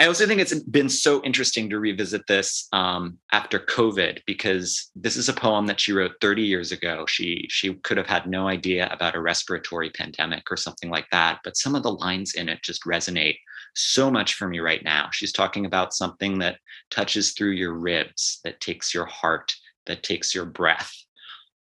I 0.00 0.06
also 0.06 0.26
think 0.26 0.40
it's 0.40 0.58
been 0.60 0.88
so 0.88 1.22
interesting 1.24 1.68
to 1.68 1.78
revisit 1.78 2.26
this 2.26 2.68
um, 2.72 3.18
after 3.32 3.58
COVID 3.58 4.20
because 4.26 4.90
this 4.94 5.14
is 5.14 5.28
a 5.28 5.34
poem 5.34 5.66
that 5.66 5.78
she 5.78 5.92
wrote 5.92 6.12
30 6.22 6.42
years 6.42 6.72
ago. 6.72 7.04
She 7.06 7.46
she 7.50 7.74
could 7.74 7.98
have 7.98 8.06
had 8.06 8.26
no 8.26 8.48
idea 8.48 8.88
about 8.90 9.14
a 9.14 9.20
respiratory 9.20 9.90
pandemic 9.90 10.44
or 10.50 10.56
something 10.56 10.88
like 10.88 11.04
that, 11.12 11.40
but 11.44 11.58
some 11.58 11.74
of 11.74 11.82
the 11.82 11.92
lines 11.92 12.32
in 12.32 12.48
it 12.48 12.62
just 12.62 12.84
resonate 12.84 13.36
so 13.74 14.10
much 14.10 14.34
for 14.34 14.48
me 14.48 14.58
right 14.60 14.82
now. 14.82 15.10
She's 15.12 15.32
talking 15.32 15.66
about 15.66 15.92
something 15.92 16.38
that 16.38 16.60
touches 16.90 17.32
through 17.32 17.52
your 17.52 17.74
ribs, 17.74 18.40
that 18.44 18.58
takes 18.62 18.94
your 18.94 19.04
heart, 19.04 19.54
that 19.84 20.02
takes 20.02 20.34
your 20.34 20.46
breath. 20.46 20.92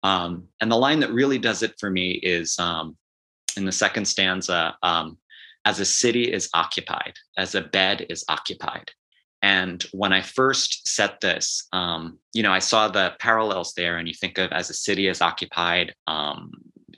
Um, 0.04 0.48
and 0.62 0.72
the 0.72 0.78
line 0.78 1.02
that 1.02 1.12
really 1.12 1.40
does 1.40 1.62
it 1.62 1.74
for 1.78 1.90
me 1.90 2.12
is 2.12 2.58
um, 2.58 2.96
in 3.58 3.66
the 3.66 3.72
second 3.72 4.06
stanza 4.06 4.76
um, 4.84 5.18
as 5.66 5.80
a 5.80 5.86
city 5.86 6.32
is 6.32 6.50
occupied, 6.54 7.14
as 7.38 7.56
a 7.56 7.62
bed 7.62 8.06
is 8.10 8.24
occupied. 8.30 8.92
And 9.42 9.82
when 9.94 10.12
I 10.12 10.22
first 10.22 10.88
set 10.88 11.22
this, 11.22 11.68
um, 11.72 12.20
you 12.34 12.44
know, 12.44 12.52
I 12.52 12.60
saw 12.60 12.88
the 12.88 13.14
parallels 13.20 13.74
there, 13.74 13.98
and 13.98 14.08
you 14.08 14.14
think 14.14 14.38
of 14.38 14.52
as 14.52 14.70
a 14.70 14.74
city 14.74 15.08
is 15.08 15.22
occupied, 15.22 15.96
um, 16.08 16.52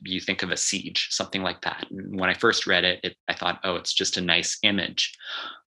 you 0.03 0.19
think 0.19 0.41
of 0.41 0.51
a 0.51 0.57
siege, 0.57 1.09
something 1.11 1.43
like 1.43 1.61
that. 1.61 1.85
And 1.91 2.19
when 2.19 2.29
I 2.29 2.33
first 2.33 2.65
read 2.65 2.83
it, 2.83 2.99
it, 3.03 3.15
I 3.27 3.35
thought, 3.35 3.59
oh, 3.63 3.75
it's 3.75 3.93
just 3.93 4.17
a 4.17 4.21
nice 4.21 4.57
image. 4.63 5.15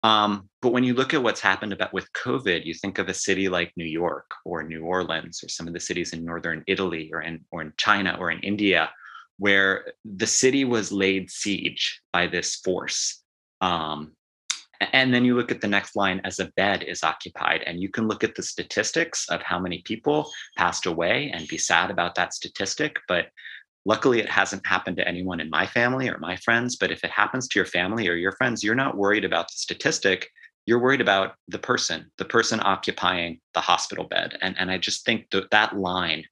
Um, 0.02 0.50
but 0.62 0.72
when 0.72 0.84
you 0.84 0.94
look 0.94 1.14
at 1.14 1.22
what's 1.22 1.42
happened 1.42 1.74
about 1.74 1.94
with 1.94 2.12
COVID, 2.14 2.66
you 2.66 2.74
think 2.74 2.98
of 2.98 3.10
a 3.10 3.14
city 3.14 3.50
like 3.50 3.72
New 3.76 3.86
York 3.86 4.30
or 4.44 4.64
New 4.64 4.84
Orleans 4.84 5.44
or 5.44 5.50
some 5.50 5.68
of 5.68 5.74
the 5.74 5.80
cities 5.80 6.14
in 6.14 6.26
northern 6.26 6.64
Italy 6.68 7.10
or 7.14 7.22
in 7.22 7.44
or 7.52 7.62
in 7.62 7.74
China 7.78 8.16
or 8.20 8.30
in 8.32 8.40
India, 8.40 8.92
where 9.38 9.94
the 10.04 10.28
city 10.28 10.66
was 10.66 10.92
laid 10.92 11.30
siege 11.30 12.02
by 12.14 12.28
this 12.28 12.56
force. 12.56 13.22
Um, 13.62 14.14
and 14.92 15.14
then 15.14 15.24
you 15.24 15.36
look 15.36 15.52
at 15.52 15.62
the 15.62 15.68
next 15.68 15.96
line 15.96 16.22
as 16.26 16.40
a 16.40 16.52
bed 16.58 16.84
is 16.84 17.04
occupied, 17.04 17.64
and 17.66 17.82
you 17.82 17.90
can 17.90 18.08
look 18.08 18.24
at 18.24 18.36
the 18.36 18.44
statistics 18.44 19.30
of 19.30 19.42
how 19.42 19.58
many 19.58 19.82
people 19.84 20.30
passed 20.58 20.86
away 20.86 21.32
and 21.34 21.48
be 21.48 21.58
sad 21.58 21.90
about 21.90 22.16
that 22.16 22.34
statistic. 22.34 23.00
But 23.08 23.28
Luckily, 23.86 24.20
it 24.20 24.30
hasn't 24.30 24.66
happened 24.66 24.98
to 24.98 25.08
anyone 25.08 25.40
in 25.40 25.50
my 25.50 25.68
family 25.68 26.10
or 26.10 26.18
my 26.18 26.36
friends. 26.38 26.76
But 26.76 26.92
if 26.92 27.04
it 27.04 27.12
happens 27.12 27.48
to 27.48 27.60
your 27.60 27.68
family 27.68 28.08
or 28.08 28.16
your 28.16 28.32
friends, 28.32 28.64
you're 28.64 28.74
not 28.74 28.98
worried 28.98 29.24
about 29.24 29.48
the 29.48 29.58
statistic. 29.58 30.30
You're 30.66 30.82
worried 30.82 31.02
about 31.02 31.36
the 31.48 31.60
person, 31.60 32.12
the 32.18 32.26
person 32.26 32.60
occupying 32.64 33.40
the 33.54 33.62
hospital 33.62 34.06
bed. 34.06 34.40
And, 34.42 34.56
and 34.58 34.72
I 34.72 34.80
just 34.80 35.06
think 35.06 35.30
that 35.30 35.52
that 35.52 35.78
line 35.78 36.26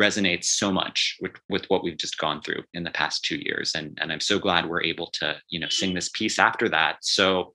resonates 0.00 0.46
so 0.46 0.72
much 0.72 1.16
with, 1.20 1.32
with 1.48 1.64
what 1.66 1.84
we've 1.84 1.96
just 1.96 2.18
gone 2.18 2.42
through 2.42 2.62
in 2.74 2.82
the 2.82 2.90
past 2.90 3.24
two 3.24 3.36
years. 3.36 3.72
And, 3.74 3.96
and 4.00 4.12
I'm 4.12 4.20
so 4.20 4.38
glad 4.38 4.68
we're 4.68 4.82
able 4.82 5.08
to, 5.14 5.36
you 5.48 5.60
know, 5.60 5.68
sing 5.68 5.94
this 5.94 6.08
piece 6.08 6.38
after 6.38 6.68
that. 6.70 6.96
So 7.02 7.54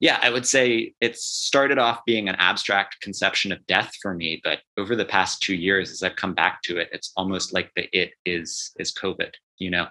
yeah, 0.00 0.18
I 0.20 0.30
would 0.30 0.44
say 0.44 0.94
it 1.00 1.16
started 1.16 1.78
off 1.78 2.04
being 2.04 2.28
an 2.28 2.34
abstract 2.34 3.00
conception 3.00 3.52
of 3.52 3.64
death 3.68 3.92
for 4.02 4.14
me, 4.14 4.40
but 4.42 4.58
over 4.76 4.96
the 4.96 5.04
past 5.04 5.42
two 5.42 5.54
years, 5.54 5.92
as 5.92 6.02
I've 6.02 6.16
come 6.16 6.34
back 6.34 6.60
to 6.62 6.78
it, 6.78 6.88
it's 6.90 7.12
almost 7.16 7.54
like 7.54 7.70
the 7.76 7.88
it 7.96 8.10
is 8.26 8.72
is 8.80 8.92
COVID. 8.92 9.30
You 9.58 9.70
know. 9.70 9.86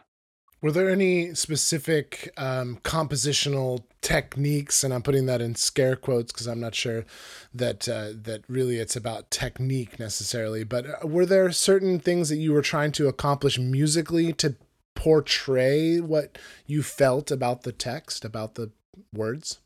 Were 0.62 0.72
there 0.72 0.89
any 0.89 1.34
specific 1.34 2.32
um, 2.38 2.78
compositional 2.84 3.84
techniques, 4.01 4.84
and 4.84 4.93
I'm 4.93 5.01
putting 5.01 5.26
that 5.28 5.41
in 5.41 5.55
scare 5.55 5.95
quotes 5.95 6.32
because 6.32 6.47
I'm 6.47 6.59
not 6.59 6.76
sure 6.76 7.05
that 7.53 7.88
uh, 7.88 8.09
that 8.24 8.43
really 8.47 8.78
it's 8.78 8.95
about 8.95 9.32
technique 9.32 9.99
necessarily. 9.99 10.64
But 10.64 10.86
uh, 10.86 11.07
were 11.07 11.26
there 11.26 11.51
certain 11.51 11.99
things 11.99 12.30
that 12.30 12.38
you 12.38 12.51
were 12.51 12.62
trying 12.62 12.91
to 12.93 13.07
accomplish 13.07 13.57
musically 13.57 14.34
to 14.34 14.55
portray 14.95 15.99
what 15.99 16.38
you 16.66 16.84
felt 16.84 17.32
about 17.32 17.64
the 17.64 17.72
text, 17.72 18.26
about 18.26 18.55
the 18.55 18.72
words? 19.14 19.59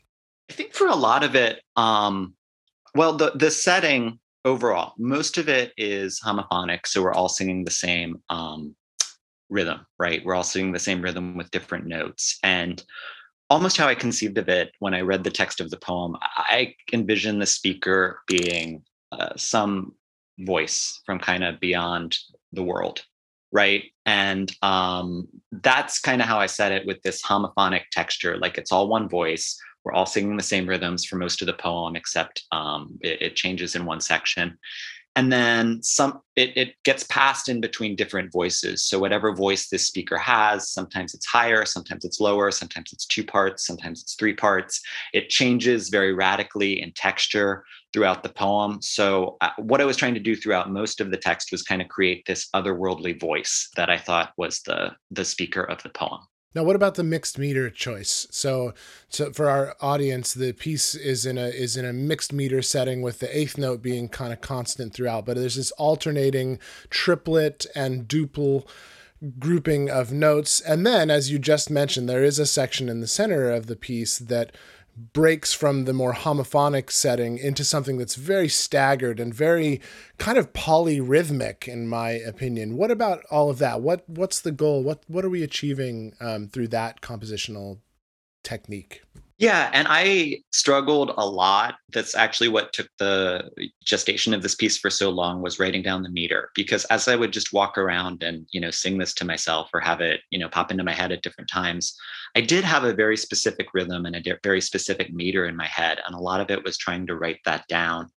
I 0.50 0.54
think 0.54 0.74
for 0.74 0.88
a 0.88 0.96
lot 0.96 1.24
of 1.24 1.36
it, 1.36 1.62
um, 1.76 2.36
well, 2.94 3.18
the 3.18 3.32
the 3.32 3.52
setting 3.52 4.20
overall, 4.44 4.94
most 4.98 5.38
of 5.38 5.50
it 5.50 5.74
is 5.78 6.22
homophonic, 6.24 6.86
so 6.86 7.02
we're 7.02 7.14
all 7.14 7.30
singing 7.30 7.64
the 7.64 7.72
same 7.72 8.22
um, 8.30 8.76
rhythm, 9.50 9.86
right? 10.00 10.24
We're 10.26 10.36
all 10.36 10.44
singing 10.44 10.72
the 10.72 10.80
same 10.80 11.02
rhythm 11.02 11.38
with 11.38 11.52
different 11.52 11.86
notes, 11.86 12.40
and 12.44 12.84
almost 13.50 13.78
how 13.78 13.88
I 13.88 13.96
conceived 13.96 14.38
of 14.38 14.50
it 14.50 14.72
when 14.80 14.94
I 14.94 15.02
read 15.02 15.24
the 15.24 15.32
text 15.32 15.62
of 15.62 15.70
the 15.70 15.78
poem, 15.78 16.16
I 16.22 16.76
envision 16.94 17.40
the 17.40 17.46
speaker 17.46 18.22
being 18.28 18.84
uh, 19.12 19.34
some 19.38 19.94
voice 20.40 21.02
from 21.06 21.20
kind 21.20 21.44
of 21.44 21.60
beyond 21.60 22.18
the 22.54 22.64
world, 22.64 23.04
right? 23.52 23.84
And 24.06 24.52
um, 24.62 25.28
that's 25.52 26.00
kind 26.00 26.22
of 26.22 26.28
how 26.28 26.40
I 26.40 26.48
said 26.48 26.72
it 26.72 26.86
with 26.86 27.02
this 27.04 27.22
homophonic 27.22 27.84
texture, 27.92 28.38
like 28.38 28.58
it's 28.58 28.72
all 28.72 28.88
one 28.88 29.08
voice 29.08 29.60
we're 29.86 29.94
all 29.94 30.08
singing 30.08 30.36
the 30.36 30.44
same 30.44 30.68
rhythms 30.68 31.06
for 31.06 31.16
most 31.16 31.42
of 31.42 31.46
the 31.46 31.54
poem, 31.54 31.96
except 31.96 32.44
um, 32.52 32.98
it, 33.02 33.22
it, 33.22 33.36
changes 33.36 33.76
in 33.76 33.86
one 33.86 34.02
section. 34.02 34.58
And 35.18 35.32
then 35.32 35.82
some, 35.82 36.20
it, 36.36 36.52
it 36.58 36.76
gets 36.84 37.04
passed 37.06 37.48
in 37.48 37.62
between 37.62 37.96
different 37.96 38.34
voices. 38.34 38.84
So 38.84 39.00
whatever 39.00 39.34
voice 39.34 39.70
this 39.70 39.88
speaker 39.88 40.18
has, 40.18 40.70
sometimes 40.70 41.14
it's 41.14 41.26
higher, 41.26 41.66
sometimes 41.66 42.04
it's 42.04 42.20
lower, 42.20 42.52
sometimes 42.52 42.92
it's 42.92 43.06
two 43.06 43.24
parts, 43.24 43.66
sometimes 43.66 44.02
it's 44.02 44.16
three 44.16 44.34
parts. 44.34 44.82
It 45.14 45.30
changes 45.30 45.88
very 45.88 46.14
radically 46.14 46.82
in 46.82 46.92
texture 46.92 47.64
throughout 47.94 48.24
the 48.24 48.30
poem. 48.30 48.82
So 48.82 49.38
uh, 49.40 49.52
what 49.58 49.80
I 49.80 49.86
was 49.86 49.96
trying 49.96 50.16
to 50.16 50.20
do 50.20 50.36
throughout 50.36 50.70
most 50.70 51.00
of 51.00 51.12
the 51.12 51.18
text 51.18 51.50
was 51.50 51.64
kind 51.64 51.82
of 51.82 51.88
create 51.88 52.26
this 52.26 52.50
otherworldly 52.54 53.18
voice 53.18 53.70
that 53.78 53.90
I 53.90 53.98
thought 53.98 54.34
was 54.36 54.62
the 54.64 54.92
the 55.12 55.24
speaker 55.24 55.64
of 55.64 55.82
the 55.82 55.90
poem. 55.90 56.20
Now, 56.56 56.64
what 56.64 56.78
about 56.78 56.96
the 56.96 57.04
mixed 57.04 57.38
meter 57.38 57.70
choice? 57.70 58.28
So, 58.32 58.74
so 59.10 59.34
for 59.34 59.50
our 59.50 59.76
audience, 59.82 60.34
the 60.34 60.54
piece 60.54 60.96
is 60.96 61.26
in 61.26 61.38
a 61.38 61.48
is 61.48 61.76
in 61.76 61.84
a 61.84 61.92
mixed 61.92 62.32
meter 62.32 62.62
setting 62.62 63.02
with 63.02 63.20
the 63.20 63.38
eighth 63.38 63.58
note 63.58 63.82
being 63.82 64.08
kind 64.08 64.32
of 64.32 64.40
constant 64.40 64.94
throughout, 64.94 65.26
but 65.26 65.36
there's 65.36 65.58
this 65.58 65.72
alternating 65.72 66.58
triplet 66.90 67.66
and 67.76 68.08
duple 68.08 68.66
grouping 69.38 69.90
of 69.90 70.14
notes. 70.14 70.62
And 70.62 70.88
then, 70.88 71.10
as 71.10 71.30
you 71.30 71.40
just 71.40 71.70
mentioned, 71.70 72.08
there 72.08 72.24
is 72.24 72.40
a 72.40 72.46
section 72.46 72.88
in 72.88 73.02
the 73.02 73.08
center 73.08 73.52
of 73.52 73.68
the 73.68 73.76
piece 73.76 74.18
that 74.18 74.56
breaks 74.96 75.54
from 75.54 75.86
the 75.86 75.94
more 75.94 76.14
homophonic 76.14 76.90
setting 76.90 77.38
into 77.38 77.64
something 77.64 77.98
that's 77.98 78.16
very 78.16 78.48
staggered 78.48 79.20
and 79.20 79.34
very 79.34 79.82
kind 80.18 80.38
of 80.38 80.54
polyrhythmic 80.54 81.68
in 81.68 81.88
my 81.88 82.12
opinion. 82.12 82.78
What 82.78 82.92
about 82.92 83.24
all 83.30 83.50
of 83.50 83.58
that? 83.60 83.82
What 83.82 84.08
what's 84.10 84.40
the 84.40 84.52
goal? 84.52 84.84
What 84.84 85.04
what 85.08 85.26
are 85.26 85.30
we 85.30 85.44
achieving 85.44 86.14
um, 86.20 86.48
through 86.48 86.70
that 86.70 87.02
compositional 87.02 87.80
technique 88.44 89.02
yeah, 89.38 89.70
and 89.74 89.86
I 89.90 90.44
struggled 90.54 91.12
a 91.18 91.26
lot. 91.26 91.76
That's 91.92 92.16
actually 92.16 92.48
what 92.48 92.72
took 92.72 92.88
the 93.00 93.50
gestation 93.84 94.34
of 94.34 94.42
this 94.42 94.56
piece 94.56 94.78
for 94.78 94.90
so 94.90 95.10
long 95.10 95.42
was 95.42 95.60
writing 95.60 95.82
down 95.82 96.04
the 96.04 96.10
meter 96.10 96.52
because 96.56 96.86
as 96.86 97.10
I 97.10 97.18
would 97.18 97.34
just 97.34 97.52
walk 97.52 97.78
around 97.78 98.24
and, 98.24 98.48
you 98.52 98.62
know, 98.62 98.72
sing 98.72 98.98
this 98.98 99.14
to 99.16 99.26
myself 99.26 99.70
or 99.74 99.82
have 99.82 100.00
it, 100.00 100.22
you 100.30 100.40
know, 100.40 100.48
pop 100.48 100.72
into 100.72 100.86
my 100.86 100.94
head 100.94 101.12
at 101.12 101.22
different 101.22 101.50
times, 101.50 101.98
I 102.36 102.42
did 102.42 102.64
have 102.64 102.86
a 102.86 102.94
very 102.94 103.18
specific 103.18 103.68
rhythm 103.74 104.06
and 104.06 104.16
a 104.16 104.40
very 104.42 104.62
specific 104.62 105.14
meter 105.14 105.46
in 105.48 105.58
my 105.58 105.68
head 105.68 106.00
and 106.06 106.16
a 106.16 106.20
lot 106.20 106.40
of 106.40 106.50
it 106.50 106.64
was 106.64 106.78
trying 106.78 107.06
to 107.08 107.16
write 107.16 107.40
that 107.44 107.68
down. 107.68 108.08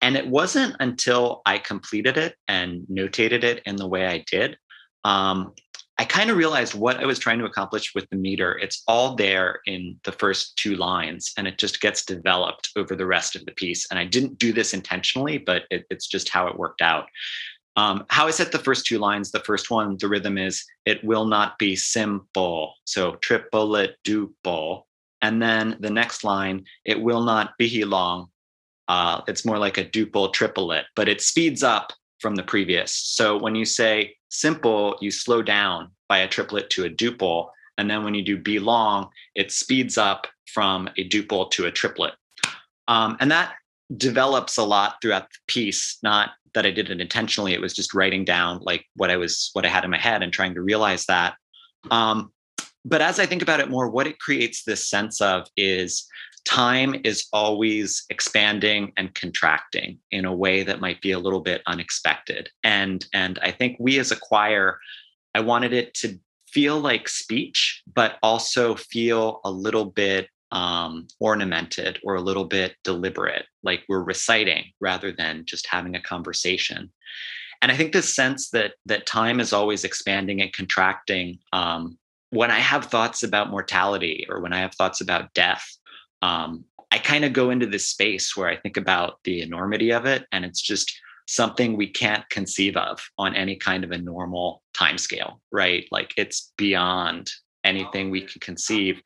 And 0.00 0.16
it 0.16 0.26
wasn't 0.26 0.76
until 0.80 1.42
I 1.44 1.58
completed 1.58 2.16
it 2.16 2.36
and 2.48 2.86
notated 2.90 3.44
it 3.44 3.62
in 3.66 3.76
the 3.76 3.88
way 3.88 4.06
I 4.06 4.24
did 4.30 4.56
um, 5.04 5.52
I 6.04 6.06
kind 6.06 6.28
of 6.28 6.36
realized 6.36 6.74
what 6.74 7.00
I 7.00 7.06
was 7.06 7.18
trying 7.18 7.38
to 7.38 7.46
accomplish 7.46 7.94
with 7.94 8.06
the 8.10 8.16
meter. 8.16 8.58
It's 8.58 8.82
all 8.86 9.14
there 9.14 9.60
in 9.64 9.98
the 10.04 10.12
first 10.12 10.54
two 10.58 10.76
lines, 10.76 11.32
and 11.38 11.48
it 11.48 11.56
just 11.56 11.80
gets 11.80 12.04
developed 12.04 12.68
over 12.76 12.94
the 12.94 13.06
rest 13.06 13.34
of 13.36 13.46
the 13.46 13.52
piece. 13.52 13.86
And 13.88 13.98
I 13.98 14.04
didn't 14.04 14.38
do 14.38 14.52
this 14.52 14.74
intentionally, 14.74 15.38
but 15.38 15.62
it, 15.70 15.86
it's 15.88 16.06
just 16.06 16.28
how 16.28 16.46
it 16.46 16.58
worked 16.58 16.82
out. 16.82 17.06
Um, 17.76 18.04
how 18.10 18.26
I 18.26 18.32
set 18.32 18.52
the 18.52 18.58
first 18.58 18.84
two 18.84 18.98
lines, 18.98 19.30
the 19.30 19.40
first 19.40 19.70
one, 19.70 19.96
the 19.98 20.06
rhythm 20.06 20.36
is 20.36 20.62
it 20.84 21.02
will 21.02 21.24
not 21.24 21.58
be 21.58 21.74
simple. 21.74 22.74
So 22.84 23.14
triplet, 23.22 23.96
duple. 24.06 24.82
And 25.22 25.40
then 25.40 25.78
the 25.80 25.88
next 25.88 26.22
line, 26.22 26.66
it 26.84 27.00
will 27.00 27.22
not 27.22 27.56
be 27.56 27.82
long. 27.82 28.28
Uh, 28.88 29.22
it's 29.26 29.46
more 29.46 29.56
like 29.56 29.78
a 29.78 29.86
duple 29.86 30.30
triplet, 30.34 30.84
but 30.96 31.08
it 31.08 31.22
speeds 31.22 31.62
up 31.62 31.94
from 32.20 32.34
the 32.34 32.42
previous. 32.42 32.92
So 32.92 33.38
when 33.38 33.54
you 33.54 33.64
say 33.64 34.16
simple, 34.34 34.96
you 35.00 35.10
slow 35.10 35.42
down 35.42 35.90
by 36.08 36.18
a 36.18 36.28
triplet 36.28 36.70
to 36.70 36.84
a 36.84 36.90
duple. 36.90 37.48
And 37.78 37.90
then 37.90 38.04
when 38.04 38.14
you 38.14 38.22
do 38.22 38.36
B 38.36 38.58
long, 38.58 39.08
it 39.34 39.52
speeds 39.52 39.96
up 39.98 40.26
from 40.52 40.88
a 40.96 41.08
duple 41.08 41.50
to 41.52 41.66
a 41.66 41.70
triplet. 41.70 42.14
Um, 42.88 43.16
and 43.20 43.30
that 43.30 43.54
develops 43.96 44.56
a 44.56 44.62
lot 44.62 44.96
throughout 45.00 45.28
the 45.30 45.38
piece, 45.46 45.98
not 46.02 46.30
that 46.54 46.66
I 46.66 46.70
did 46.70 46.90
it 46.90 47.00
intentionally. 47.00 47.52
It 47.52 47.60
was 47.60 47.74
just 47.74 47.94
writing 47.94 48.24
down 48.24 48.60
like 48.62 48.84
what 48.96 49.10
I 49.10 49.16
was, 49.16 49.50
what 49.54 49.64
I 49.64 49.68
had 49.68 49.84
in 49.84 49.90
my 49.90 49.98
head 49.98 50.22
and 50.22 50.32
trying 50.32 50.54
to 50.54 50.62
realize 50.62 51.06
that. 51.06 51.34
Um, 51.90 52.32
but 52.84 53.00
as 53.00 53.18
I 53.18 53.26
think 53.26 53.42
about 53.42 53.60
it 53.60 53.70
more, 53.70 53.88
what 53.88 54.06
it 54.06 54.18
creates 54.18 54.62
this 54.62 54.88
sense 54.88 55.20
of 55.20 55.46
is 55.56 56.06
time 56.44 57.00
is 57.04 57.26
always 57.32 58.04
expanding 58.10 58.92
and 58.96 59.14
contracting 59.14 59.98
in 60.10 60.24
a 60.24 60.34
way 60.34 60.62
that 60.62 60.80
might 60.80 61.00
be 61.00 61.12
a 61.12 61.18
little 61.18 61.40
bit 61.40 61.62
unexpected. 61.66 62.48
And, 62.62 63.04
and 63.12 63.38
I 63.42 63.50
think 63.50 63.76
we 63.80 63.98
as 63.98 64.12
a 64.12 64.16
choir, 64.16 64.78
I 65.34 65.40
wanted 65.40 65.72
it 65.72 65.94
to 65.94 66.18
feel 66.48 66.78
like 66.78 67.08
speech, 67.08 67.82
but 67.92 68.18
also 68.22 68.76
feel 68.76 69.40
a 69.44 69.50
little 69.50 69.86
bit 69.86 70.28
um, 70.52 71.08
ornamented 71.18 71.98
or 72.04 72.14
a 72.14 72.20
little 72.20 72.44
bit 72.44 72.76
deliberate, 72.84 73.46
like 73.64 73.82
we're 73.88 74.04
reciting 74.04 74.66
rather 74.80 75.10
than 75.10 75.44
just 75.44 75.66
having 75.66 75.96
a 75.96 76.02
conversation. 76.02 76.92
And 77.60 77.72
I 77.72 77.76
think 77.76 77.92
this 77.92 78.14
sense 78.14 78.50
that 78.50 78.74
that 78.86 79.06
time 79.06 79.40
is 79.40 79.52
always 79.52 79.84
expanding 79.84 80.40
and 80.40 80.52
contracting. 80.52 81.38
Um, 81.52 81.98
when 82.30 82.50
I 82.50 82.58
have 82.58 82.84
thoughts 82.84 83.22
about 83.22 83.50
mortality 83.50 84.26
or 84.28 84.40
when 84.40 84.52
I 84.52 84.60
have 84.60 84.74
thoughts 84.74 85.00
about 85.00 85.32
death, 85.34 85.64
um, 86.24 86.64
I 86.90 86.98
kind 86.98 87.24
of 87.24 87.32
go 87.32 87.50
into 87.50 87.66
this 87.66 87.88
space 87.88 88.36
where 88.36 88.48
I 88.48 88.56
think 88.56 88.76
about 88.76 89.18
the 89.24 89.42
enormity 89.42 89.92
of 89.92 90.06
it, 90.06 90.24
and 90.32 90.44
it's 90.44 90.62
just 90.62 90.90
something 91.26 91.76
we 91.76 91.88
can't 91.88 92.28
conceive 92.30 92.76
of 92.76 93.00
on 93.18 93.34
any 93.34 93.56
kind 93.56 93.84
of 93.84 93.90
a 93.90 93.98
normal 93.98 94.62
time 94.74 94.96
scale, 94.96 95.40
right? 95.52 95.86
Like 95.90 96.12
it's 96.16 96.52
beyond 96.56 97.30
anything 97.62 98.10
we 98.10 98.22
can 98.22 98.40
conceive. 98.40 99.00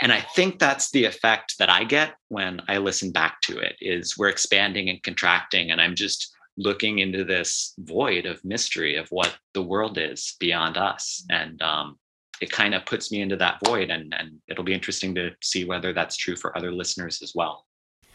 And 0.00 0.12
I 0.12 0.20
think 0.20 0.58
that's 0.58 0.90
the 0.90 1.04
effect 1.04 1.56
that 1.58 1.68
I 1.68 1.84
get 1.84 2.14
when 2.28 2.62
I 2.68 2.78
listen 2.78 3.12
back 3.12 3.40
to 3.42 3.58
it 3.58 3.76
is 3.80 4.16
we're 4.16 4.28
expanding 4.28 4.88
and 4.88 5.02
contracting 5.02 5.70
and 5.70 5.80
I'm 5.80 5.94
just 5.94 6.32
looking 6.56 7.00
into 7.00 7.24
this 7.24 7.74
void 7.78 8.26
of 8.26 8.44
mystery 8.44 8.96
of 8.96 9.08
what 9.10 9.36
the 9.54 9.62
world 9.62 9.98
is 9.98 10.36
beyond 10.40 10.76
us. 10.76 11.24
And 11.30 11.60
um, 11.62 11.98
it 12.40 12.50
kind 12.50 12.74
of 12.74 12.84
puts 12.86 13.12
me 13.12 13.20
into 13.20 13.36
that 13.36 13.58
void 13.64 13.90
and, 13.90 14.14
and 14.16 14.38
it'll 14.48 14.64
be 14.64 14.74
interesting 14.74 15.14
to 15.14 15.30
see 15.42 15.64
whether 15.64 15.92
that's 15.92 16.16
true 16.16 16.36
for 16.36 16.56
other 16.56 16.72
listeners 16.72 17.20
as 17.22 17.32
well. 17.34 17.66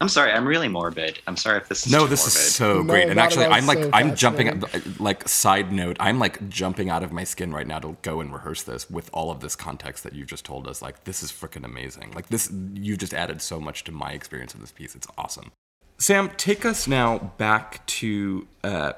I'm 0.02 0.10
sorry, 0.10 0.34
I'm 0.34 0.46
really 0.46 0.68
morbid. 0.68 1.20
I'm 1.26 1.38
sorry 1.38 1.58
if 1.58 1.70
this 1.70 1.86
is 1.86 1.92
no. 1.92 2.06
This 2.06 2.20
morbid. 2.20 2.36
is 2.36 2.56
so 2.56 2.74
No, 2.82 2.84
great, 2.84 3.08
and 3.08 3.18
actually, 3.18 3.46
I'm 3.46 3.66
like, 3.66 3.82
so 3.82 3.90
I'm 3.94 4.14
jumping. 4.14 4.62
Like, 5.00 5.28
side 5.30 5.72
note, 5.72 5.96
I'm 6.02 6.20
like 6.20 6.50
jumping 6.50 6.90
out 6.90 7.02
of 7.02 7.14
my 7.14 7.24
skin 7.24 7.54
right 7.54 7.66
now 7.66 7.80
to 7.80 7.96
go 8.02 8.20
and 8.20 8.34
rehearse 8.34 8.64
this 8.64 8.90
with 8.90 9.10
all 9.14 9.32
of 9.32 9.40
this 9.40 9.56
context 9.56 10.04
that 10.04 10.14
you've 10.14 10.28
just 10.28 10.44
told 10.44 10.68
us. 10.68 10.82
Like, 10.82 11.06
this 11.06 11.24
is 11.24 11.32
freaking 11.32 11.64
amazing. 11.64 12.12
Like, 12.14 12.28
this, 12.28 12.52
you 12.74 12.98
just 12.98 13.14
added 13.14 13.42
so 13.42 13.62
much 13.62 13.86
to 13.86 13.94
my 13.94 14.12
experience 14.12 14.54
of 14.54 14.60
this 14.60 14.72
piece. 14.74 14.96
It's 14.96 15.08
awesome. 15.18 15.54
Sam, 15.98 16.30
take 16.36 16.66
us 16.66 16.90
now 16.90 17.32
back 17.38 17.86
to 17.86 18.50
uh, 18.66 18.94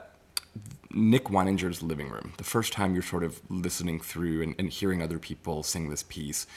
Nick 0.92 1.26
Weininger's 1.26 1.82
living 1.84 2.10
room. 2.10 2.34
The 2.38 2.44
first 2.44 2.74
time 2.74 2.94
you're 2.94 3.04
sort 3.04 3.24
of 3.24 3.42
listening 3.50 4.00
through 4.00 4.42
and, 4.42 4.56
and 4.58 4.70
hearing 4.70 5.02
other 5.02 5.20
people 5.20 5.64
sing 5.64 5.90
this 5.90 6.04
piece. 6.04 6.48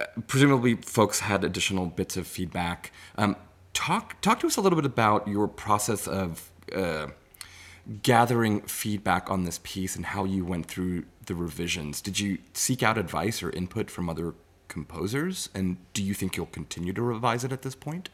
Uh, 0.00 0.04
presumably, 0.26 0.76
folks 0.76 1.20
had 1.20 1.44
additional 1.44 1.86
bits 1.86 2.16
of 2.16 2.26
feedback. 2.26 2.92
Um, 3.16 3.36
talk 3.72 4.20
talk 4.20 4.40
to 4.40 4.46
us 4.46 4.56
a 4.56 4.60
little 4.60 4.76
bit 4.76 4.86
about 4.86 5.26
your 5.28 5.48
process 5.48 6.06
of 6.06 6.50
uh, 6.74 7.08
gathering 8.02 8.60
feedback 8.62 9.30
on 9.30 9.44
this 9.44 9.60
piece 9.62 9.96
and 9.96 10.06
how 10.06 10.24
you 10.24 10.44
went 10.44 10.66
through 10.66 11.04
the 11.26 11.34
revisions. 11.34 12.00
Did 12.00 12.20
you 12.20 12.38
seek 12.52 12.82
out 12.82 12.98
advice 12.98 13.42
or 13.42 13.50
input 13.50 13.90
from 13.90 14.08
other 14.08 14.34
composers? 14.68 15.48
And 15.54 15.76
do 15.92 16.02
you 16.02 16.14
think 16.14 16.36
you'll 16.36 16.46
continue 16.46 16.92
to 16.92 17.02
revise 17.02 17.44
it 17.44 17.52
at 17.52 17.62
this 17.62 17.74
point? 17.74 18.08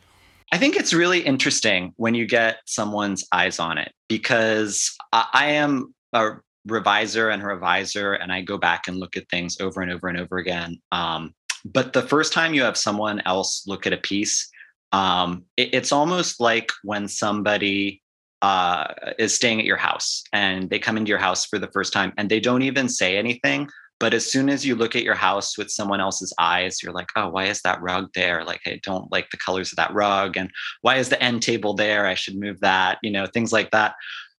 I 0.52 0.58
think 0.58 0.76
it's 0.76 0.94
really 0.94 1.20
interesting 1.20 1.92
when 1.96 2.14
you 2.14 2.26
get 2.26 2.58
someone's 2.66 3.26
eyes 3.32 3.58
on 3.58 3.78
it 3.78 3.92
because 4.08 4.94
I, 5.12 5.46
am 5.46 5.94
a 6.12 6.36
reviser 6.66 7.30
and 7.30 7.42
a 7.42 7.46
reviser, 7.46 8.14
and 8.20 8.32
I 8.32 8.42
go 8.42 8.56
back 8.56 8.86
and 8.86 8.96
look 8.96 9.16
at 9.16 9.28
things 9.28 9.60
over 9.60 9.80
and 9.82 9.90
over 9.90 10.08
and 10.08 10.18
over 10.18 10.38
again. 10.38 10.80
Um, 10.92 11.34
but 11.64 11.92
the 11.92 12.02
first 12.02 12.32
time 12.32 12.54
you 12.54 12.62
have 12.62 12.76
someone 12.76 13.20
else 13.26 13.64
look 13.66 13.86
at 13.86 13.92
a 13.92 13.98
piece, 13.98 14.48
um, 14.92 15.44
it, 15.56 15.74
it's 15.74 15.90
almost 15.90 16.40
like 16.40 16.70
when 16.84 17.08
somebody 17.08 18.02
uh, 18.42 18.92
is 19.18 19.34
staying 19.34 19.58
at 19.58 19.66
your 19.66 19.76
house 19.76 20.22
and 20.32 20.70
they 20.70 20.78
come 20.78 20.96
into 20.96 21.08
your 21.08 21.18
house 21.18 21.44
for 21.44 21.58
the 21.58 21.70
first 21.72 21.92
time 21.92 22.12
and 22.16 22.28
they 22.28 22.38
don't 22.38 22.62
even 22.62 22.88
say 22.88 23.16
anything. 23.16 23.68
But 23.98 24.12
as 24.12 24.30
soon 24.30 24.50
as 24.50 24.66
you 24.66 24.76
look 24.76 24.94
at 24.94 25.04
your 25.04 25.14
house 25.14 25.56
with 25.56 25.70
someone 25.70 26.00
else's 26.00 26.32
eyes, 26.38 26.82
you're 26.82 26.92
like, 26.92 27.08
oh, 27.16 27.30
why 27.30 27.44
is 27.44 27.62
that 27.62 27.80
rug 27.80 28.08
there? 28.14 28.44
Like, 28.44 28.60
I 28.66 28.78
don't 28.82 29.10
like 29.10 29.30
the 29.30 29.38
colors 29.38 29.72
of 29.72 29.76
that 29.76 29.94
rug. 29.94 30.36
And 30.36 30.50
why 30.82 30.96
is 30.96 31.08
the 31.08 31.22
end 31.22 31.42
table 31.42 31.72
there? 31.72 32.06
I 32.06 32.14
should 32.14 32.36
move 32.38 32.60
that, 32.60 32.98
you 33.02 33.10
know, 33.10 33.26
things 33.26 33.52
like 33.52 33.70
that. 33.70 33.94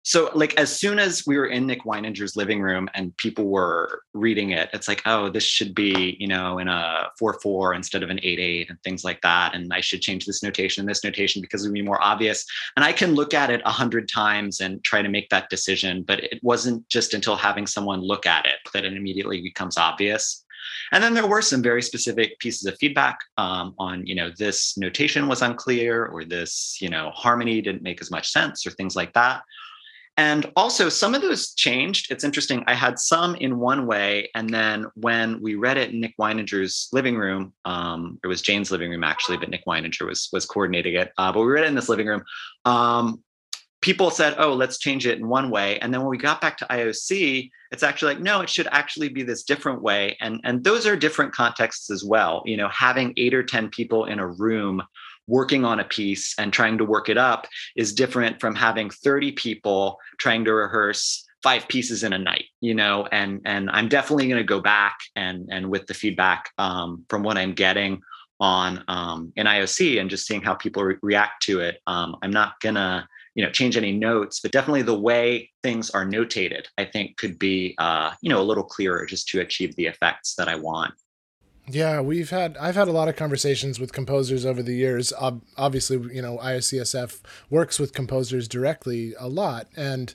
So, 0.07 0.31
like, 0.33 0.57
as 0.57 0.73
soon 0.73 0.99
as 0.99 1.27
we 1.27 1.35
were 1.35 1.47
in 1.47 1.67
Nick 1.67 1.83
Weininger's 1.83 2.37
living 2.37 2.61
room 2.61 2.89
and 2.93 3.15
people 3.17 3.49
were 3.49 4.03
reading 4.13 4.51
it, 4.51 4.69
it's 4.71 4.87
like, 4.87 5.01
oh, 5.05 5.29
this 5.29 5.43
should 5.43 5.75
be, 5.75 6.15
you 6.17 6.29
know, 6.29 6.59
in 6.59 6.69
a 6.69 7.09
4 7.19 7.41
4 7.41 7.73
instead 7.73 8.03
of 8.03 8.09
an 8.09 8.17
8 8.23 8.39
8 8.39 8.69
and 8.69 8.81
things 8.83 9.03
like 9.03 9.19
that. 9.19 9.53
And 9.53 9.69
I 9.73 9.81
should 9.81 9.99
change 9.99 10.25
this 10.25 10.41
notation 10.41 10.79
and 10.79 10.89
this 10.89 11.03
notation 11.03 11.41
because 11.41 11.65
it 11.65 11.67
would 11.67 11.73
be 11.73 11.81
more 11.81 12.01
obvious. 12.01 12.45
And 12.77 12.85
I 12.85 12.93
can 12.93 13.15
look 13.15 13.33
at 13.33 13.49
it 13.49 13.61
a 13.65 13.69
hundred 13.69 14.07
times 14.07 14.61
and 14.61 14.81
try 14.81 15.01
to 15.01 15.09
make 15.09 15.27
that 15.27 15.49
decision. 15.49 16.03
But 16.03 16.23
it 16.23 16.39
wasn't 16.41 16.87
just 16.87 17.13
until 17.13 17.35
having 17.35 17.67
someone 17.67 17.99
look 17.99 18.25
at 18.25 18.45
it 18.45 18.59
that 18.73 18.85
it 18.85 18.93
immediately 18.93 19.41
becomes 19.41 19.77
obvious. 19.77 20.45
And 20.93 21.03
then 21.03 21.15
there 21.15 21.27
were 21.27 21.41
some 21.41 21.61
very 21.61 21.81
specific 21.81 22.39
pieces 22.39 22.65
of 22.65 22.77
feedback 22.77 23.19
um, 23.37 23.75
on, 23.77 24.07
you 24.07 24.15
know, 24.15 24.31
this 24.37 24.77
notation 24.77 25.27
was 25.27 25.41
unclear 25.41 26.05
or 26.05 26.23
this, 26.23 26.77
you 26.79 26.87
know, 26.87 27.11
harmony 27.13 27.61
didn't 27.61 27.81
make 27.81 27.99
as 27.99 28.09
much 28.09 28.31
sense 28.31 28.65
or 28.65 28.71
things 28.71 28.95
like 28.95 29.11
that. 29.11 29.41
And 30.17 30.51
also, 30.55 30.89
some 30.89 31.13
of 31.13 31.21
those 31.21 31.53
changed. 31.53 32.11
It's 32.11 32.23
interesting. 32.23 32.63
I 32.65 32.73
had 32.73 32.97
some 32.97 33.35
in 33.35 33.59
one 33.59 33.85
way, 33.85 34.29
and 34.33 34.49
then 34.49 34.87
when 34.95 35.39
we 35.41 35.53
read 35.53 35.77
it 35.77 35.91
in 35.91 36.01
Nick 36.01 36.15
Weininger's 36.17 36.89
living 36.91 37.17
room, 37.17 37.53
um, 37.65 38.19
it 38.23 38.27
was 38.27 38.41
Jane's 38.41 38.71
living 38.71 38.89
room 38.89 39.03
actually, 39.03 39.37
but 39.37 39.49
Nick 39.49 39.65
Weininger 39.65 40.07
was 40.07 40.29
was 40.33 40.47
coordinating 40.47 40.95
it. 40.95 41.11
Uh, 41.19 41.31
but 41.31 41.41
we 41.41 41.45
read 41.45 41.65
it 41.65 41.67
in 41.67 41.75
this 41.75 41.87
living 41.87 42.07
room. 42.07 42.23
Um, 42.65 43.23
people 43.81 44.09
said, 44.09 44.33
"Oh, 44.39 44.53
let's 44.53 44.79
change 44.79 45.05
it 45.05 45.19
in 45.19 45.27
one 45.27 45.51
way," 45.51 45.77
and 45.79 45.93
then 45.93 46.01
when 46.01 46.09
we 46.09 46.17
got 46.17 46.41
back 46.41 46.57
to 46.57 46.65
IOC, 46.65 47.51
it's 47.71 47.83
actually 47.83 48.15
like, 48.15 48.23
no, 48.23 48.41
it 48.41 48.49
should 48.49 48.67
actually 48.71 49.09
be 49.09 49.21
this 49.21 49.43
different 49.43 49.83
way. 49.83 50.17
And 50.19 50.41
and 50.43 50.63
those 50.63 50.87
are 50.87 50.95
different 50.95 51.31
contexts 51.31 51.91
as 51.91 52.03
well. 52.03 52.41
You 52.45 52.57
know, 52.57 52.69
having 52.69 53.13
eight 53.17 53.35
or 53.35 53.43
ten 53.43 53.69
people 53.69 54.05
in 54.05 54.17
a 54.17 54.27
room 54.27 54.81
working 55.27 55.65
on 55.65 55.79
a 55.79 55.83
piece 55.83 56.33
and 56.39 56.51
trying 56.51 56.77
to 56.77 56.85
work 56.85 57.09
it 57.09 57.17
up 57.17 57.47
is 57.75 57.93
different 57.93 58.39
from 58.39 58.55
having 58.55 58.89
30 58.89 59.33
people 59.33 59.99
trying 60.17 60.43
to 60.45 60.53
rehearse 60.53 61.25
five 61.43 61.67
pieces 61.67 62.03
in 62.03 62.13
a 62.13 62.17
night 62.17 62.45
you 62.61 62.73
know 62.73 63.07
and 63.11 63.41
and 63.45 63.69
i'm 63.69 63.87
definitely 63.87 64.27
going 64.27 64.41
to 64.41 64.43
go 64.43 64.59
back 64.59 64.97
and 65.15 65.47
and 65.51 65.69
with 65.69 65.85
the 65.87 65.93
feedback 65.93 66.49
um, 66.57 67.05
from 67.09 67.23
what 67.23 67.37
i'm 67.37 67.53
getting 67.53 68.01
on 68.39 68.83
um, 68.87 69.31
in 69.35 69.45
ioc 69.45 69.99
and 69.99 70.09
just 70.09 70.25
seeing 70.25 70.41
how 70.41 70.55
people 70.55 70.83
re- 70.83 70.97
react 71.01 71.43
to 71.43 71.59
it 71.59 71.79
um, 71.87 72.15
i'm 72.21 72.31
not 72.31 72.59
gonna 72.61 73.07
you 73.35 73.43
know 73.43 73.51
change 73.51 73.77
any 73.77 73.91
notes 73.91 74.39
but 74.39 74.51
definitely 74.51 74.81
the 74.81 74.99
way 74.99 75.49
things 75.61 75.89
are 75.91 76.05
notated 76.05 76.65
i 76.77 76.85
think 76.85 77.15
could 77.17 77.37
be 77.37 77.75
uh, 77.77 78.11
you 78.21 78.29
know 78.29 78.41
a 78.41 78.43
little 78.43 78.63
clearer 78.63 79.05
just 79.05 79.27
to 79.27 79.41
achieve 79.41 79.75
the 79.75 79.85
effects 79.85 80.35
that 80.35 80.47
i 80.47 80.55
want 80.55 80.93
Yeah, 81.69 81.99
we've 81.99 82.29
had 82.29 82.55
I've 82.57 82.75
had 82.75 82.87
a 82.87 82.93
lot 82.93 83.09
of 83.09 83.17
conversations 83.17 83.79
with 83.79 83.91
composers 83.91 84.45
over 84.45 84.63
the 84.63 84.75
years. 84.75 85.11
Ob- 85.13 85.41
obviously, 85.57 85.97
you 86.15 86.21
know, 86.21 86.37
IOCSF 86.37 87.19
works 87.49 87.77
with 87.77 87.93
composers 87.93 88.47
directly 88.47 89.13
a 89.19 89.27
lot, 89.27 89.67
and 89.75 90.13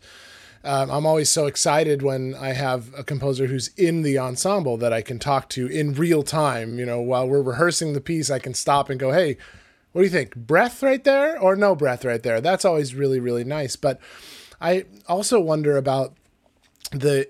um, 0.64 0.90
I'm 0.90 1.04
always 1.04 1.28
so 1.28 1.46
excited 1.46 2.00
when 2.02 2.34
I 2.34 2.52
have 2.54 2.94
a 2.96 3.04
composer 3.04 3.46
who's 3.46 3.68
in 3.76 4.00
the 4.00 4.18
ensemble 4.18 4.78
that 4.78 4.94
I 4.94 5.02
can 5.02 5.18
talk 5.18 5.50
to 5.50 5.66
in 5.66 5.92
real 5.92 6.22
time. 6.22 6.78
You 6.78 6.86
know, 6.86 7.02
while 7.02 7.28
we're 7.28 7.42
rehearsing 7.42 7.92
the 7.92 8.00
piece, 8.00 8.30
I 8.30 8.38
can 8.38 8.54
stop 8.54 8.88
and 8.88 8.98
go, 8.98 9.12
"Hey, 9.12 9.36
what 9.92 10.00
do 10.00 10.04
you 10.06 10.10
think? 10.10 10.34
Breath 10.34 10.82
right 10.82 11.04
there, 11.04 11.38
or 11.38 11.54
no 11.54 11.74
breath 11.74 12.02
right 12.02 12.22
there?" 12.22 12.40
That's 12.40 12.64
always 12.64 12.94
really 12.94 13.20
really 13.20 13.44
nice. 13.44 13.76
But 13.76 14.00
I 14.58 14.86
also 15.06 15.38
wonder 15.38 15.76
about 15.76 16.14
the 16.92 17.28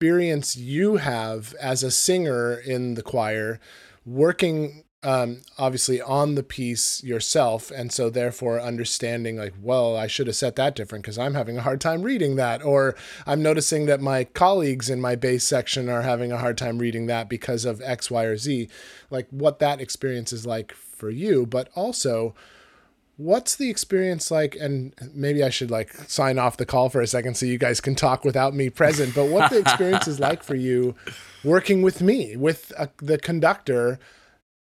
experience 0.00 0.56
you 0.56 0.96
have 0.96 1.54
as 1.60 1.82
a 1.82 1.90
singer 1.90 2.54
in 2.54 2.94
the 2.94 3.02
choir 3.02 3.60
working 4.06 4.82
um, 5.02 5.42
obviously 5.58 6.00
on 6.00 6.36
the 6.36 6.42
piece 6.42 7.04
yourself 7.04 7.70
and 7.70 7.92
so 7.92 8.08
therefore 8.08 8.58
understanding 8.58 9.36
like 9.36 9.52
well 9.60 9.94
i 9.98 10.06
should 10.06 10.26
have 10.26 10.36
set 10.36 10.56
that 10.56 10.74
different 10.74 11.04
because 11.04 11.18
i'm 11.18 11.34
having 11.34 11.58
a 11.58 11.62
hard 11.62 11.82
time 11.82 12.00
reading 12.00 12.36
that 12.36 12.64
or 12.64 12.96
i'm 13.26 13.42
noticing 13.42 13.84
that 13.84 14.00
my 14.00 14.24
colleagues 14.24 14.88
in 14.88 15.02
my 15.02 15.14
bass 15.16 15.46
section 15.46 15.90
are 15.90 16.00
having 16.00 16.32
a 16.32 16.38
hard 16.38 16.56
time 16.56 16.78
reading 16.78 17.04
that 17.04 17.28
because 17.28 17.66
of 17.66 17.82
x 17.82 18.10
y 18.10 18.24
or 18.24 18.38
z. 18.38 18.70
Like 19.10 19.28
what 19.28 19.58
that 19.58 19.82
experience 19.82 20.32
is 20.32 20.46
like 20.46 20.72
for 20.72 21.10
you 21.10 21.44
but 21.44 21.68
also 21.74 22.34
what's 23.20 23.56
the 23.56 23.68
experience 23.68 24.30
like? 24.30 24.56
And 24.56 24.94
maybe 25.12 25.44
i 25.44 25.50
should 25.50 25.70
like 25.70 25.92
sign 26.08 26.38
off 26.38 26.56
the 26.56 26.66
call 26.66 26.88
for 26.88 27.00
a 27.00 27.06
second 27.06 27.36
so 27.36 27.46
you 27.46 27.58
guys 27.58 27.80
can 27.80 27.94
talk 27.94 28.24
without 28.24 28.54
me 28.54 28.70
present 28.70 29.14
but 29.14 29.26
what 29.28 29.50
the 29.50 29.58
experience 29.64 30.08
is 30.08 30.18
like 30.18 30.42
for 30.42 30.54
you 30.54 30.94
working 31.44 31.82
with 31.82 32.00
me 32.00 32.36
with 32.36 32.72
uh 32.78 32.86
the 32.98 33.18
conductor 33.18 33.98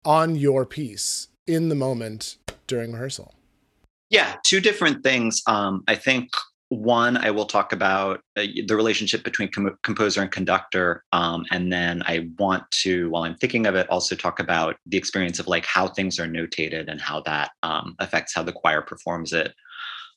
on 0.05 0.37
your 0.37 0.65
piece 0.65 1.29
in 1.47 1.69
the 1.69 1.75
moment 1.75 2.39
during 2.67 2.93
rehearsal? 2.93 3.35
Yeah 4.11 4.37
two 4.45 4.61
different 4.61 5.03
things. 5.03 5.43
Um, 5.47 5.85
i 5.87 5.95
think 5.95 6.31
one, 6.69 7.17
I 7.17 7.31
will 7.31 7.47
talk 7.47 7.73
about 7.73 8.21
uh, 8.37 8.45
the 8.67 8.75
relationship 8.75 9.23
between 9.23 9.51
com- 9.51 9.79
composer 9.83 10.21
and 10.21 10.31
conductor. 10.31 11.05
Um, 11.13 11.45
and 11.51 11.73
then 11.73 12.03
I 12.07 12.29
want 12.39 12.69
to, 12.83 13.09
while 13.11 13.23
I'm 13.23 13.37
thinking 13.37 13.67
of 13.67 13.75
it, 13.75 13.89
also 13.89 14.17
talk 14.17 14.41
about 14.41 14.77
the 14.87 14.97
experience 14.97 15.39
of 15.39 15.47
like 15.47 15.65
how 15.65 15.89
things 15.89 16.19
are 16.19 16.27
notated 16.27 16.91
and 16.91 17.01
how 17.01 17.21
that 17.23 17.51
um, 17.63 17.95
affects 18.01 18.35
how 18.35 18.43
the 18.43 18.53
choir 18.53 18.83
performs 18.83 19.33
it. 19.33 19.55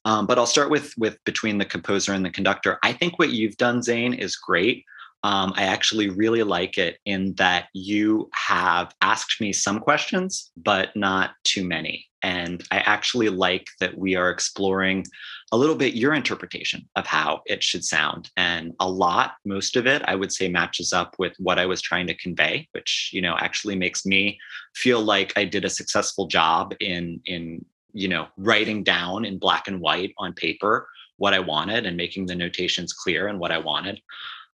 Um, 0.05 0.25
but 0.25 0.39
I'll 0.39 0.45
start 0.45 0.69
with 0.69 0.93
with 0.97 1.17
between 1.25 1.57
the 1.57 1.65
composer 1.65 2.13
and 2.13 2.25
the 2.25 2.29
conductor. 2.29 2.79
I 2.83 2.93
think 2.93 3.19
what 3.19 3.31
you've 3.31 3.57
done, 3.57 3.81
Zane, 3.83 4.13
is 4.13 4.35
great. 4.35 4.85
Um, 5.23 5.51
I 5.57 5.63
actually 5.63 6.09
really 6.09 6.43
like 6.43 6.77
it 6.77 6.97
in 7.05 7.35
that 7.35 7.67
you 7.73 8.29
have 8.33 8.95
asked 9.01 9.41
me 9.41 9.51
some 9.51 9.79
questions, 9.79 10.51
but 10.55 10.95
not 10.95 11.31
too 11.43 11.67
many. 11.67 12.05
And 12.23 12.63
I 12.71 12.77
actually 12.79 13.29
like 13.29 13.67
that 13.79 13.97
we 13.97 14.15
are 14.15 14.29
exploring 14.29 15.05
a 15.51 15.57
little 15.57 15.75
bit 15.75 15.95
your 15.95 16.13
interpretation 16.13 16.87
of 16.95 17.05
how 17.05 17.41
it 17.45 17.63
should 17.63 17.83
sound. 17.83 18.29
And 18.37 18.73
a 18.79 18.89
lot, 18.89 19.33
most 19.45 19.75
of 19.75 19.87
it, 19.87 20.01
I 20.05 20.15
would 20.15 20.31
say 20.31 20.47
matches 20.47 20.93
up 20.93 21.15
with 21.17 21.33
what 21.39 21.59
I 21.59 21.65
was 21.65 21.81
trying 21.81 22.07
to 22.07 22.13
convey, 22.15 22.67
which, 22.71 23.09
you 23.13 23.21
know, 23.21 23.35
actually 23.39 23.75
makes 23.75 24.05
me 24.05 24.39
feel 24.75 25.01
like 25.01 25.33
I 25.37 25.45
did 25.45 25.65
a 25.65 25.69
successful 25.69 26.27
job 26.27 26.73
in 26.79 27.21
in, 27.25 27.65
you 27.93 28.07
know, 28.07 28.27
writing 28.37 28.83
down 28.83 29.25
in 29.25 29.39
black 29.39 29.67
and 29.67 29.79
white 29.79 30.13
on 30.17 30.33
paper 30.33 30.87
what 31.17 31.33
I 31.33 31.39
wanted 31.39 31.85
and 31.85 31.97
making 31.97 32.25
the 32.25 32.35
notations 32.35 32.93
clear 32.93 33.27
and 33.27 33.39
what 33.39 33.51
I 33.51 33.57
wanted. 33.57 34.01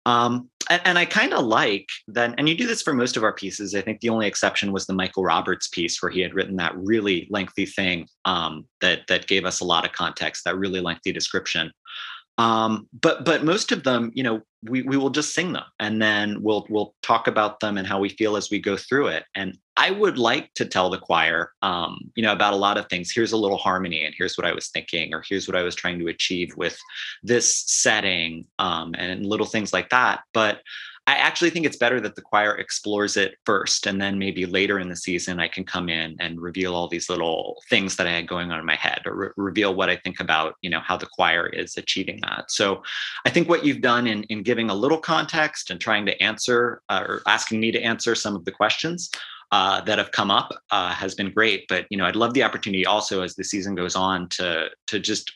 Um, 0.06 0.49
and, 0.70 0.82
and, 0.86 0.97
I 0.97 1.06
kind 1.06 1.34
of 1.34 1.45
like 1.45 1.88
that, 2.10 2.36
and 2.38 2.49
you 2.49 2.58
do 2.58 2.68
this 2.68 2.82
for 2.82 2.93
most 2.93 3.16
of 3.16 3.24
our 3.24 3.34
pieces. 3.34 3.74
I 3.74 3.82
think 3.82 4.01
the 4.01 4.10
only 4.10 4.28
exception 4.28 4.74
was 4.74 4.86
the 4.86 4.93
Michael 4.93 5.24
Roberts 5.24 5.70
piece, 5.70 6.01
where 6.01 6.12
he 6.12 6.20
had 6.20 6.34
written 6.34 6.58
that 6.58 6.76
really 6.76 7.28
lengthy 7.30 7.66
thing 7.66 8.08
um, 8.26 8.68
that 8.82 9.01
that 9.08 9.28
gave 9.28 9.45
us 9.45 9.62
a 9.62 9.66
lot 9.66 9.86
of 9.86 9.93
context, 9.93 10.43
that 10.43 10.58
really 10.58 10.82
lengthy 10.82 11.14
description. 11.14 11.72
Um, 12.38 12.88
but 13.00 13.26
but 13.26 13.44
most 13.44 13.72
of 13.72 13.84
them, 13.84 14.12
you 14.16 14.24
know, 14.24 14.42
we 14.64 14.82
we 14.82 14.98
will 14.98 15.10
just 15.10 15.36
sing 15.36 15.54
them, 15.54 15.66
and 15.80 16.02
then 16.02 16.42
we'll 16.42 16.66
we'll 16.70 16.96
talk 17.04 17.28
about 17.28 17.60
them 17.60 17.78
and 17.78 17.86
how 17.86 18.00
we 18.00 18.10
feel 18.10 18.36
as 18.36 18.50
we 18.50 18.60
go 18.60 18.76
through 18.76 19.08
it. 19.08 19.26
And 19.36 19.58
I 19.78 19.92
would 19.92 20.18
like 20.18 20.54
to 20.56 20.66
tell 20.66 20.90
the 20.90 20.98
choir, 20.98 21.52
um, 21.62 22.12
you 22.16 22.24
know, 22.24 22.32
about 22.32 22.54
a 22.54 22.58
lot 22.58 22.78
of 22.78 22.88
things. 22.90 23.12
Here's 23.12 23.34
a 23.34 23.38
little 23.38 23.58
harmony, 23.58 24.04
and 24.04 24.16
here's 24.18 24.36
what 24.36 24.48
I 24.48 24.54
was 24.54 24.70
thinking, 24.70 25.14
or 25.14 25.24
here's 25.28 25.48
what 25.48 25.58
I 25.58 25.64
was 25.64 25.76
trying 25.76 26.00
to 26.00 26.08
achieve 26.08 26.56
with 26.58 26.78
this 27.22 27.64
setting, 27.68 28.46
um, 28.58 28.96
and 28.98 29.26
little 29.26 29.46
things 29.46 29.72
like 29.72 29.90
that. 29.90 30.22
But 30.34 30.62
I 31.06 31.16
actually 31.16 31.49
think 31.49 31.66
it's 31.66 31.76
better 31.76 31.99
that 31.99 32.16
the 32.16 32.22
choir 32.22 32.56
explores 32.56 33.18
it 33.18 33.36
first, 33.45 33.88
and 33.88 33.99
then 33.99 34.18
maybe 34.18 34.45
later 34.45 34.80
in 34.80 34.88
the 34.88 34.95
season, 34.95 35.38
I 35.38 35.49
can 35.49 35.66
come 35.66 35.89
in 35.89 36.16
and 36.22 36.39
reveal 36.39 36.76
all 36.76 36.88
these 36.88 37.10
little 37.10 37.62
things 37.70 37.97
that 37.97 38.08
I 38.08 38.12
had 38.12 38.28
going 38.28 38.51
on 38.51 38.60
in 38.60 38.66
my 38.66 38.76
head, 38.76 39.01
or 39.06 39.16
re- 39.16 39.30
reveal 39.36 39.76
what 39.76 39.89
I 39.89 39.97
think 39.97 40.22
about, 40.22 40.56
you 40.62 40.70
know, 40.70 40.80
how 40.80 40.95
the 40.95 41.06
choir 41.06 41.47
is 41.47 41.76
achieving 41.76 42.20
that. 42.22 42.49
So, 42.49 42.84
I 43.26 43.32
think 43.32 43.49
what 43.49 43.66
you've 43.66 43.82
done 43.82 44.08
in 44.08 44.24
in 44.24 44.43
giving 44.43 44.70
a 44.70 44.74
little 44.74 44.97
context 44.97 45.72
and 45.72 45.80
trying 45.80 46.06
to 46.06 46.24
answer 46.24 46.82
uh, 46.88 47.04
or 47.06 47.22
asking 47.28 47.60
me 47.60 47.72
to 47.72 47.82
answer 47.82 48.16
some 48.16 48.36
of 48.36 48.45
the 48.45 48.51
questions. 48.51 49.10
Uh, 49.51 49.82
that 49.82 49.99
have 49.99 50.12
come 50.12 50.32
up 50.32 50.51
uh, 50.72 50.91
has 50.91 51.14
been 51.14 51.32
great, 51.32 51.68
but 51.70 51.86
you 51.91 51.97
know 51.97 52.06
I'd 52.06 52.16
love 52.16 52.34
the 52.34 52.41
opportunity 52.41 52.88
also 52.88 53.22
as 53.22 53.36
the 53.36 53.43
season 53.43 53.76
goes 53.76 53.95
on 53.95 54.28
to 54.30 54.70
to 54.88 54.99
just 54.99 55.32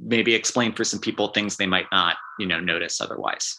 maybe 0.00 0.32
explain 0.32 0.72
for 0.72 0.84
some 0.84 1.00
people 1.00 1.28
things 1.28 1.56
they 1.56 1.66
might 1.66 1.86
not 1.90 2.18
you 2.38 2.46
know 2.46 2.60
notice 2.60 3.00
otherwise 3.00 3.58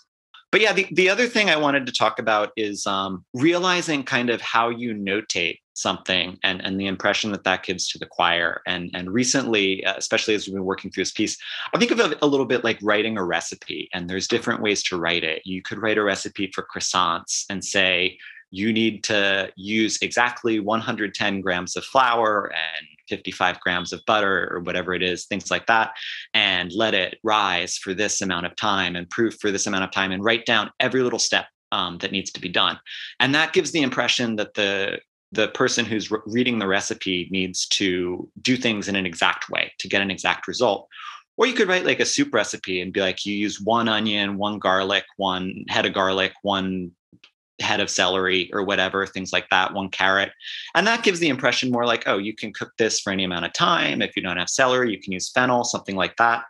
but 0.51 0.61
yeah, 0.61 0.73
the, 0.73 0.87
the 0.91 1.09
other 1.09 1.27
thing 1.27 1.49
I 1.49 1.57
wanted 1.57 1.85
to 1.85 1.91
talk 1.91 2.19
about 2.19 2.51
is 2.57 2.87
um, 2.87 3.23
realizing 3.33 4.03
kind 4.03 4.29
of 4.29 4.41
how 4.41 4.69
you 4.69 4.93
notate 4.93 5.59
something 5.73 6.37
and, 6.43 6.63
and 6.65 6.79
the 6.79 6.87
impression 6.87 7.31
that 7.31 7.43
that 7.43 7.63
gives 7.63 7.87
to 7.89 7.99
the 7.99 8.05
choir. 8.05 8.61
And, 8.67 8.89
and 8.93 9.11
recently, 9.11 9.85
uh, 9.85 9.93
especially 9.95 10.35
as 10.35 10.45
we've 10.45 10.55
been 10.55 10.65
working 10.65 10.91
through 10.91 11.03
this 11.03 11.11
piece, 11.11 11.37
I 11.73 11.77
think 11.77 11.91
of 11.91 11.99
it 11.99 12.17
a 12.21 12.27
little 12.27 12.45
bit 12.45 12.63
like 12.63 12.79
writing 12.81 13.17
a 13.17 13.23
recipe. 13.23 13.89
And 13.93 14.09
there's 14.09 14.27
different 14.27 14.61
ways 14.61 14.83
to 14.83 14.97
write 14.97 15.23
it. 15.23 15.41
You 15.45 15.61
could 15.61 15.81
write 15.81 15.97
a 15.97 16.03
recipe 16.03 16.51
for 16.53 16.65
croissants 16.65 17.45
and 17.49 17.63
say, 17.63 18.17
you 18.51 18.73
need 18.73 19.03
to 19.05 19.51
use 19.55 19.99
exactly 20.01 20.59
110 20.59 21.41
grams 21.41 21.75
of 21.75 21.83
flour 21.83 22.51
and 22.51 22.87
55 23.07 23.59
grams 23.59 23.91
of 23.91 24.01
butter 24.05 24.47
or 24.51 24.59
whatever 24.61 24.93
it 24.93 25.03
is, 25.03 25.25
things 25.25 25.51
like 25.51 25.65
that, 25.67 25.91
and 26.33 26.71
let 26.73 26.93
it 26.93 27.17
rise 27.23 27.77
for 27.77 27.93
this 27.93 28.21
amount 28.21 28.45
of 28.45 28.55
time 28.55 28.95
and 28.95 29.09
proof 29.09 29.35
for 29.39 29.51
this 29.51 29.67
amount 29.67 29.83
of 29.83 29.91
time 29.91 30.11
and 30.11 30.23
write 30.23 30.45
down 30.45 30.69
every 30.79 31.01
little 31.01 31.19
step 31.19 31.47
um, 31.71 31.97
that 31.99 32.11
needs 32.11 32.31
to 32.31 32.41
be 32.41 32.49
done. 32.49 32.79
And 33.19 33.33
that 33.35 33.53
gives 33.53 33.71
the 33.71 33.81
impression 33.81 34.35
that 34.37 34.53
the 34.53 34.99
the 35.31 35.49
person 35.49 35.85
who's 35.85 36.09
re- 36.09 36.19
reading 36.25 36.57
the 36.57 36.67
recipe 36.67 37.27
needs 37.31 37.67
to 37.67 38.27
do 38.41 38.57
things 38.57 38.87
in 38.87 38.95
an 38.95 39.05
exact 39.05 39.47
way 39.47 39.71
to 39.77 39.87
get 39.87 40.01
an 40.01 40.09
exact 40.09 40.47
result. 40.47 40.87
Or 41.37 41.45
you 41.45 41.53
could 41.53 41.67
write 41.67 41.85
like 41.85 41.99
a 41.99 42.05
soup 42.05 42.33
recipe 42.33 42.81
and 42.81 42.91
be 42.91 42.99
like, 42.99 43.25
you 43.25 43.35
use 43.35 43.61
one 43.61 43.87
onion, 43.87 44.37
one 44.37 44.57
garlic, 44.57 45.05
one 45.17 45.65
head 45.69 45.85
of 45.85 45.93
garlic, 45.93 46.33
one 46.41 46.91
head 47.61 47.79
of 47.79 47.89
celery 47.89 48.49
or 48.53 48.63
whatever, 48.63 49.05
things 49.05 49.33
like 49.33 49.49
that, 49.49 49.73
one 49.73 49.89
carrot. 49.89 50.31
And 50.75 50.87
that 50.87 51.03
gives 51.03 51.19
the 51.19 51.29
impression 51.29 51.71
more 51.71 51.85
like, 51.85 52.03
oh, 52.07 52.17
you 52.17 52.33
can 52.33 52.53
cook 52.53 52.71
this 52.77 52.99
for 52.99 53.11
any 53.11 53.23
amount 53.23 53.45
of 53.45 53.53
time. 53.53 54.01
If 54.01 54.15
you 54.15 54.21
don't 54.21 54.37
have 54.37 54.49
celery, 54.49 54.91
you 54.91 54.99
can 54.99 55.13
use 55.13 55.29
fennel, 55.29 55.63
something 55.63 55.95
like 55.95 56.15
that. 56.17 56.43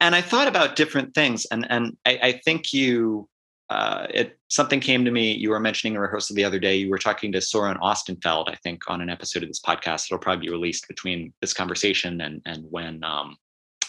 And 0.00 0.14
I 0.14 0.20
thought 0.20 0.48
about 0.48 0.76
different 0.76 1.14
things. 1.14 1.46
And, 1.46 1.66
and 1.70 1.96
I, 2.04 2.18
I 2.22 2.32
think 2.44 2.72
you, 2.72 3.28
uh, 3.70 4.06
it 4.12 4.38
something 4.48 4.80
came 4.80 5.04
to 5.04 5.10
me. 5.10 5.32
You 5.32 5.48
were 5.50 5.60
mentioning 5.60 5.96
a 5.96 6.00
rehearsal 6.00 6.36
the 6.36 6.44
other 6.44 6.58
day. 6.58 6.76
You 6.76 6.90
were 6.90 6.98
talking 6.98 7.32
to 7.32 7.40
Soren 7.40 7.78
Ostenfeld, 7.78 8.50
I 8.50 8.56
think, 8.56 8.82
on 8.88 9.00
an 9.00 9.08
episode 9.08 9.42
of 9.42 9.48
this 9.48 9.60
podcast. 9.60 10.06
It'll 10.06 10.18
probably 10.18 10.46
be 10.46 10.52
released 10.52 10.88
between 10.88 11.32
this 11.40 11.54
conversation 11.54 12.20
and 12.20 12.42
and 12.44 12.66
when 12.68 13.02
um, 13.02 13.36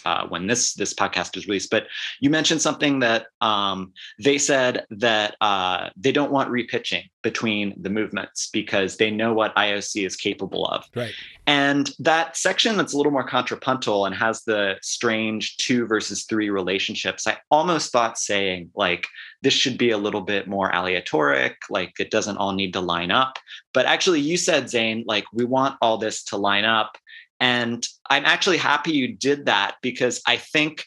uh, 0.04 0.26
when 0.28 0.46
this 0.46 0.74
this 0.74 0.94
podcast 0.94 1.36
is 1.36 1.46
released. 1.46 1.70
But 1.70 1.86
you 2.20 2.30
mentioned 2.30 2.60
something 2.60 3.00
that 3.00 3.26
um, 3.40 3.92
they 4.22 4.38
said 4.38 4.86
that 4.90 5.36
uh, 5.40 5.90
they 5.96 6.12
don't 6.12 6.32
want 6.32 6.50
repitching 6.50 7.04
between 7.22 7.74
the 7.80 7.90
movements 7.90 8.50
because 8.52 8.96
they 8.96 9.10
know 9.10 9.32
what 9.32 9.56
IOC 9.56 10.06
is 10.06 10.16
capable 10.16 10.66
of. 10.66 10.84
Right. 10.94 11.14
And 11.46 11.90
that 11.98 12.36
section 12.36 12.76
that's 12.76 12.92
a 12.92 12.96
little 12.96 13.12
more 13.12 13.26
contrapuntal 13.26 14.06
and 14.06 14.14
has 14.14 14.42
the 14.44 14.76
strange 14.82 15.56
two 15.56 15.86
versus 15.86 16.24
three 16.24 16.50
relationships, 16.50 17.26
I 17.26 17.38
almost 17.50 17.92
thought 17.92 18.18
saying 18.18 18.70
like 18.74 19.06
this 19.42 19.54
should 19.54 19.76
be 19.76 19.90
a 19.90 19.98
little 19.98 20.22
bit 20.22 20.48
more 20.48 20.70
aleatoric, 20.72 21.56
like 21.68 21.92
it 21.98 22.10
doesn't 22.10 22.38
all 22.38 22.52
need 22.52 22.72
to 22.72 22.80
line 22.80 23.10
up. 23.10 23.38
But 23.74 23.86
actually, 23.86 24.20
you 24.20 24.36
said, 24.36 24.70
Zane, 24.70 25.04
like 25.06 25.24
we 25.32 25.44
want 25.44 25.76
all 25.82 25.98
this 25.98 26.24
to 26.24 26.36
line 26.36 26.64
up 26.64 26.96
and 27.40 27.86
I'm 28.10 28.24
actually 28.24 28.58
happy 28.58 28.92
you 28.92 29.16
did 29.16 29.46
that 29.46 29.76
because 29.82 30.20
I 30.26 30.36
think 30.36 30.86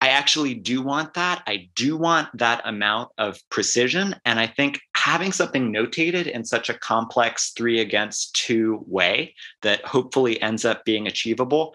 I 0.00 0.08
actually 0.10 0.54
do 0.54 0.80
want 0.80 1.14
that. 1.14 1.42
I 1.46 1.68
do 1.74 1.96
want 1.96 2.28
that 2.38 2.62
amount 2.64 3.10
of 3.18 3.38
precision. 3.50 4.14
And 4.24 4.38
I 4.38 4.46
think 4.46 4.80
having 4.96 5.32
something 5.32 5.72
notated 5.72 6.28
in 6.28 6.44
such 6.44 6.68
a 6.68 6.78
complex 6.78 7.52
three 7.56 7.80
against 7.80 8.36
two 8.36 8.84
way 8.86 9.34
that 9.62 9.84
hopefully 9.84 10.40
ends 10.40 10.64
up 10.64 10.84
being 10.84 11.08
achievable 11.08 11.74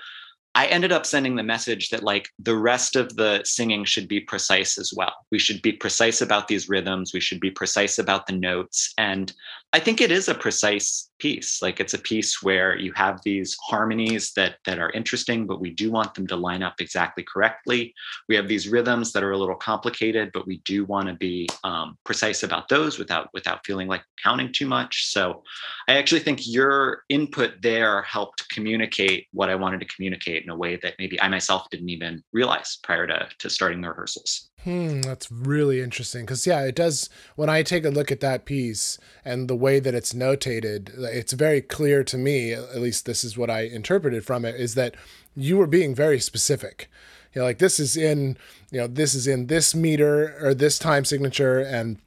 I 0.56 0.68
ended 0.68 0.92
up 0.92 1.06
sending 1.06 1.36
the 1.36 1.44
message 1.44 1.90
that 1.90 2.04
like 2.04 2.30
the 2.38 2.56
rest 2.56 2.96
of 2.96 3.16
the 3.16 3.42
singing 3.44 3.86
should 3.86 4.08
be 4.08 4.20
precise 4.20 4.78
as 4.78 4.94
well. 4.96 5.14
We 5.32 5.40
should 5.40 5.64
be 5.64 5.72
precise 5.72 6.22
about 6.22 6.48
these 6.48 6.70
rhythms. 6.70 7.12
We 7.12 7.22
should 7.22 7.40
be 7.40 7.50
precise 7.50 7.98
about 7.98 8.28
the 8.28 8.34
notes. 8.34 8.94
And 8.98 9.34
I 9.74 9.80
think 9.80 10.00
it 10.00 10.12
is 10.12 10.30
a 10.30 10.36
precise 10.36 11.10
piece. 11.20 11.62
Like 11.62 11.80
it's 11.80 11.94
a 11.94 12.00
piece 12.00 12.42
where 12.42 12.78
you 12.78 12.92
have 12.94 13.22
these 13.24 13.58
harmonies 13.62 14.34
that 14.36 14.58
that 14.66 14.80
are 14.80 14.92
interesting, 14.92 15.46
but 15.46 15.62
we 15.62 15.72
do 15.72 15.92
want 15.92 16.14
them 16.14 16.28
to 16.28 16.36
line 16.36 16.64
up 16.64 16.76
exactly 16.80 17.24
correctly. 17.24 17.94
We 18.30 18.36
have 18.36 18.48
these 18.48 18.68
rhythms 18.68 19.12
that 19.14 19.24
are 19.24 19.32
a 19.32 19.38
little 19.38 19.56
complicated, 19.56 20.32
but 20.34 20.48
we 20.48 20.58
do 20.66 20.86
want 20.86 21.08
to 21.08 21.14
be 21.14 21.48
um, 21.64 21.98
precise 22.04 22.44
about 22.44 22.70
those 22.70 22.98
without 22.98 23.30
without 23.34 23.66
feeling 23.66 23.88
like 23.88 24.04
counting 24.24 24.52
too 24.52 24.68
much. 24.68 25.08
So 25.08 25.44
I 25.88 25.96
actually 25.96 26.22
think 26.22 26.48
your 26.48 27.04
input 27.10 27.62
there 27.62 28.02
helped 28.04 28.48
communicate 28.50 29.28
what 29.32 29.50
I 29.50 29.56
wanted 29.56 29.80
to 29.82 29.88
communicate 29.88 30.44
in 30.44 30.50
a 30.50 30.56
way 30.56 30.78
that 30.78 30.96
maybe 31.00 31.20
I 31.22 31.28
myself 31.28 31.70
didn't 31.70 31.90
even 31.90 32.24
realize 32.32 32.78
prior 32.84 33.08
to 33.08 33.28
to 33.40 33.50
starting 33.50 33.82
the 33.82 33.90
rehearsals. 33.90 34.50
Hmm, 34.64 35.02
that's 35.02 35.30
really 35.30 35.82
interesting 35.82 36.22
because 36.22 36.48
yeah, 36.48 36.62
it 36.62 36.76
does. 36.76 37.10
When 37.36 37.50
I 37.50 37.64
take 37.64 37.84
a 37.84 37.90
look 37.90 38.12
at 38.12 38.22
that 38.22 38.46
piece 38.46 38.98
and 39.26 39.50
the 39.50 39.56
way 39.56 39.80
that 39.82 39.94
it's 39.94 40.14
notated, 40.14 40.98
it's 40.98 41.34
very 41.34 41.62
clear 41.62 42.04
to 42.06 42.18
me. 42.18 42.54
At 42.54 42.80
least 42.80 43.06
this 43.06 43.26
is 43.26 43.38
what 43.38 43.50
I 43.50 43.62
interpreted 43.62 44.26
from 44.26 44.46
it: 44.46 44.56
is 44.56 44.76
that 44.76 44.96
you 45.36 45.58
were 45.58 45.68
being 45.68 45.94
very 45.94 46.20
specific. 46.20 46.90
You 47.34 47.42
know, 47.42 47.46
like 47.46 47.58
this 47.58 47.78
is 47.78 47.98
in 47.98 48.38
you 48.72 48.80
know 48.80 48.88
this 48.88 49.14
is 49.14 49.28
in 49.28 49.48
this 49.48 49.76
meter 49.76 50.38
or 50.42 50.54
this 50.54 50.80
time 50.80 51.04
signature, 51.04 51.60
and 51.60 51.98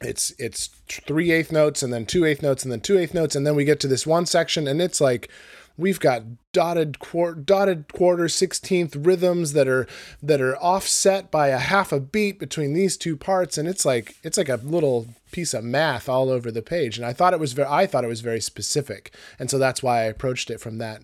it's 0.00 0.32
it's 0.36 0.66
three 0.88 1.30
eighth 1.30 1.52
notes 1.52 1.80
and 1.80 1.92
then 1.92 2.06
two 2.06 2.24
eighth 2.24 2.42
notes 2.42 2.64
and 2.64 2.72
then 2.72 2.80
two 2.80 2.98
eighth 2.98 3.14
notes, 3.14 3.36
and 3.36 3.46
then 3.46 3.54
we 3.54 3.64
get 3.64 3.78
to 3.80 3.88
this 3.88 4.04
one 4.04 4.26
section, 4.26 4.66
and 4.66 4.82
it's 4.82 5.00
like 5.00 5.30
we've 5.76 6.00
got 6.00 6.22
dotted 6.52 6.98
quarter 6.98 7.40
dotted 7.40 7.92
quarter 7.92 8.24
16th 8.24 9.06
rhythms 9.06 9.52
that 9.52 9.66
are 9.66 9.86
that 10.22 10.40
are 10.40 10.56
offset 10.58 11.30
by 11.30 11.48
a 11.48 11.58
half 11.58 11.92
a 11.92 12.00
beat 12.00 12.38
between 12.38 12.74
these 12.74 12.96
two 12.96 13.16
parts 13.16 13.58
and 13.58 13.68
it's 13.68 13.84
like 13.84 14.16
it's 14.22 14.38
like 14.38 14.48
a 14.48 14.60
little 14.62 15.08
piece 15.32 15.52
of 15.52 15.64
math 15.64 16.08
all 16.08 16.30
over 16.30 16.50
the 16.50 16.62
page. 16.62 16.96
And 16.96 17.06
i 17.06 17.12
thought 17.12 17.32
it 17.32 17.40
was 17.40 17.52
very 17.52 17.68
i 17.68 17.86
thought 17.86 18.04
it 18.04 18.08
was 18.08 18.20
very 18.20 18.40
specific 18.40 19.14
and 19.38 19.50
so 19.50 19.58
that's 19.58 19.82
why 19.82 20.00
i 20.00 20.04
approached 20.04 20.50
it 20.50 20.60
from 20.60 20.78
that 20.78 21.02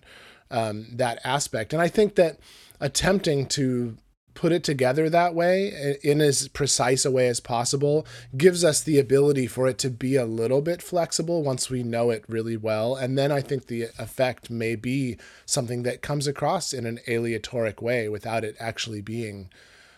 um, 0.49 0.87
that 0.93 1.19
aspect. 1.23 1.73
And 1.73 1.81
i 1.81 1.87
think 1.87 2.15
that 2.15 2.39
attempting 2.79 3.45
to 3.47 3.97
put 4.33 4.51
it 4.51 4.63
together 4.63 5.09
that 5.09 5.33
way 5.33 5.97
in 6.03 6.21
as 6.21 6.47
precise 6.49 7.05
a 7.05 7.11
way 7.11 7.27
as 7.27 7.39
possible 7.39 8.05
gives 8.37 8.63
us 8.63 8.81
the 8.81 8.99
ability 8.99 9.47
for 9.47 9.67
it 9.67 9.77
to 9.77 9.89
be 9.89 10.15
a 10.15 10.25
little 10.25 10.61
bit 10.61 10.81
flexible 10.81 11.43
once 11.43 11.69
we 11.69 11.83
know 11.83 12.09
it 12.09 12.23
really 12.27 12.57
well. 12.57 12.95
And 12.95 13.17
then 13.17 13.31
i 13.31 13.41
think 13.41 13.67
the 13.67 13.83
effect 13.97 14.49
may 14.49 14.75
be 14.75 15.17
something 15.45 15.83
that 15.83 16.01
comes 16.01 16.27
across 16.27 16.73
in 16.73 16.85
an 16.85 16.99
aleatoric 17.07 17.81
way 17.81 18.07
without 18.09 18.43
it 18.43 18.55
actually 18.59 19.01
being 19.01 19.49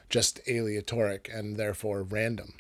just 0.10 0.40
aleatoric 0.48 1.30
and 1.34 1.58
therefore 1.58 2.04
random. 2.04 2.54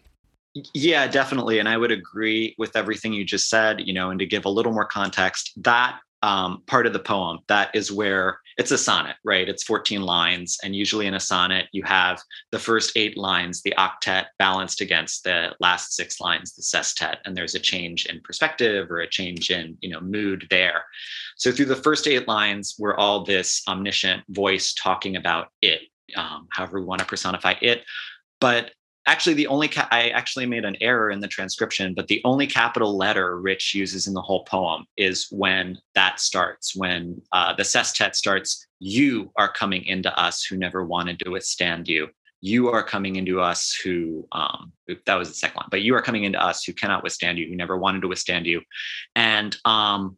Yeah 0.73 1.07
definitely. 1.07 1.59
And 1.59 1.67
i 1.67 1.77
would 1.77 1.91
agree 1.91 2.55
with 2.57 2.75
everything 2.75 3.13
you 3.13 3.25
just 3.25 3.49
said 3.49 3.81
you 3.81 3.93
know 3.93 4.09
and 4.09 4.19
to 4.19 4.25
give 4.25 4.45
a 4.45 4.49
little 4.49 4.71
more 4.71 4.85
context 4.85 5.51
that 5.57 5.99
um, 6.21 6.63
part 6.67 6.87
of 6.87 6.93
the 6.93 6.99
poem 6.99 7.39
that 7.47 7.75
is 7.75 7.91
where 7.91 8.39
it's 8.57 8.71
a 8.71 8.77
sonnet, 8.77 9.15
right? 9.23 9.47
It's 9.47 9.63
14 9.63 10.01
lines. 10.01 10.57
And 10.63 10.75
usually 10.75 11.07
in 11.07 11.13
a 11.13 11.19
sonnet, 11.19 11.67
you 11.71 11.83
have 11.83 12.21
the 12.51 12.59
first 12.59 12.91
eight 12.95 13.17
lines, 13.17 13.61
the 13.61 13.73
octet 13.77 14.25
balanced 14.37 14.81
against 14.81 15.23
the 15.23 15.55
last 15.59 15.93
six 15.93 16.19
lines, 16.19 16.53
the 16.53 16.63
sestet. 16.63 17.19
And 17.25 17.35
there's 17.35 17.55
a 17.55 17.59
change 17.59 18.05
in 18.05 18.21
perspective 18.21 18.89
or 18.91 18.99
a 18.99 19.09
change 19.09 19.51
in, 19.51 19.77
you 19.81 19.89
know, 19.89 20.01
mood 20.01 20.47
there. 20.49 20.83
So 21.37 21.51
through 21.51 21.65
the 21.65 21.75
first 21.75 22.07
eight 22.07 22.27
lines, 22.27 22.75
we're 22.77 22.95
all 22.95 23.23
this 23.23 23.63
omniscient 23.67 24.23
voice 24.29 24.73
talking 24.73 25.15
about 25.15 25.47
it, 25.61 25.81
um, 26.15 26.47
however 26.51 26.79
we 26.79 26.85
want 26.85 26.99
to 26.99 27.07
personify 27.07 27.55
it. 27.61 27.83
But 28.39 28.71
actually 29.05 29.33
the 29.33 29.47
only 29.47 29.67
ca- 29.67 29.87
i 29.91 30.09
actually 30.09 30.45
made 30.45 30.65
an 30.65 30.77
error 30.81 31.11
in 31.11 31.19
the 31.19 31.27
transcription 31.27 31.93
but 31.93 32.07
the 32.07 32.21
only 32.23 32.47
capital 32.47 32.95
letter 32.97 33.39
rich 33.39 33.73
uses 33.75 34.07
in 34.07 34.13
the 34.13 34.21
whole 34.21 34.43
poem 34.45 34.85
is 34.97 35.27
when 35.31 35.77
that 35.95 36.19
starts 36.19 36.75
when 36.75 37.21
uh, 37.31 37.53
the 37.53 37.63
sestet 37.63 38.15
starts 38.15 38.67
you 38.83 39.31
are 39.37 39.51
coming 39.51 39.85
into 39.85 40.13
us 40.19 40.43
who 40.43 40.57
never 40.57 40.83
wanted 40.83 41.17
to 41.19 41.29
withstand 41.29 41.87
you. 41.87 42.09
You 42.41 42.69
are 42.69 42.83
coming 42.83 43.15
into 43.15 43.39
us 43.39 43.73
who 43.81 44.27
um, 44.33 44.73
that 45.05 45.15
was 45.15 45.29
the 45.29 45.35
second 45.35 45.55
one 45.55 45.67
but 45.71 45.81
you 45.81 45.95
are 45.95 46.01
coming 46.01 46.25
into 46.25 46.41
us 46.43 46.65
who 46.65 46.73
cannot 46.73 47.01
withstand 47.01 47.37
you 47.37 47.47
who 47.47 47.55
never 47.55 47.77
wanted 47.77 48.01
to 48.01 48.09
withstand 48.09 48.45
you. 48.45 48.61
And 49.15 49.55
um, 49.63 50.17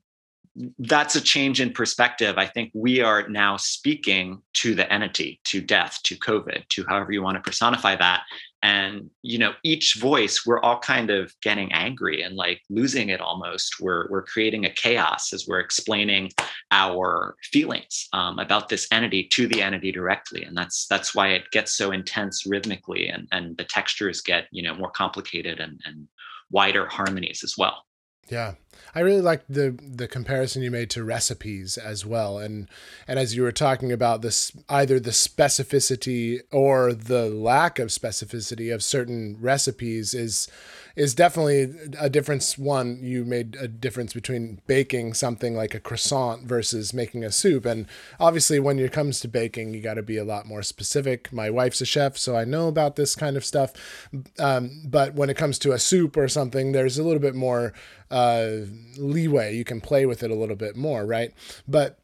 that's 0.79 1.15
a 1.15 1.21
change 1.21 1.59
in 1.59 1.73
perspective. 1.73 2.37
I 2.37 2.45
think 2.45 2.71
we 2.73 3.01
are 3.01 3.27
now 3.27 3.57
speaking 3.57 4.41
to 4.53 4.73
the 4.73 4.91
entity, 4.91 5.41
to 5.45 5.59
death, 5.59 5.99
to 6.03 6.15
COVID, 6.15 6.67
to 6.69 6.85
however 6.87 7.11
you 7.11 7.21
want 7.21 7.35
to 7.35 7.41
personify 7.41 7.95
that. 7.97 8.23
And 8.63 9.09
you 9.21 9.37
know, 9.37 9.53
each 9.63 9.95
voice, 9.99 10.43
we're 10.45 10.61
all 10.61 10.79
kind 10.79 11.09
of 11.09 11.33
getting 11.41 11.71
angry 11.73 12.21
and 12.21 12.35
like 12.35 12.61
losing 12.69 13.09
it 13.09 13.21
almost. 13.21 13.75
We're 13.79 14.07
we're 14.09 14.23
creating 14.23 14.65
a 14.65 14.69
chaos 14.71 15.33
as 15.33 15.45
we're 15.45 15.59
explaining 15.59 16.31
our 16.71 17.35
feelings 17.43 18.07
um, 18.13 18.39
about 18.39 18.69
this 18.69 18.87
entity 18.91 19.27
to 19.33 19.47
the 19.47 19.61
entity 19.61 19.91
directly, 19.91 20.43
and 20.43 20.57
that's 20.57 20.87
that's 20.87 21.13
why 21.13 21.29
it 21.29 21.51
gets 21.51 21.75
so 21.75 21.91
intense 21.91 22.45
rhythmically, 22.45 23.09
and 23.09 23.27
and 23.31 23.55
the 23.57 23.65
textures 23.65 24.21
get 24.21 24.47
you 24.51 24.63
know 24.63 24.73
more 24.73 24.91
complicated 24.91 25.59
and 25.59 25.79
and 25.85 26.07
wider 26.49 26.87
harmonies 26.87 27.41
as 27.43 27.55
well. 27.57 27.84
Yeah. 28.27 28.53
I 28.93 29.01
really 29.01 29.21
like 29.21 29.43
the 29.47 29.77
the 29.81 30.07
comparison 30.07 30.61
you 30.61 30.71
made 30.71 30.89
to 30.91 31.03
recipes 31.03 31.77
as 31.77 32.05
well. 32.05 32.37
And 32.39 32.69
and 33.07 33.19
as 33.19 33.35
you 33.35 33.43
were 33.43 33.51
talking 33.51 33.91
about 33.91 34.21
this 34.21 34.51
either 34.69 34.99
the 34.99 35.11
specificity 35.11 36.39
or 36.51 36.93
the 36.93 37.29
lack 37.29 37.77
of 37.77 37.89
specificity 37.89 38.73
of 38.73 38.83
certain 38.83 39.37
recipes 39.39 40.13
is 40.13 40.47
is 40.95 41.13
definitely 41.13 41.73
a 41.99 42.09
difference. 42.09 42.57
One, 42.57 42.99
you 43.01 43.25
made 43.25 43.57
a 43.59 43.67
difference 43.67 44.13
between 44.13 44.61
baking 44.65 45.13
something 45.13 45.55
like 45.55 45.75
a 45.75 45.79
croissant 45.79 46.43
versus 46.43 46.93
making 46.93 47.23
a 47.23 47.31
soup. 47.31 47.65
And 47.65 47.85
obviously, 48.19 48.59
when 48.59 48.79
it 48.79 48.91
comes 48.91 49.19
to 49.21 49.27
baking, 49.27 49.73
you 49.73 49.81
got 49.81 49.95
to 49.95 50.03
be 50.03 50.17
a 50.17 50.23
lot 50.23 50.45
more 50.45 50.63
specific. 50.63 51.31
My 51.33 51.49
wife's 51.49 51.81
a 51.81 51.85
chef, 51.85 52.17
so 52.17 52.35
I 52.35 52.45
know 52.45 52.67
about 52.67 52.95
this 52.95 53.15
kind 53.15 53.35
of 53.35 53.45
stuff. 53.45 53.73
Um, 54.39 54.83
but 54.85 55.15
when 55.15 55.29
it 55.29 55.37
comes 55.37 55.59
to 55.59 55.73
a 55.73 55.79
soup 55.79 56.15
or 56.15 56.27
something, 56.27 56.71
there's 56.71 56.97
a 56.97 57.03
little 57.03 57.21
bit 57.21 57.35
more 57.35 57.73
uh, 58.09 58.51
leeway. 58.97 59.55
You 59.55 59.65
can 59.65 59.81
play 59.81 60.05
with 60.05 60.23
it 60.23 60.31
a 60.31 60.35
little 60.35 60.55
bit 60.55 60.75
more, 60.75 61.05
right? 61.05 61.33
But 61.67 61.99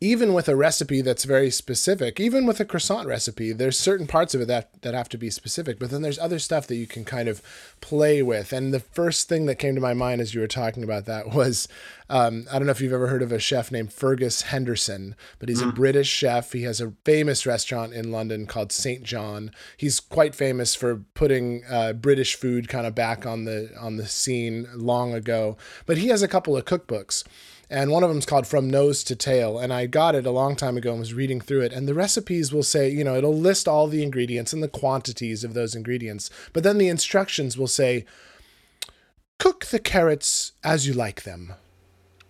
even 0.00 0.32
with 0.32 0.48
a 0.48 0.54
recipe 0.54 1.00
that's 1.00 1.24
very 1.24 1.50
specific, 1.50 2.20
even 2.20 2.46
with 2.46 2.60
a 2.60 2.64
croissant 2.64 3.08
recipe, 3.08 3.52
there's 3.52 3.76
certain 3.76 4.06
parts 4.06 4.32
of 4.32 4.40
it 4.40 4.46
that, 4.46 4.80
that 4.82 4.94
have 4.94 5.08
to 5.08 5.18
be 5.18 5.28
specific, 5.28 5.80
but 5.80 5.90
then 5.90 6.02
there's 6.02 6.20
other 6.20 6.38
stuff 6.38 6.68
that 6.68 6.76
you 6.76 6.86
can 6.86 7.04
kind 7.04 7.28
of 7.28 7.42
play 7.80 8.22
with. 8.22 8.52
And 8.52 8.72
the 8.72 8.78
first 8.78 9.28
thing 9.28 9.46
that 9.46 9.56
came 9.56 9.74
to 9.74 9.80
my 9.80 9.94
mind 9.94 10.20
as 10.20 10.34
you 10.34 10.40
were 10.40 10.46
talking 10.46 10.84
about 10.84 11.06
that 11.06 11.30
was 11.34 11.66
um, 12.08 12.46
I 12.50 12.58
don't 12.58 12.66
know 12.66 12.70
if 12.70 12.80
you've 12.80 12.92
ever 12.92 13.08
heard 13.08 13.22
of 13.22 13.32
a 13.32 13.40
chef 13.40 13.72
named 13.72 13.92
Fergus 13.92 14.42
Henderson, 14.42 15.16
but 15.40 15.48
he's 15.48 15.62
mm. 15.62 15.70
a 15.70 15.72
British 15.72 16.08
chef. 16.08 16.52
He 16.52 16.62
has 16.62 16.80
a 16.80 16.92
famous 17.04 17.44
restaurant 17.44 17.92
in 17.92 18.12
London 18.12 18.46
called 18.46 18.70
St. 18.70 19.02
John. 19.02 19.50
He's 19.76 19.98
quite 19.98 20.34
famous 20.34 20.76
for 20.76 21.04
putting 21.14 21.64
uh, 21.68 21.94
British 21.94 22.36
food 22.36 22.68
kind 22.68 22.86
of 22.86 22.94
back 22.94 23.26
on 23.26 23.44
the 23.44 23.72
on 23.78 23.96
the 23.96 24.06
scene 24.06 24.68
long 24.74 25.12
ago. 25.12 25.56
But 25.86 25.98
he 25.98 26.08
has 26.08 26.22
a 26.22 26.28
couple 26.28 26.56
of 26.56 26.64
cookbooks 26.64 27.24
and 27.70 27.90
one 27.90 28.02
of 28.02 28.08
them 28.08 28.18
is 28.18 28.26
called 28.26 28.46
From 28.46 28.70
Nose 28.70 29.04
to 29.04 29.14
Tail. 29.14 29.58
And 29.58 29.72
I 29.72 29.86
got 29.86 30.14
it 30.14 30.26
a 30.26 30.30
long 30.30 30.56
time 30.56 30.76
ago 30.76 30.90
and 30.90 31.00
was 31.00 31.14
reading 31.14 31.40
through 31.40 31.62
it. 31.62 31.72
And 31.72 31.86
the 31.86 31.94
recipes 31.94 32.52
will 32.52 32.62
say, 32.62 32.88
you 32.88 33.04
know, 33.04 33.16
it'll 33.16 33.36
list 33.36 33.68
all 33.68 33.86
the 33.86 34.02
ingredients 34.02 34.52
and 34.52 34.62
the 34.62 34.68
quantities 34.68 35.44
of 35.44 35.54
those 35.54 35.74
ingredients. 35.74 36.30
But 36.52 36.62
then 36.62 36.78
the 36.78 36.88
instructions 36.88 37.58
will 37.58 37.66
say, 37.66 38.06
cook 39.38 39.66
the 39.66 39.78
carrots 39.78 40.52
as 40.64 40.86
you 40.86 40.94
like 40.94 41.24
them. 41.24 41.54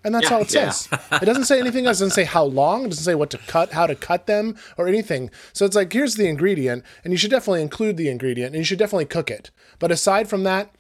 And 0.05 0.15
that's 0.15 0.31
yeah, 0.31 0.37
all 0.37 0.43
it 0.43 0.51
says. 0.51 0.89
It 1.11 1.25
doesn't 1.25 1.45
say 1.45 1.59
anything 1.59 1.87
else. 1.87 1.99
It 1.99 2.05
doesn't 2.05 2.15
say 2.15 2.25
how 2.25 2.45
long. 2.45 2.85
It 2.85 2.89
doesn't 2.91 3.05
say 3.05 3.17
what 3.17 3.31
to 3.31 3.39
cut, 3.39 3.73
how 3.73 3.87
to 3.87 3.95
cut 3.95 4.27
them, 4.27 4.57
or 4.77 4.87
anything. 4.87 5.31
So 5.53 5.67
it's 5.67 5.75
like, 5.75 5.93
here's 5.93 6.15
the 6.15 6.29
ingredient, 6.29 6.85
and 7.03 7.13
you 7.13 7.17
should 7.17 7.33
definitely 7.33 7.63
include 7.63 7.97
the 7.97 8.09
ingredient, 8.09 8.55
and 8.55 8.61
you 8.61 8.65
should 8.65 8.79
definitely 8.79 9.07
cook 9.07 9.31
it. 9.31 9.51
But 9.79 9.91
aside 9.91 10.29
from 10.29 10.45
that, 10.45 10.73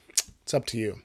it's 0.42 0.54
up 0.54 0.66
to 0.66 0.78
you. 0.78 1.02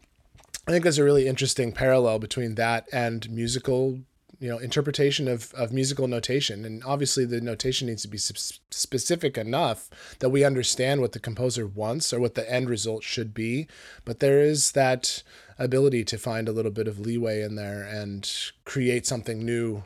I 0.67 0.71
think 0.71 0.83
there's 0.83 0.97
a 0.97 1.03
really 1.03 1.27
interesting 1.27 1.73
parallel 1.73 2.19
between 2.19 2.55
that 2.55 2.87
and 2.93 3.29
musical, 3.29 3.99
you 4.39 4.47
know, 4.49 4.59
interpretation 4.59 5.27
of, 5.27 5.53
of 5.55 5.73
musical 5.73 6.07
notation. 6.07 6.63
And 6.63 6.81
obviously, 6.85 7.25
the 7.25 7.41
notation 7.41 7.87
needs 7.87 8.03
to 8.03 8.07
be 8.07 8.17
specific 8.17 9.37
enough 9.37 9.89
that 10.19 10.29
we 10.29 10.45
understand 10.45 11.01
what 11.01 11.11
the 11.11 11.19
composer 11.19 11.67
wants 11.67 12.13
or 12.13 12.19
what 12.21 12.35
the 12.35 12.49
end 12.49 12.69
result 12.69 13.03
should 13.03 13.33
be. 13.33 13.67
But 14.05 14.21
there 14.21 14.39
is 14.39 14.71
that 14.71 15.23
ability 15.59 16.05
to 16.05 16.17
find 16.17 16.47
a 16.47 16.53
little 16.53 16.71
bit 16.71 16.87
of 16.87 16.99
leeway 16.99 17.41
in 17.41 17.55
there 17.55 17.83
and 17.83 18.29
create 18.63 19.05
something 19.05 19.45
new 19.45 19.83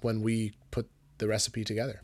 when 0.00 0.22
we 0.22 0.54
put 0.72 0.90
the 1.18 1.28
recipe 1.28 1.64
together. 1.64 2.03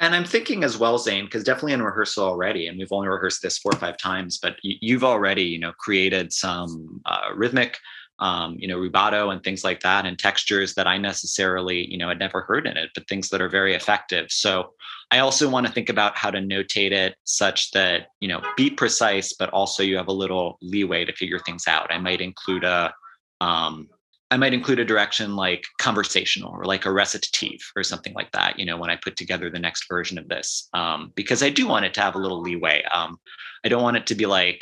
And 0.00 0.14
I'm 0.14 0.24
thinking 0.24 0.64
as 0.64 0.76
well, 0.76 0.98
Zane, 0.98 1.24
because 1.24 1.44
definitely 1.44 1.72
in 1.72 1.82
rehearsal 1.82 2.24
already, 2.24 2.66
and 2.66 2.78
we've 2.78 2.92
only 2.92 3.08
rehearsed 3.08 3.42
this 3.42 3.58
four 3.58 3.72
or 3.72 3.78
five 3.78 3.96
times, 3.96 4.38
but 4.42 4.56
you've 4.62 5.04
already, 5.04 5.44
you 5.44 5.58
know, 5.58 5.72
created 5.78 6.32
some 6.32 7.00
uh, 7.06 7.28
rhythmic, 7.34 7.78
um, 8.18 8.56
you 8.58 8.66
know, 8.66 8.76
rubato 8.76 9.32
and 9.32 9.42
things 9.42 9.62
like 9.62 9.80
that, 9.80 10.04
and 10.04 10.18
textures 10.18 10.74
that 10.74 10.86
I 10.86 10.98
necessarily, 10.98 11.88
you 11.90 11.96
know, 11.96 12.08
had 12.08 12.18
never 12.18 12.42
heard 12.42 12.66
in 12.66 12.76
it, 12.76 12.90
but 12.94 13.08
things 13.08 13.28
that 13.30 13.40
are 13.40 13.48
very 13.48 13.74
effective. 13.74 14.26
So 14.30 14.72
I 15.10 15.20
also 15.20 15.48
want 15.48 15.66
to 15.66 15.72
think 15.72 15.88
about 15.88 16.16
how 16.16 16.30
to 16.30 16.38
notate 16.38 16.92
it 16.92 17.14
such 17.24 17.70
that, 17.70 18.08
you 18.20 18.28
know, 18.28 18.42
be 18.56 18.70
precise, 18.70 19.32
but 19.32 19.50
also 19.50 19.82
you 19.82 19.96
have 19.96 20.08
a 20.08 20.12
little 20.12 20.58
leeway 20.60 21.04
to 21.04 21.12
figure 21.12 21.38
things 21.38 21.68
out. 21.68 21.92
I 21.92 21.98
might 21.98 22.20
include 22.20 22.64
a, 22.64 22.92
um, 23.40 23.88
I 24.34 24.36
might 24.36 24.52
include 24.52 24.80
a 24.80 24.84
direction 24.84 25.36
like 25.36 25.64
conversational 25.78 26.50
or 26.50 26.64
like 26.64 26.86
a 26.86 26.92
recitative 26.92 27.60
or 27.76 27.84
something 27.84 28.12
like 28.14 28.32
that, 28.32 28.58
you 28.58 28.66
know, 28.66 28.76
when 28.76 28.90
I 28.90 28.96
put 28.96 29.14
together 29.14 29.48
the 29.48 29.60
next 29.60 29.86
version 29.88 30.18
of 30.18 30.26
this, 30.26 30.68
um, 30.74 31.12
because 31.14 31.40
I 31.40 31.50
do 31.50 31.68
want 31.68 31.84
it 31.84 31.94
to 31.94 32.00
have 32.00 32.16
a 32.16 32.18
little 32.18 32.40
leeway. 32.40 32.82
Um, 32.92 33.16
I 33.64 33.68
don't 33.68 33.84
want 33.84 33.96
it 33.96 34.08
to 34.08 34.16
be 34.16 34.26
like 34.26 34.60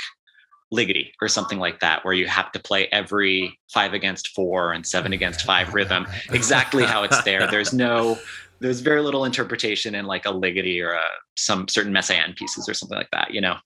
Ligeti 0.74 1.12
or 1.22 1.28
something 1.28 1.58
like 1.58 1.80
that, 1.80 2.04
where 2.04 2.12
you 2.12 2.26
have 2.26 2.52
to 2.52 2.58
play 2.58 2.86
every 2.92 3.58
five 3.72 3.94
against 3.94 4.28
four 4.34 4.74
and 4.74 4.86
seven 4.86 5.14
against 5.14 5.40
five 5.46 5.72
rhythm 5.72 6.06
exactly 6.30 6.84
how 6.84 7.02
it's 7.02 7.22
there. 7.22 7.46
There's 7.50 7.72
no, 7.72 8.18
there's 8.60 8.80
very 8.80 9.00
little 9.00 9.24
interpretation 9.24 9.94
in 9.94 10.04
like 10.04 10.26
a 10.26 10.32
Ligeti 10.32 10.84
or 10.84 10.92
a, 10.92 11.04
some 11.38 11.66
certain 11.66 11.94
messiaen 11.94 12.36
pieces 12.36 12.68
or 12.68 12.74
something 12.74 12.98
like 12.98 13.10
that, 13.12 13.32
you 13.32 13.40
know? 13.40 13.56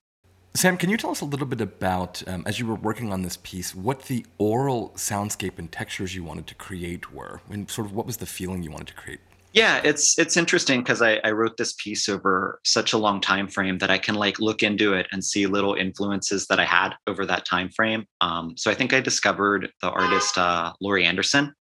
Sam, 0.57 0.79
can 0.79 0.89
you 0.89 0.97
tell 0.97 1.11
us 1.11 1.21
a 1.21 1.27
little 1.27 1.47
bit 1.47 1.61
about, 1.61 2.27
um, 2.27 2.43
as 2.47 2.59
you 2.59 2.67
were 2.67 2.77
working 2.77 3.13
on 3.13 3.21
this 3.21 3.37
piece, 3.43 3.75
what 3.75 4.05
the 4.05 4.25
aural 4.39 4.91
soundscape 4.97 5.59
and 5.59 5.71
textures 5.71 6.15
you 6.15 6.25
wanted 6.25 6.47
to 6.47 6.55
create 6.55 7.13
were, 7.13 7.43
and 7.51 7.71
sort 7.71 7.87
of 7.87 7.93
what 7.93 8.07
was 8.07 8.17
the 8.17 8.27
feeling 8.27 8.63
you 8.63 8.71
wanted 8.71 8.87
to 8.87 8.95
create? 8.95 9.21
Yeah, 9.53 9.83
it's 9.85 10.19
it's 10.19 10.37
interesting 10.37 10.81
because 10.81 11.03
I, 11.03 11.21
I 11.25 11.33
wrote 11.33 11.59
this 11.59 11.75
piece 11.75 12.09
over 12.09 12.59
such 12.65 12.95
a 12.95 12.99
long 12.99 13.21
time 13.21 13.49
frame 13.49 13.77
that 13.79 13.91
I 13.91 13.99
can 13.99 14.15
like 14.15 14.39
look 14.39 14.63
into 14.63 14.95
it 14.95 15.07
and 15.13 15.23
see 15.23 15.47
little 15.47 15.75
influences 15.75 16.47
that 16.47 16.59
I 16.59 16.65
had 16.65 16.95
over 17.07 17.27
that 17.27 17.45
time 17.45 17.69
frame. 17.71 18.07
Um, 18.23 18.55
so 18.57 18.71
I 18.71 18.75
think 18.75 18.95
I 18.95 19.01
discovered 19.01 19.71
the 19.83 19.91
artist 19.91 20.39
uh, 20.39 20.73
Laurie 20.81 21.05
Anderson 21.05 21.55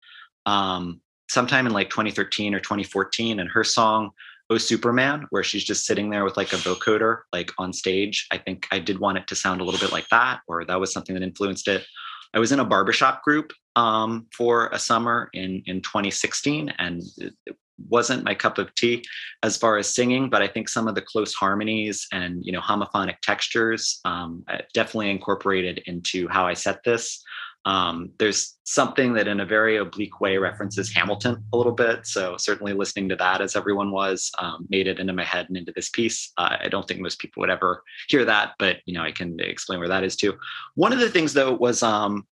um, 0.44 1.00
sometime 1.30 1.66
in 1.66 1.72
like 1.72 1.88
2013 1.88 2.54
or 2.54 2.60
2014, 2.60 3.40
and 3.40 3.50
her 3.50 3.64
song 3.64 4.10
Oh 4.50 4.58
Superman, 4.58 5.26
where 5.30 5.42
she's 5.42 5.64
just 5.64 5.86
sitting 5.86 6.10
there 6.10 6.24
with 6.24 6.36
like 6.36 6.52
a 6.52 6.56
vocoder, 6.56 7.20
like 7.32 7.50
on 7.58 7.72
stage. 7.72 8.26
I 8.30 8.38
think 8.38 8.66
I 8.70 8.78
did 8.78 8.98
want 8.98 9.18
it 9.18 9.26
to 9.28 9.34
sound 9.34 9.60
a 9.60 9.64
little 9.64 9.80
bit 9.80 9.92
like 9.92 10.08
that, 10.10 10.40
or 10.46 10.64
that 10.64 10.80
was 10.80 10.92
something 10.92 11.14
that 11.14 11.22
influenced 11.22 11.68
it. 11.68 11.86
I 12.34 12.38
was 12.38 12.52
in 12.52 12.60
a 12.60 12.64
barbershop 12.64 13.22
group 13.22 13.52
um, 13.76 14.26
for 14.36 14.68
a 14.68 14.78
summer 14.78 15.30
in 15.32 15.62
in 15.66 15.80
2016, 15.82 16.70
and 16.78 17.02
it 17.18 17.56
wasn't 17.88 18.24
my 18.24 18.34
cup 18.34 18.58
of 18.58 18.74
tea 18.74 19.04
as 19.42 19.56
far 19.56 19.76
as 19.76 19.92
singing, 19.92 20.30
but 20.30 20.42
I 20.42 20.48
think 20.48 20.68
some 20.68 20.88
of 20.88 20.94
the 20.94 21.02
close 21.02 21.34
harmonies 21.34 22.06
and 22.12 22.44
you 22.44 22.52
know 22.52 22.60
homophonic 22.60 23.16
textures 23.22 24.00
um, 24.04 24.44
definitely 24.74 25.10
incorporated 25.10 25.82
into 25.86 26.28
how 26.28 26.46
I 26.46 26.54
set 26.54 26.84
this. 26.84 27.22
Um, 27.64 28.10
there's 28.18 28.58
something 28.64 29.12
that, 29.14 29.28
in 29.28 29.40
a 29.40 29.46
very 29.46 29.76
oblique 29.76 30.20
way, 30.20 30.36
references 30.36 30.92
Hamilton 30.92 31.44
a 31.52 31.56
little 31.56 31.72
bit. 31.72 32.06
So 32.06 32.36
certainly 32.36 32.72
listening 32.72 33.08
to 33.10 33.16
that, 33.16 33.40
as 33.40 33.54
everyone 33.54 33.92
was, 33.92 34.30
um, 34.38 34.66
made 34.68 34.86
it 34.86 34.98
into 34.98 35.12
my 35.12 35.24
head 35.24 35.46
and 35.48 35.56
into 35.56 35.72
this 35.72 35.88
piece. 35.88 36.32
Uh, 36.38 36.56
I 36.60 36.68
don't 36.68 36.86
think 36.86 37.00
most 37.00 37.18
people 37.18 37.40
would 37.40 37.50
ever 37.50 37.82
hear 38.08 38.24
that, 38.24 38.54
but 38.58 38.78
you 38.86 38.94
know, 38.94 39.02
I 39.02 39.12
can 39.12 39.38
explain 39.40 39.78
where 39.78 39.88
that 39.88 40.04
is 40.04 40.16
too. 40.16 40.34
One 40.74 40.92
of 40.92 40.98
the 40.98 41.10
things, 41.10 41.32
though, 41.32 41.52
was 41.52 41.82
um, 41.82 42.26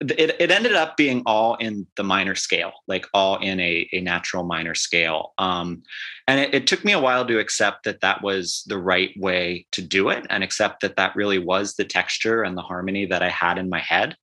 it, 0.00 0.36
it 0.38 0.50
ended 0.50 0.74
up 0.74 0.96
being 0.96 1.22
all 1.26 1.56
in 1.56 1.86
the 1.96 2.04
minor 2.04 2.34
scale, 2.34 2.72
like 2.86 3.06
all 3.12 3.36
in 3.38 3.58
a, 3.58 3.88
a 3.92 4.00
natural 4.00 4.44
minor 4.44 4.74
scale. 4.74 5.32
Um, 5.38 5.82
and 6.28 6.38
it, 6.38 6.54
it, 6.54 6.66
took 6.66 6.84
me 6.84 6.92
a 6.92 7.00
while 7.00 7.26
to 7.26 7.38
accept 7.38 7.84
that 7.84 8.00
that 8.02 8.22
was 8.22 8.64
the 8.66 8.78
right 8.78 9.10
way 9.16 9.66
to 9.72 9.82
do 9.82 10.10
it 10.10 10.26
and 10.30 10.44
accept 10.44 10.82
that 10.82 10.96
that 10.96 11.16
really 11.16 11.38
was 11.38 11.74
the 11.74 11.84
texture 11.84 12.42
and 12.42 12.56
the 12.56 12.62
harmony 12.62 13.06
that 13.06 13.22
I 13.22 13.28
had 13.28 13.58
in 13.58 13.68
my 13.68 13.80
head. 13.80 14.16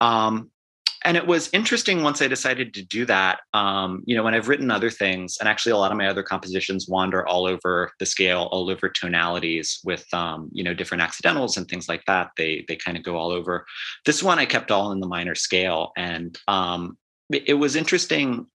Um, 0.00 0.50
and 1.06 1.16
it 1.16 1.26
was 1.26 1.48
interesting 1.52 2.02
once 2.02 2.20
I 2.20 2.26
decided 2.26 2.74
to 2.74 2.82
do 2.82 3.06
that. 3.06 3.38
Um, 3.54 4.02
you 4.06 4.16
know, 4.16 4.24
when 4.24 4.34
I've 4.34 4.48
written 4.48 4.72
other 4.72 4.90
things, 4.90 5.36
and 5.38 5.48
actually 5.48 5.70
a 5.70 5.76
lot 5.76 5.92
of 5.92 5.96
my 5.96 6.08
other 6.08 6.24
compositions 6.24 6.88
wander 6.88 7.26
all 7.26 7.46
over 7.46 7.92
the 8.00 8.06
scale, 8.06 8.48
all 8.50 8.68
over 8.68 8.88
tonalities 8.88 9.80
with 9.84 10.04
um, 10.12 10.50
you 10.52 10.64
know 10.64 10.74
different 10.74 11.02
accidentals 11.02 11.56
and 11.56 11.68
things 11.68 11.88
like 11.88 12.04
that. 12.06 12.30
They 12.36 12.64
they 12.66 12.74
kind 12.74 12.96
of 12.96 13.04
go 13.04 13.16
all 13.16 13.30
over. 13.30 13.64
This 14.04 14.20
one 14.20 14.40
I 14.40 14.46
kept 14.46 14.72
all 14.72 14.90
in 14.90 14.98
the 14.98 15.06
minor 15.06 15.36
scale, 15.36 15.92
and 15.96 16.36
um, 16.48 16.98
it, 17.30 17.54
was 17.54 17.76
interesting 17.76 18.46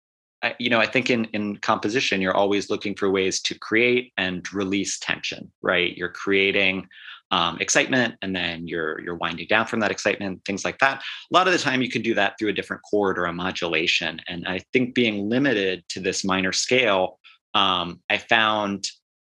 you 0.60 0.70
know, 0.70 0.80
I 0.80 0.88
think 0.88 1.10
in 1.10 1.26
in 1.26 1.58
composition, 1.58 2.20
you're 2.20 2.36
always 2.36 2.70
looking 2.70 2.96
for 2.96 3.10
ways 3.10 3.42
to 3.44 3.58
create 3.58 4.12
and 4.18 4.52
release 4.54 5.00
tension, 5.00 5.52
right? 5.62 5.96
You're 5.96 6.10
creating 6.10 6.88
um, 7.32 7.58
excitement 7.60 8.16
and 8.22 8.36
then 8.36 8.68
you're 8.68 9.00
you're 9.02 9.16
winding 9.16 9.48
down 9.48 9.66
from 9.66 9.80
that 9.80 9.92
excitement 9.92 10.42
things 10.46 10.66
like 10.66 10.78
that. 10.80 11.00
A 11.00 11.34
lot 11.34 11.48
of 11.48 11.54
the 11.54 11.60
time 11.60 11.82
you 11.82 11.90
can 11.90 12.02
do 12.02 12.14
that 12.16 12.36
through 12.38 12.50
a 12.50 12.54
different 12.54 12.82
chord 12.90 13.18
or 13.18 13.26
a 13.26 13.34
modulation 13.34 14.20
and 14.28 14.46
i 14.48 14.60
think 14.74 14.94
being 14.94 15.30
limited 15.30 15.84
to 15.90 16.00
this 16.00 16.24
minor 16.24 16.52
scale 16.52 17.20
um, 17.54 18.02
i 18.10 18.18
found 18.18 18.86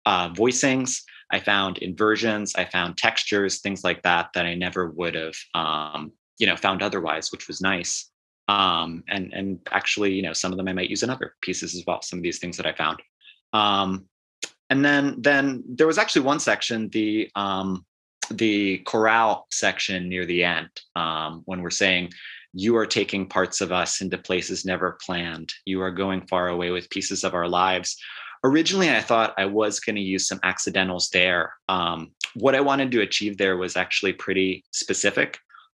uh, 0.07 0.29
voicings 0.31 1.01
i 1.31 1.39
found 1.39 1.79
inversions 1.79 2.55
i 2.57 2.65
found 2.65 2.97
textures 2.97 3.61
things 3.61 3.85
like 3.85 4.03
that 4.03 4.29
that 4.35 4.47
i 4.47 4.55
never 4.55 4.91
would 4.91 5.15
have 5.15 5.35
um, 5.55 6.13
you 6.39 6.47
know 6.47 6.57
found 6.57 6.83
otherwise 6.83 7.31
which 7.33 7.49
was 7.49 7.61
nice. 7.61 8.09
Um, 8.49 9.05
and 9.09 9.33
and 9.33 9.61
actually 9.71 10.13
you 10.13 10.23
know 10.23 10.33
some 10.33 10.51
of 10.51 10.59
them 10.59 10.69
i 10.69 10.73
might 10.73 10.91
use 10.91 11.05
in 11.05 11.11
other 11.11 11.35
pieces 11.43 11.75
as 11.77 11.85
well 11.87 12.03
some 12.03 12.19
of 12.19 12.23
these 12.23 12.39
things 12.39 12.57
that 12.57 12.67
i 12.67 12.73
found. 12.73 13.01
Um, 13.53 14.07
and 14.73 14.83
then 14.83 15.17
then 15.19 15.63
there 15.69 15.87
was 15.87 15.99
actually 15.99 16.23
one 16.23 16.41
section 16.41 16.89
the 16.89 17.31
um, 17.35 17.85
the 18.31 18.79
chorale 18.79 19.47
section 19.51 20.09
near 20.09 20.25
the 20.25 20.43
end 20.43 20.71
um, 20.97 21.43
when 21.45 21.61
we're 21.61 21.69
saying 21.85 22.11
you 22.55 22.75
are 22.77 22.87
taking 22.87 23.29
parts 23.29 23.61
of 23.61 23.71
us 23.71 24.01
into 24.01 24.17
places 24.17 24.65
never 24.65 24.99
planned. 25.05 25.53
You 25.67 25.83
are 25.83 25.91
going 25.91 26.23
far 26.27 26.49
away 26.49 26.71
with 26.71 26.89
pieces 26.89 27.23
of 27.23 27.35
our 27.35 27.49
lives. 27.49 27.99
Originally 28.45 28.91
i 28.91 29.01
thought 29.01 29.35
i 29.37 29.45
was 29.45 29.79
going 29.79 29.97
to 29.97 30.11
use 30.15 30.27
some 30.27 30.41
accidentals 30.43 31.11
there. 31.11 31.53
Um, 31.69 32.13
what 32.35 32.55
i 32.55 32.61
wanted 32.63 32.91
to 32.93 33.03
achieve 33.03 33.37
there 33.37 33.59
was 33.59 33.77
actually 33.77 34.15
pretty 34.15 34.65
specific. 34.71 35.39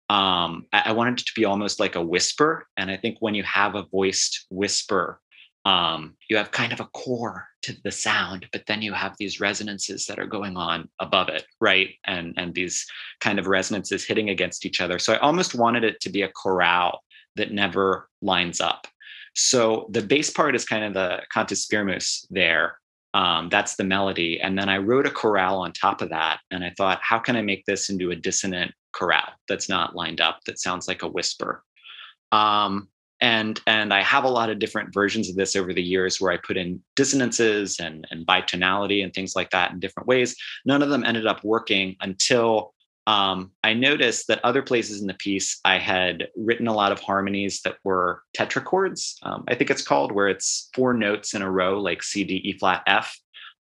Um, 0.09 0.67
I, 0.71 0.83
I 0.87 0.91
wanted 0.91 1.19
it 1.19 1.25
to 1.25 1.33
be 1.35 1.45
almost 1.45 1.79
like 1.79 1.95
a 1.95 2.07
whisper 2.13 2.67
and 2.77 2.91
i 2.91 2.97
think 2.97 3.17
when 3.21 3.33
you 3.33 3.43
have 3.43 3.73
a 3.73 3.87
voiced 3.97 4.45
whisper 4.51 5.19
um, 5.65 6.15
you 6.29 6.35
have 6.35 6.51
kind 6.51 6.73
of 6.73 6.79
a 6.79 6.87
core 6.87 7.47
to 7.61 7.73
the 7.83 7.91
sound, 7.91 8.47
but 8.51 8.63
then 8.67 8.81
you 8.81 8.91
have 8.91 9.15
these 9.17 9.39
resonances 9.39 10.05
that 10.07 10.19
are 10.19 10.27
going 10.27 10.57
on 10.57 10.89
above 10.99 11.29
it, 11.29 11.45
right? 11.61 11.91
And 12.05 12.33
and 12.37 12.53
these 12.53 12.85
kind 13.21 13.39
of 13.39 13.47
resonances 13.47 14.05
hitting 14.05 14.29
against 14.29 14.65
each 14.65 14.81
other. 14.81 14.99
So 14.99 15.13
I 15.13 15.19
almost 15.19 15.55
wanted 15.55 15.83
it 15.83 16.01
to 16.01 16.09
be 16.09 16.23
a 16.23 16.31
chorale 16.31 16.99
that 17.35 17.51
never 17.51 18.09
lines 18.21 18.59
up. 18.59 18.87
So 19.35 19.87
the 19.91 20.01
bass 20.01 20.29
part 20.29 20.55
is 20.55 20.65
kind 20.65 20.83
of 20.83 20.93
the 20.93 21.21
cantus 21.33 21.65
firmus 21.65 22.27
there. 22.29 22.77
Um, 23.15 23.49
that's 23.49 23.75
the 23.75 23.83
melody. 23.83 24.41
And 24.41 24.57
then 24.57 24.69
I 24.69 24.77
wrote 24.77 25.07
a 25.07 25.11
chorale 25.11 25.57
on 25.57 25.71
top 25.71 26.01
of 26.01 26.09
that. 26.09 26.39
And 26.51 26.63
I 26.63 26.71
thought, 26.77 26.99
how 27.01 27.19
can 27.19 27.35
I 27.35 27.41
make 27.41 27.65
this 27.65 27.89
into 27.89 28.11
a 28.11 28.15
dissonant 28.15 28.71
chorale 28.91 29.33
that's 29.47 29.69
not 29.69 29.95
lined 29.95 30.19
up, 30.19 30.39
that 30.45 30.59
sounds 30.59 30.87
like 30.87 31.03
a 31.03 31.07
whisper? 31.07 31.63
Um, 32.31 32.89
and 33.23 33.61
and 33.67 33.93
i 33.93 34.03
have 34.03 34.25
a 34.25 34.29
lot 34.29 34.49
of 34.49 34.59
different 34.59 34.93
versions 34.93 35.29
of 35.29 35.35
this 35.35 35.55
over 35.55 35.73
the 35.73 35.81
years 35.81 36.19
where 36.19 36.31
i 36.31 36.37
put 36.37 36.57
in 36.57 36.79
dissonances 36.95 37.79
and 37.79 38.05
and 38.11 38.27
bitonality 38.27 39.01
and 39.03 39.13
things 39.13 39.33
like 39.35 39.49
that 39.49 39.71
in 39.71 39.79
different 39.79 40.07
ways. 40.07 40.35
None 40.65 40.83
of 40.83 40.89
them 40.89 41.05
ended 41.05 41.25
up 41.25 41.43
working 41.43 41.95
until 42.01 42.73
um, 43.07 43.51
i 43.63 43.73
noticed 43.73 44.27
that 44.27 44.43
other 44.43 44.61
places 44.61 45.01
in 45.01 45.07
the 45.07 45.13
piece 45.15 45.59
i 45.65 45.77
had 45.77 46.27
written 46.35 46.67
a 46.67 46.73
lot 46.73 46.91
of 46.91 46.99
harmonies 46.99 47.61
that 47.61 47.77
were 47.83 48.21
tetrachords 48.37 49.15
um, 49.23 49.43
i 49.47 49.55
think 49.55 49.69
it's 49.69 49.81
called 49.81 50.11
where 50.11 50.29
it's 50.29 50.69
four 50.73 50.93
notes 50.93 51.33
in 51.33 51.41
a 51.41 51.51
row 51.51 51.79
like 51.79 52.03
c 52.03 52.23
d 52.23 52.35
e 52.35 52.57
flat 52.57 52.83
f 52.87 53.17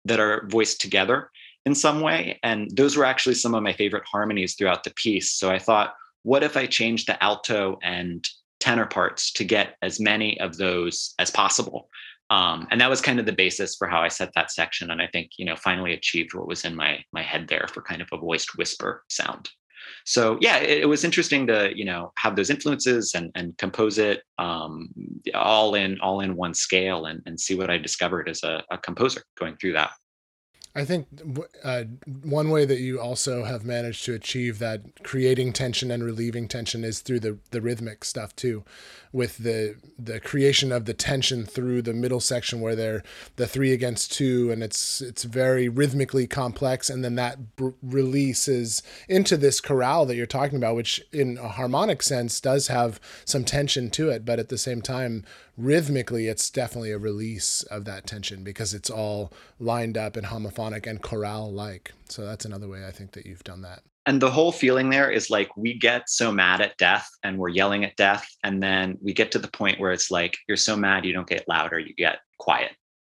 that 0.04 0.20
are 0.20 0.46
voiced 0.48 0.80
together 0.80 1.30
in 1.66 1.74
some 1.74 2.00
way. 2.00 2.38
And 2.42 2.70
those 2.74 2.96
were 2.96 3.04
actually 3.04 3.34
some 3.34 3.54
of 3.54 3.62
my 3.62 3.74
favorite 3.74 4.06
harmonies 4.10 4.54
throughout 4.54 4.84
the 4.84 4.90
piece. 4.92 5.32
So 5.32 5.50
i 5.50 5.58
thought 5.58 5.94
what 6.22 6.42
if 6.42 6.56
I 6.56 6.66
change 6.66 7.06
the 7.06 7.22
alto 7.22 7.78
and 7.82 8.28
tenor 8.60 8.86
parts 8.86 9.32
to 9.32 9.44
get 9.44 9.76
as 9.82 10.00
many 10.00 10.38
of 10.40 10.56
those 10.56 11.14
as 11.18 11.30
possible. 11.30 11.88
Um, 12.30 12.66
and 12.70 12.80
that 12.80 12.90
was 12.90 13.00
kind 13.00 13.18
of 13.18 13.26
the 13.26 13.32
basis 13.32 13.76
for 13.76 13.88
how 13.88 14.02
I 14.02 14.08
set 14.08 14.32
that 14.34 14.50
section. 14.50 14.90
And 14.90 15.00
I 15.00 15.06
think, 15.06 15.30
you 15.38 15.46
know, 15.46 15.56
finally 15.56 15.94
achieved 15.94 16.34
what 16.34 16.48
was 16.48 16.64
in 16.64 16.74
my 16.74 17.02
my 17.12 17.22
head 17.22 17.48
there 17.48 17.66
for 17.72 17.82
kind 17.82 18.02
of 18.02 18.08
a 18.12 18.18
voiced 18.18 18.56
whisper 18.58 19.04
sound. 19.08 19.48
So 20.04 20.36
yeah, 20.40 20.58
it, 20.58 20.82
it 20.82 20.86
was 20.86 21.04
interesting 21.04 21.46
to, 21.46 21.70
you 21.74 21.84
know, 21.84 22.12
have 22.18 22.36
those 22.36 22.50
influences 22.50 23.14
and 23.14 23.30
and 23.34 23.56
compose 23.56 23.98
it 23.98 24.22
um, 24.38 24.90
all 25.34 25.74
in 25.74 25.98
all 26.00 26.20
in 26.20 26.36
one 26.36 26.54
scale 26.54 27.06
and, 27.06 27.22
and 27.24 27.40
see 27.40 27.54
what 27.54 27.70
I 27.70 27.78
discovered 27.78 28.28
as 28.28 28.42
a, 28.42 28.62
a 28.70 28.76
composer 28.76 29.22
going 29.38 29.56
through 29.56 29.72
that. 29.74 29.92
I 30.74 30.84
think 30.84 31.08
uh, 31.64 31.84
one 32.22 32.50
way 32.50 32.64
that 32.64 32.78
you 32.78 33.00
also 33.00 33.44
have 33.44 33.64
managed 33.64 34.04
to 34.04 34.14
achieve 34.14 34.58
that 34.58 35.02
creating 35.02 35.52
tension 35.52 35.90
and 35.90 36.04
relieving 36.04 36.46
tension 36.46 36.84
is 36.84 37.00
through 37.00 37.20
the, 37.20 37.38
the 37.50 37.60
rhythmic 37.60 38.04
stuff 38.04 38.36
too, 38.36 38.64
with 39.12 39.38
the 39.38 39.76
the 39.98 40.20
creation 40.20 40.70
of 40.70 40.84
the 40.84 40.94
tension 40.94 41.46
through 41.46 41.82
the 41.82 41.94
middle 41.94 42.20
section 42.20 42.60
where 42.60 42.76
they're 42.76 43.02
the 43.36 43.46
three 43.46 43.72
against 43.72 44.12
two 44.12 44.50
and 44.52 44.62
it's 44.62 45.00
it's 45.00 45.24
very 45.24 45.68
rhythmically 45.68 46.26
complex 46.26 46.90
and 46.90 47.02
then 47.02 47.14
that 47.14 47.56
b- 47.56 47.70
releases 47.82 48.82
into 49.08 49.36
this 49.36 49.60
chorale 49.60 50.06
that 50.06 50.16
you're 50.16 50.26
talking 50.26 50.58
about, 50.58 50.76
which 50.76 51.02
in 51.12 51.38
a 51.38 51.48
harmonic 51.48 52.02
sense 52.02 52.40
does 52.40 52.68
have 52.68 53.00
some 53.24 53.44
tension 53.44 53.90
to 53.90 54.10
it, 54.10 54.24
but 54.24 54.38
at 54.38 54.48
the 54.48 54.58
same 54.58 54.82
time 54.82 55.24
rhythmically 55.58 56.28
it's 56.28 56.50
definitely 56.50 56.92
a 56.92 56.98
release 56.98 57.64
of 57.64 57.84
that 57.84 58.06
tension 58.06 58.44
because 58.44 58.72
it's 58.72 58.88
all 58.88 59.32
lined 59.58 59.98
up 59.98 60.16
and 60.16 60.28
homophonic 60.28 60.86
and 60.86 61.02
chorale 61.02 61.52
like 61.52 61.92
so 62.08 62.24
that's 62.24 62.44
another 62.44 62.68
way 62.68 62.86
i 62.86 62.92
think 62.92 63.10
that 63.12 63.26
you've 63.26 63.44
done 63.44 63.62
that. 63.62 63.82
And 64.06 64.22
the 64.22 64.30
whole 64.30 64.52
feeling 64.52 64.88
there 64.88 65.10
is 65.10 65.28
like 65.28 65.54
we 65.54 65.74
get 65.74 66.08
so 66.08 66.32
mad 66.32 66.62
at 66.62 66.78
death 66.78 67.06
and 67.24 67.36
we're 67.36 67.50
yelling 67.50 67.84
at 67.84 67.94
death 67.96 68.26
and 68.42 68.62
then 68.62 68.96
we 69.02 69.12
get 69.12 69.30
to 69.32 69.38
the 69.38 69.48
point 69.48 69.78
where 69.78 69.92
it's 69.92 70.10
like 70.10 70.38
you're 70.48 70.56
so 70.56 70.74
mad 70.76 71.04
you 71.04 71.12
don't 71.12 71.28
get 71.28 71.46
louder 71.46 71.78
you 71.78 71.94
get 71.94 72.20
quiet. 72.38 72.72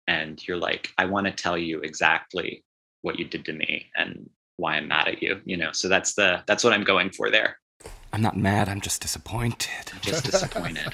And 0.07 0.41
you're 0.47 0.57
like 0.57 0.89
i 0.97 1.05
want 1.05 1.27
to 1.27 1.31
tell 1.31 1.57
you 1.57 1.81
exactly 1.81 2.63
what 3.01 3.19
you 3.19 3.25
did 3.25 3.45
to 3.45 3.53
me 3.53 3.85
and 3.97 4.27
why 4.57 4.77
i'm 4.77 4.87
mad 4.87 5.09
at 5.09 5.21
you 5.21 5.41
you 5.45 5.57
know? 5.57 5.71
So 5.73 5.89
that's 5.89 6.15
the 6.15 6.41
that's 6.47 6.63
what 6.63 6.73
i'm 6.73 6.83
going 6.83 7.11
for 7.11 7.29
there 7.29 7.59
I'm 8.11 8.21
not 8.21 8.36
mad. 8.36 8.69
I'm 8.69 8.82
just 8.82 9.01
disappointed. 9.01 9.69
Just 10.01 10.25
disappointed. 10.25 10.91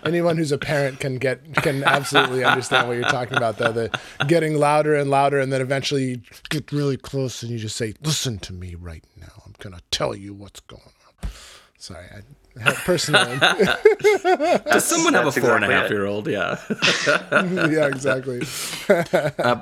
Anyone 0.04 0.36
who's 0.36 0.52
a 0.52 0.58
parent 0.58 1.00
can 1.00 1.16
get 1.18 1.54
can 1.56 1.82
absolutely 1.82 2.44
understand 2.44 2.86
what 2.86 2.94
you're 2.94 3.08
talking 3.08 3.36
about, 3.36 3.58
though. 3.58 3.72
The 3.72 4.00
getting 4.28 4.56
louder 4.56 4.94
and 4.94 5.10
louder, 5.10 5.40
and 5.40 5.52
then 5.52 5.60
eventually 5.60 6.04
you 6.04 6.20
get 6.48 6.70
really 6.70 6.96
close, 6.96 7.42
and 7.42 7.50
you 7.50 7.58
just 7.58 7.76
say, 7.76 7.94
"Listen 8.02 8.38
to 8.40 8.52
me 8.52 8.76
right 8.76 9.04
now. 9.20 9.42
I'm 9.44 9.54
gonna 9.58 9.80
tell 9.90 10.14
you 10.14 10.32
what's 10.32 10.60
going 10.60 10.82
on." 11.22 11.30
Sorry, 11.76 12.06
I 12.06 12.72
personally. 12.84 13.36
Does 14.70 14.84
someone 14.84 15.14
have 15.14 15.26
a 15.26 15.32
four 15.32 15.56
exactly 15.56 15.64
and 15.64 15.64
a 15.64 15.72
half 15.72 15.86
it. 15.86 15.90
year 15.90 16.06
old? 16.06 16.28
Yeah. 16.28 16.60
yeah, 17.32 17.88
exactly. 17.88 18.42
Uh, 18.88 19.60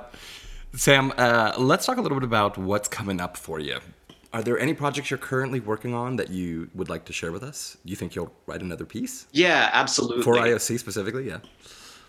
Sam, 0.75 1.13
uh, 1.17 1.55
let's 1.57 1.87
talk 1.87 1.97
a 1.97 2.03
little 2.03 2.19
bit 2.19 2.25
about 2.25 2.59
what's 2.59 2.89
coming 2.89 3.19
up 3.19 3.39
for 3.39 3.59
you 3.59 3.81
are 4.33 4.43
there 4.43 4.59
any 4.59 4.75
projects 4.75 5.11
you're 5.11 5.19
currently 5.19 5.61
working 5.61 5.95
on 5.95 6.17
that 6.17 6.31
you 6.31 6.71
would 6.75 6.89
like 6.89 7.05
to 7.07 7.13
share 7.13 7.33
with 7.33 7.43
us? 7.43 7.77
Do 7.85 7.91
you 7.91 7.97
think 7.97 8.15
you'll 8.15 8.33
write 8.47 8.63
another 8.63 8.85
piece? 8.85 9.27
Yeah, 9.33 9.71
absolutely. 9.73 10.23
For 10.23 10.37
IOC 10.37 10.79
specifically, 10.79 11.29
yeah. 11.29 11.39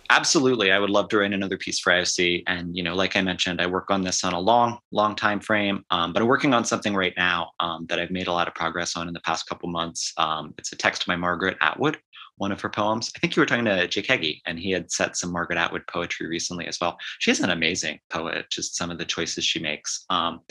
Absolutely, 0.09 0.71
I 0.71 0.79
would 0.79 0.89
love 0.89 1.09
to 1.09 1.17
write 1.17 1.33
another 1.33 1.57
piece 1.57 1.79
for 1.79 1.91
IOC. 1.91 2.43
And 2.47 2.75
you 2.75 2.83
know, 2.83 2.93
like 2.93 3.15
I 3.15 3.21
mentioned, 3.21 3.61
I 3.61 3.67
work 3.67 3.89
on 3.89 4.01
this 4.01 4.23
on 4.23 4.33
a 4.33 4.39
long, 4.39 4.77
long 4.91 5.15
time 5.15 5.39
frame. 5.39 5.83
Um, 5.89 6.13
but 6.13 6.21
I'm 6.21 6.27
working 6.27 6.53
on 6.53 6.65
something 6.65 6.95
right 6.95 7.13
now 7.17 7.51
um, 7.59 7.85
that 7.89 7.99
I've 7.99 8.11
made 8.11 8.27
a 8.27 8.31
lot 8.31 8.47
of 8.47 8.53
progress 8.53 8.95
on 8.95 9.07
in 9.07 9.13
the 9.13 9.21
past 9.21 9.47
couple 9.47 9.69
months. 9.69 10.13
Um, 10.17 10.53
it's 10.57 10.71
a 10.71 10.75
text 10.75 11.07
by 11.07 11.15
Margaret 11.15 11.57
Atwood, 11.61 11.97
one 12.37 12.51
of 12.51 12.61
her 12.61 12.69
poems. 12.69 13.11
I 13.15 13.19
think 13.19 13.35
you 13.35 13.41
were 13.41 13.45
talking 13.45 13.65
to 13.65 13.87
Jake 13.87 14.07
Heggie, 14.07 14.41
and 14.45 14.59
he 14.59 14.71
had 14.71 14.91
set 14.91 15.17
some 15.17 15.31
Margaret 15.31 15.57
Atwood 15.57 15.87
poetry 15.87 16.27
recently 16.27 16.67
as 16.67 16.79
well. 16.79 16.97
She 17.19 17.31
is 17.31 17.39
an 17.39 17.49
amazing 17.49 17.99
poet, 18.09 18.45
just 18.49 18.75
some 18.75 18.91
of 18.91 18.97
the 18.97 19.05
choices 19.05 19.45
she 19.45 19.59
makes. 19.59 20.05
Um, 20.09 20.41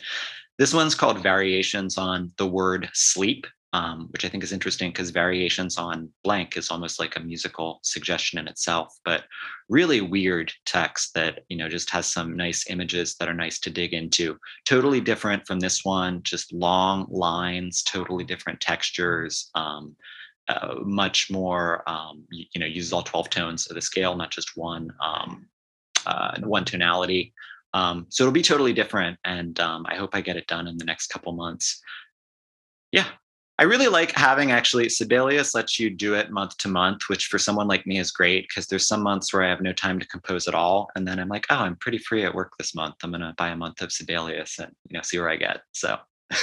this 0.59 0.75
one's 0.75 0.95
called 0.95 1.23
Variations 1.23 1.99
on 1.99 2.33
the 2.37 2.47
Word 2.47 2.89
Sleep, 2.93 3.47
um, 3.73 4.09
which 4.11 4.25
I 4.25 4.29
think 4.29 4.45
is 4.45 4.53
interesting 4.53 4.91
because 4.91 5.11
variations 5.11 5.79
on 5.79 6.11
blank 6.23 6.57
is 6.57 6.71
almost 6.71 7.01
like 7.01 7.17
a 7.17 7.21
musical 7.21 7.81
suggestion 7.83 8.39
in 8.39 8.47
itself, 8.47 8.95
but 9.05 9.25
really 9.71 10.03
weird 10.03 10.53
text 10.67 11.15
that 11.15 11.41
you 11.49 11.57
know 11.57 11.69
just 11.69 11.89
has 11.91 12.07
some 12.07 12.37
nice 12.37 12.69
images 12.69 13.17
that 13.17 13.29
are 13.29 13.35
nice 13.35 13.59
to 13.61 13.71
dig 13.71 13.95
into. 13.95 14.39
Totally 14.67 15.01
different 15.01 15.47
from 15.47 15.59
this 15.59 15.85
one, 15.85 16.23
just 16.23 16.53
long 16.53 17.07
lines, 17.11 17.83
totally 17.83 18.25
different 18.25 18.61
textures. 18.61 19.51
Um, 19.55 19.97
uh, 20.49 20.75
much 20.83 21.31
more, 21.31 21.89
um, 21.89 22.25
you, 22.31 22.45
you, 22.53 22.61
know, 22.61 22.67
uses 22.67 22.93
all 22.93 23.05
12 23.05 23.31
tones 23.31 23.71
of 23.71 23.77
the 23.77 23.81
scale, 23.81 24.17
not 24.17 24.33
just 24.33 24.57
one, 24.57 24.93
um, 25.01 25.47
uh, 26.05 26.37
one 26.41 26.65
tonality. 26.65 27.33
Um, 27.75 28.07
so 28.11 28.25
it'll 28.25 28.33
be 28.33 28.43
totally 28.43 28.73
different. 28.73 29.19
And 29.25 29.59
um, 29.61 29.87
I 29.89 29.97
hope 29.97 30.11
I 30.15 30.21
get 30.21 30.37
it 30.37 30.47
done 30.47 30.67
in 30.67 30.77
the 30.77 30.85
next 30.85 31.09
couple 31.09 31.33
months. 31.33 31.81
Yeah, 32.91 33.07
I 33.59 33.65
really 33.65 33.89
like 33.89 34.13
having 34.13 34.51
actually 34.51 34.89
Sibelius 34.89 35.55
lets 35.55 35.79
you 35.79 35.91
do 35.91 36.15
it 36.15 36.31
month 36.31 36.57
to 36.59 36.69
month, 36.69 37.09
which 37.09 37.27
for 37.27 37.39
someone 37.39 37.69
like 37.69 37.87
me 37.87 37.99
is 37.99 38.11
great 38.11 38.49
because 38.49 38.67
there's 38.67 38.89
some 38.89 39.03
months 39.03 39.33
where 39.33 39.45
I 39.45 39.49
have 39.49 39.61
no 39.61 39.73
time 39.73 40.01
to 40.01 40.07
compose 40.09 40.49
at 40.49 40.55
all. 40.55 40.91
And 40.97 41.07
then 41.07 41.19
I'm 41.19 41.29
like, 41.29 41.47
oh, 41.51 41.57
I'm 41.57 41.77
pretty 41.77 41.99
free 41.99 42.25
at 42.25 42.35
work 42.35 42.53
this 42.59 42.75
month. 42.75 42.97
I'm 43.03 43.13
gonna 43.13 43.35
buy 43.37 43.51
a 43.51 43.57
month 43.57 43.81
of 43.83 43.93
Sibelius 43.93 44.59
and 44.59 44.73
you 44.89 44.97
know 44.97 45.03
see 45.03 45.19
where 45.19 45.29
I 45.29 45.37
get. 45.37 45.61
So 45.73 45.97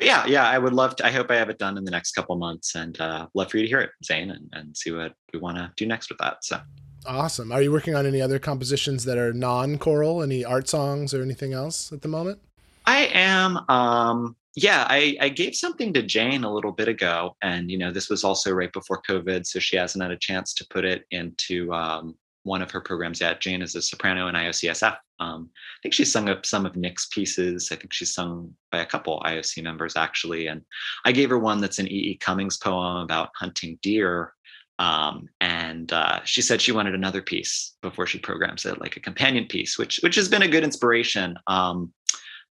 yeah, 0.00 0.26
yeah, 0.26 0.46
I 0.46 0.58
would 0.58 0.72
love 0.74 0.96
to. 0.96 1.06
I 1.06 1.10
hope 1.10 1.30
I 1.30 1.36
have 1.36 1.48
it 1.48 1.58
done 1.58 1.78
in 1.78 1.84
the 1.84 1.90
next 1.90 2.12
couple 2.12 2.36
months 2.36 2.74
and 2.74 3.00
uh, 3.00 3.28
love 3.34 3.50
for 3.50 3.58
you 3.58 3.62
to 3.62 3.68
hear 3.68 3.80
it, 3.80 3.90
Zane, 4.04 4.30
and, 4.30 4.48
and 4.52 4.76
see 4.76 4.90
what 4.90 5.14
we 5.32 5.38
want 5.38 5.56
to 5.58 5.72
do 5.76 5.86
next 5.86 6.10
with 6.10 6.18
that. 6.18 6.44
So 6.44 6.60
awesome. 7.06 7.52
Are 7.52 7.62
you 7.62 7.72
working 7.72 7.94
on 7.94 8.06
any 8.06 8.20
other 8.20 8.38
compositions 8.38 9.04
that 9.04 9.18
are 9.18 9.32
non 9.32 9.78
choral, 9.78 10.22
any 10.22 10.44
art 10.44 10.68
songs 10.68 11.14
or 11.14 11.22
anything 11.22 11.52
else 11.52 11.92
at 11.92 12.02
the 12.02 12.08
moment? 12.08 12.40
I 12.86 13.10
am. 13.12 13.58
Um, 13.68 14.36
yeah, 14.54 14.86
I, 14.88 15.16
I 15.20 15.28
gave 15.30 15.54
something 15.54 15.92
to 15.94 16.02
Jane 16.02 16.44
a 16.44 16.52
little 16.52 16.72
bit 16.72 16.88
ago, 16.88 17.36
and 17.42 17.70
you 17.70 17.78
know 17.78 17.90
this 17.90 18.10
was 18.10 18.24
also 18.24 18.52
right 18.52 18.72
before 18.72 19.02
COVID, 19.08 19.46
so 19.46 19.58
she 19.58 19.76
hasn't 19.76 20.02
had 20.02 20.10
a 20.10 20.16
chance 20.16 20.52
to 20.54 20.66
put 20.68 20.84
it 20.84 21.04
into 21.10 21.72
um, 21.72 22.16
one 22.42 22.60
of 22.60 22.70
her 22.70 22.80
programs 22.80 23.20
yet. 23.20 23.40
Jane 23.40 23.62
is 23.62 23.74
a 23.74 23.82
soprano 23.82 24.28
in 24.28 24.34
IOCSF. 24.34 24.96
Um, 25.20 25.50
I 25.54 25.78
think 25.82 25.94
she's 25.94 26.12
sung 26.12 26.28
up 26.28 26.44
some 26.44 26.66
of 26.66 26.76
Nick's 26.76 27.06
pieces. 27.06 27.70
I 27.70 27.76
think 27.76 27.92
she's 27.92 28.12
sung 28.12 28.52
by 28.70 28.80
a 28.80 28.86
couple 28.86 29.22
IOC 29.24 29.62
members 29.62 29.96
actually, 29.96 30.48
and 30.48 30.62
I 31.04 31.12
gave 31.12 31.30
her 31.30 31.38
one 31.38 31.60
that's 31.60 31.78
an 31.78 31.88
E. 31.88 32.10
E. 32.10 32.18
Cummings 32.18 32.58
poem 32.58 32.98
about 32.98 33.30
hunting 33.34 33.78
deer. 33.82 34.34
Um, 34.78 35.28
and 35.40 35.92
uh, 35.92 36.20
she 36.24 36.42
said 36.42 36.60
she 36.60 36.72
wanted 36.72 36.94
another 36.94 37.22
piece 37.22 37.76
before 37.82 38.06
she 38.06 38.18
programs 38.18 38.64
it, 38.64 38.80
like 38.80 38.96
a 38.96 39.00
companion 39.00 39.46
piece, 39.46 39.78
which 39.78 40.00
which 40.02 40.16
has 40.16 40.28
been 40.28 40.42
a 40.42 40.48
good 40.48 40.64
inspiration. 40.64 41.36
Um, 41.46 41.92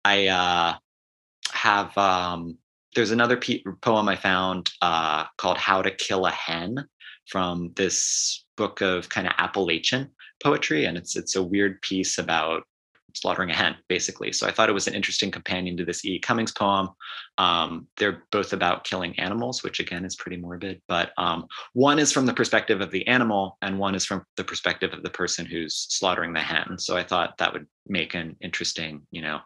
I 0.06 0.28
uh, 0.28 0.76
have 1.52 1.98
um, 1.98 2.58
there's 2.96 3.12
another 3.12 3.38
pe- 3.38 3.64
poem 3.82 4.08
I 4.08 4.16
found 4.16 4.72
uh, 4.82 5.26
called 5.38 5.58
"How 5.58 5.82
to 5.82 5.92
Kill 5.92 6.26
a 6.26 6.32
Hen" 6.32 6.88
from 7.28 7.72
this 7.76 8.46
book 8.58 8.82
of 8.82 9.10
kind 9.10 9.28
of 9.28 9.34
Appalachian 9.38 10.10
poetry, 10.44 10.86
and 10.86 10.98
it's 10.98 11.16
it's 11.16 11.36
a 11.36 11.44
weird 11.44 11.82
piece 11.82 12.18
about 12.18 12.64
slaughtering 13.14 13.50
a 13.50 13.56
hen, 13.56 13.76
basically. 13.88 14.32
So 14.32 14.48
I 14.48 14.52
thought 14.52 14.70
it 14.70 14.74
was 14.74 14.88
an 14.88 14.94
interesting 14.94 15.32
companion 15.32 15.78
to 15.78 15.86
this 15.86 16.06
E. 16.06 16.20
Cummings 16.20 16.52
poem. 16.52 16.90
Um, 17.38 17.88
they're 17.98 18.24
both 18.32 18.54
about 18.54 18.84
killing 18.84 19.18
animals, 19.20 19.64
which 19.64 19.80
again 19.80 20.06
is 20.06 20.16
pretty 20.16 20.38
morbid. 20.38 20.82
But 20.88 21.12
um, 21.18 21.48
one 21.74 22.00
is 22.00 22.12
from 22.12 22.26
the 22.26 22.34
perspective 22.34 22.82
of 22.82 22.92
the 22.92 23.06
animal, 23.08 23.58
and 23.62 23.80
one 23.80 23.96
is 23.96 24.06
from 24.06 24.24
the 24.38 24.44
perspective 24.44 24.94
of 24.94 25.04
the 25.04 25.10
person 25.10 25.46
who's 25.46 25.88
slaughtering 25.90 26.34
the 26.34 26.42
hen. 26.42 26.78
So 26.78 26.98
I 26.98 27.04
thought 27.04 27.38
that 27.38 27.54
would 27.54 27.68
make 27.88 28.14
an 28.14 28.36
interesting, 28.42 29.06
you 29.12 29.22
know, 29.22 29.40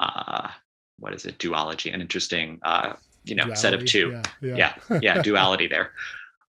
uh, 0.00 0.48
what 1.02 1.12
is 1.12 1.26
it 1.26 1.38
duology 1.38 1.92
an 1.92 2.00
interesting 2.00 2.58
uh 2.62 2.94
you 3.24 3.34
know 3.34 3.44
duality, 3.44 3.60
set 3.60 3.74
of 3.74 3.84
two 3.84 4.10
yeah 4.40 4.56
yeah, 4.56 4.74
yeah, 4.90 4.98
yeah 5.02 5.22
duality 5.28 5.66
there 5.66 5.92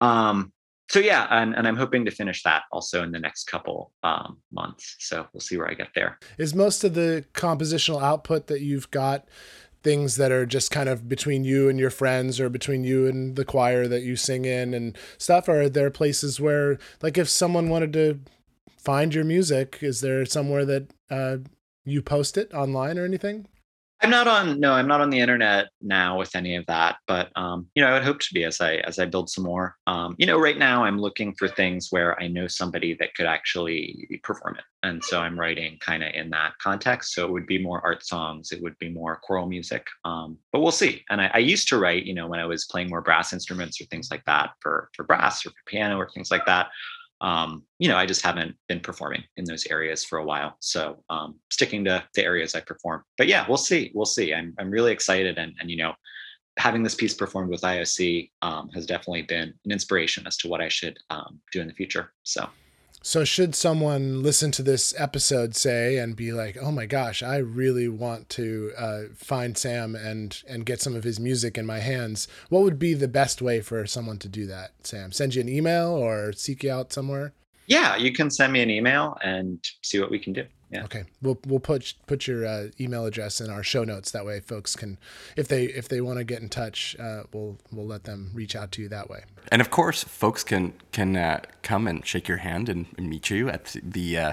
um 0.01 0.53
so 0.91 0.99
yeah 0.99 1.27
and, 1.31 1.55
and 1.55 1.67
i'm 1.67 1.77
hoping 1.77 2.05
to 2.05 2.11
finish 2.11 2.43
that 2.43 2.65
also 2.73 3.03
in 3.03 3.11
the 3.11 3.19
next 3.19 3.45
couple 3.45 3.93
um 4.03 4.37
months. 4.53 4.97
So 4.99 5.27
we'll 5.33 5.41
see 5.41 5.57
where 5.57 5.71
i 5.71 5.75
get 5.75 5.89
there. 5.95 6.19
Is 6.39 6.55
most 6.55 6.85
of 6.85 6.95
the 6.95 7.25
compositional 7.35 8.03
output 8.03 8.47
that 8.49 8.61
you've 8.61 8.91
got 8.91 9.27
things 9.83 10.17
that 10.17 10.31
are 10.31 10.45
just 10.45 10.71
kind 10.71 10.89
of 10.89 11.09
between 11.09 11.43
you 11.43 11.69
and 11.69 11.79
your 11.79 11.91
friends 11.91 12.39
or 12.39 12.51
between 12.51 12.85
you 12.85 13.07
and 13.07 13.37
the 13.37 13.45
choir 13.45 13.89
that 13.89 14.03
you 14.03 14.15
sing 14.15 14.45
in 14.45 14.75
and 14.75 14.97
stuff? 15.17 15.49
Or 15.49 15.63
are 15.63 15.69
there 15.69 15.91
places 15.91 16.39
where 16.39 16.79
like 17.03 17.17
if 17.17 17.29
someone 17.29 17.71
wanted 17.71 17.93
to 17.95 18.21
find 18.79 19.15
your 19.15 19.25
music 19.25 19.79
is 19.83 20.01
there 20.01 20.25
somewhere 20.25 20.65
that 20.65 20.91
uh, 21.11 21.37
you 21.85 22.03
post 22.03 22.39
it 22.39 22.53
online 22.55 22.99
or 22.99 23.05
anything 23.05 23.47
I'm 24.03 24.11
not 24.11 24.27
on 24.27 24.59
no, 24.61 24.73
I'm 24.73 24.89
not 24.89 25.03
on 25.03 25.11
the 25.11 25.21
internet 25.21 25.69
now 25.83 26.19
with 26.19 26.35
any 26.35 26.57
of 26.57 26.65
that, 26.67 26.97
but 27.07 27.31
um, 27.37 27.67
you 27.75 27.83
know, 27.83 27.89
I 27.89 27.93
would 27.93 28.03
hope 28.03 28.21
to 28.21 28.33
be 28.33 28.45
as 28.45 28.61
I 28.61 28.77
as 28.77 28.99
I 28.99 29.05
build 29.05 29.29
some 29.29 29.45
more. 29.45 29.77
Um, 29.87 30.15
you 30.19 30.27
know, 30.27 30.39
right 30.39 30.57
now 30.57 30.85
I'm 30.85 30.99
looking 30.99 31.35
for 31.35 31.49
things 31.49 31.89
where 31.91 32.21
I 32.21 32.27
know 32.27 32.47
somebody 32.47 32.95
that 32.95 33.15
could 33.15 33.27
actually 33.27 34.21
perform 34.23 34.57
it, 34.57 34.65
and 34.83 35.05
so 35.05 35.21
I'm 35.21 35.39
writing 35.39 35.77
kind 35.81 36.03
of 36.03 36.15
in 36.15 36.31
that 36.31 36.53
context. 36.63 37.15
So 37.15 37.27
it 37.27 37.31
would 37.31 37.47
be 37.47 37.63
more 37.63 37.85
art 37.85 38.05
songs, 38.05 38.53
it 38.53 38.63
would 38.63 38.79
be 38.79 38.89
more 38.89 39.21
choral 39.23 39.47
music, 39.47 39.87
um, 40.07 40.39
but 40.51 40.61
we'll 40.61 40.73
see. 40.73 41.05
And 41.11 41.21
I, 41.21 41.31
I 41.35 41.39
used 41.39 41.69
to 41.69 41.79
write, 41.79 42.07
you 42.07 42.15
know, 42.15 42.27
when 42.27 42.41
I 42.41 42.47
was 42.47 42.65
playing 42.65 42.89
more 42.89 43.03
brass 43.03 43.35
instruments 43.35 43.81
or 43.81 43.85
things 43.87 44.11
like 44.11 44.25
that 44.25 44.51
for 44.61 44.89
for 44.97 45.05
brass 45.05 45.45
or 45.45 45.51
for 45.51 45.65
piano 45.67 45.99
or 45.99 46.09
things 46.09 46.31
like 46.31 46.47
that 46.47 46.69
um, 47.21 47.65
you 47.79 47.89
know, 47.89 47.97
I 47.97 48.07
just 48.07 48.23
haven't 48.23 48.57
been 48.69 48.81
performing 48.81 49.23
in 49.37 49.45
those 49.45 49.67
areas 49.67 50.05
for 50.05 50.19
a 50.19 50.25
while. 50.25 50.57
So 50.61 51.03
um, 51.11 51.39
sticking 51.51 51.85
to 51.85 52.03
the 52.15 52.25
areas 52.25 52.55
I 52.55 52.61
perform. 52.61 53.03
But 53.19 53.29
yeah, 53.29 53.45
we'll 53.47 53.59
see. 53.59 53.91
We'll 53.95 54.07
see. 54.07 54.33
I'm 54.33 54.55
I'm 54.59 54.71
really 54.71 54.93
excited, 54.93 55.39
and 55.39 55.53
and 55.61 55.71
you 55.71 55.77
know, 55.77 55.95
having 56.59 56.83
this 56.83 56.95
piece 56.95 57.15
performed 57.15 57.51
with 57.51 57.63
IOC 57.63 58.31
um, 58.43 58.69
has 58.71 58.87
definitely 58.87 59.23
been 59.23 59.55
an 59.65 59.73
inspiration 59.73 60.27
as 60.27 60.37
to 60.39 60.49
what 60.49 60.61
I 60.61 60.69
should 60.69 60.99
um, 61.11 61.41
do 61.53 61.61
in 61.61 61.69
the 61.69 61.75
future. 61.75 62.13
So 62.23 62.49
so, 63.03 63.25
should 63.25 63.55
someone 63.55 64.23
listen 64.23 64.51
to 64.53 64.63
this 64.63 64.95
episode, 64.99 65.57
say, 65.57 65.97
and 65.97 66.15
be 66.15 66.33
like, 66.33 66.59
"Oh 66.61 66.71
my 66.71 66.87
gosh, 66.87 67.23
I 67.23 67.37
really 67.39 67.89
want 67.89 68.29
to 68.31 68.73
uh, 68.77 69.03
find 69.15 69.57
Sam 69.57 69.95
and 69.95 70.43
and 70.47 70.67
get 70.67 70.81
some 70.81 70.95
of 70.95 71.05
his 71.05 71.19
music 71.19 71.57
in 71.57 71.65
my 71.65 71.79
hands," 71.79 72.29
what 72.49 72.63
would 72.63 72.79
be 72.79 72.95
the 72.95 73.09
best 73.09 73.41
way 73.41 73.61
for 73.61 73.87
someone 73.87 74.19
to 74.19 74.29
do 74.29 74.47
that? 74.47 74.73
Sam, 74.83 75.13
send 75.13 75.35
you 75.35 75.41
an 75.41 75.49
email 75.49 75.89
or 75.89 76.33
seek 76.33 76.63
you 76.63 76.73
out 76.73 76.93
somewhere? 76.93 77.33
Yeah, 77.67 77.97
you 77.97 78.13
can 78.13 78.31
send 78.31 78.53
me 78.53 78.63
an 78.63 78.71
email 78.71 79.17
and 79.23 79.65
see 79.83 80.01
what 80.01 80.11
we 80.11 80.19
can 80.19 80.33
do. 80.33 80.45
Yeah. 80.71 80.85
Okay. 80.85 81.05
We'll 81.21 81.39
we'll 81.47 81.61
put 81.61 81.95
put 82.07 82.27
your 82.27 82.47
uh, 82.47 82.69
email 82.81 83.05
address 83.05 83.41
in 83.41 83.51
our 83.51 83.63
show 83.63 83.83
notes. 83.83 84.13
That 84.13 84.25
way, 84.25 84.41
folks 84.41 84.77
can, 84.77 84.99
if 85.37 85.49
they 85.49 85.65
if 85.65 85.89
they 85.89 86.01
want 86.01 86.19
to 86.19 86.25
get 86.25 86.43
in 86.43 86.49
touch, 86.49 86.97
uh, 86.99 87.25
we'll 87.33 87.59
we'll 87.73 87.87
let 87.87 88.05
them 88.05 88.31
reach 88.35 88.55
out 88.55 88.71
to 88.73 88.83
you 88.83 88.89
that 88.89 89.11
way. 89.11 89.25
And 89.51 89.61
of 89.61 89.71
course, 89.71 90.05
folks 90.05 90.45
can 90.45 90.75
can 90.93 91.17
uh, 91.17 91.41
come 91.63 91.89
and 91.89 92.07
shake 92.07 92.29
your 92.29 92.39
hand 92.39 92.69
and, 92.69 92.87
and 92.97 93.11
meet 93.11 93.31
you 93.31 93.49
at 93.49 93.77
the 93.83 94.17
uh, 94.17 94.33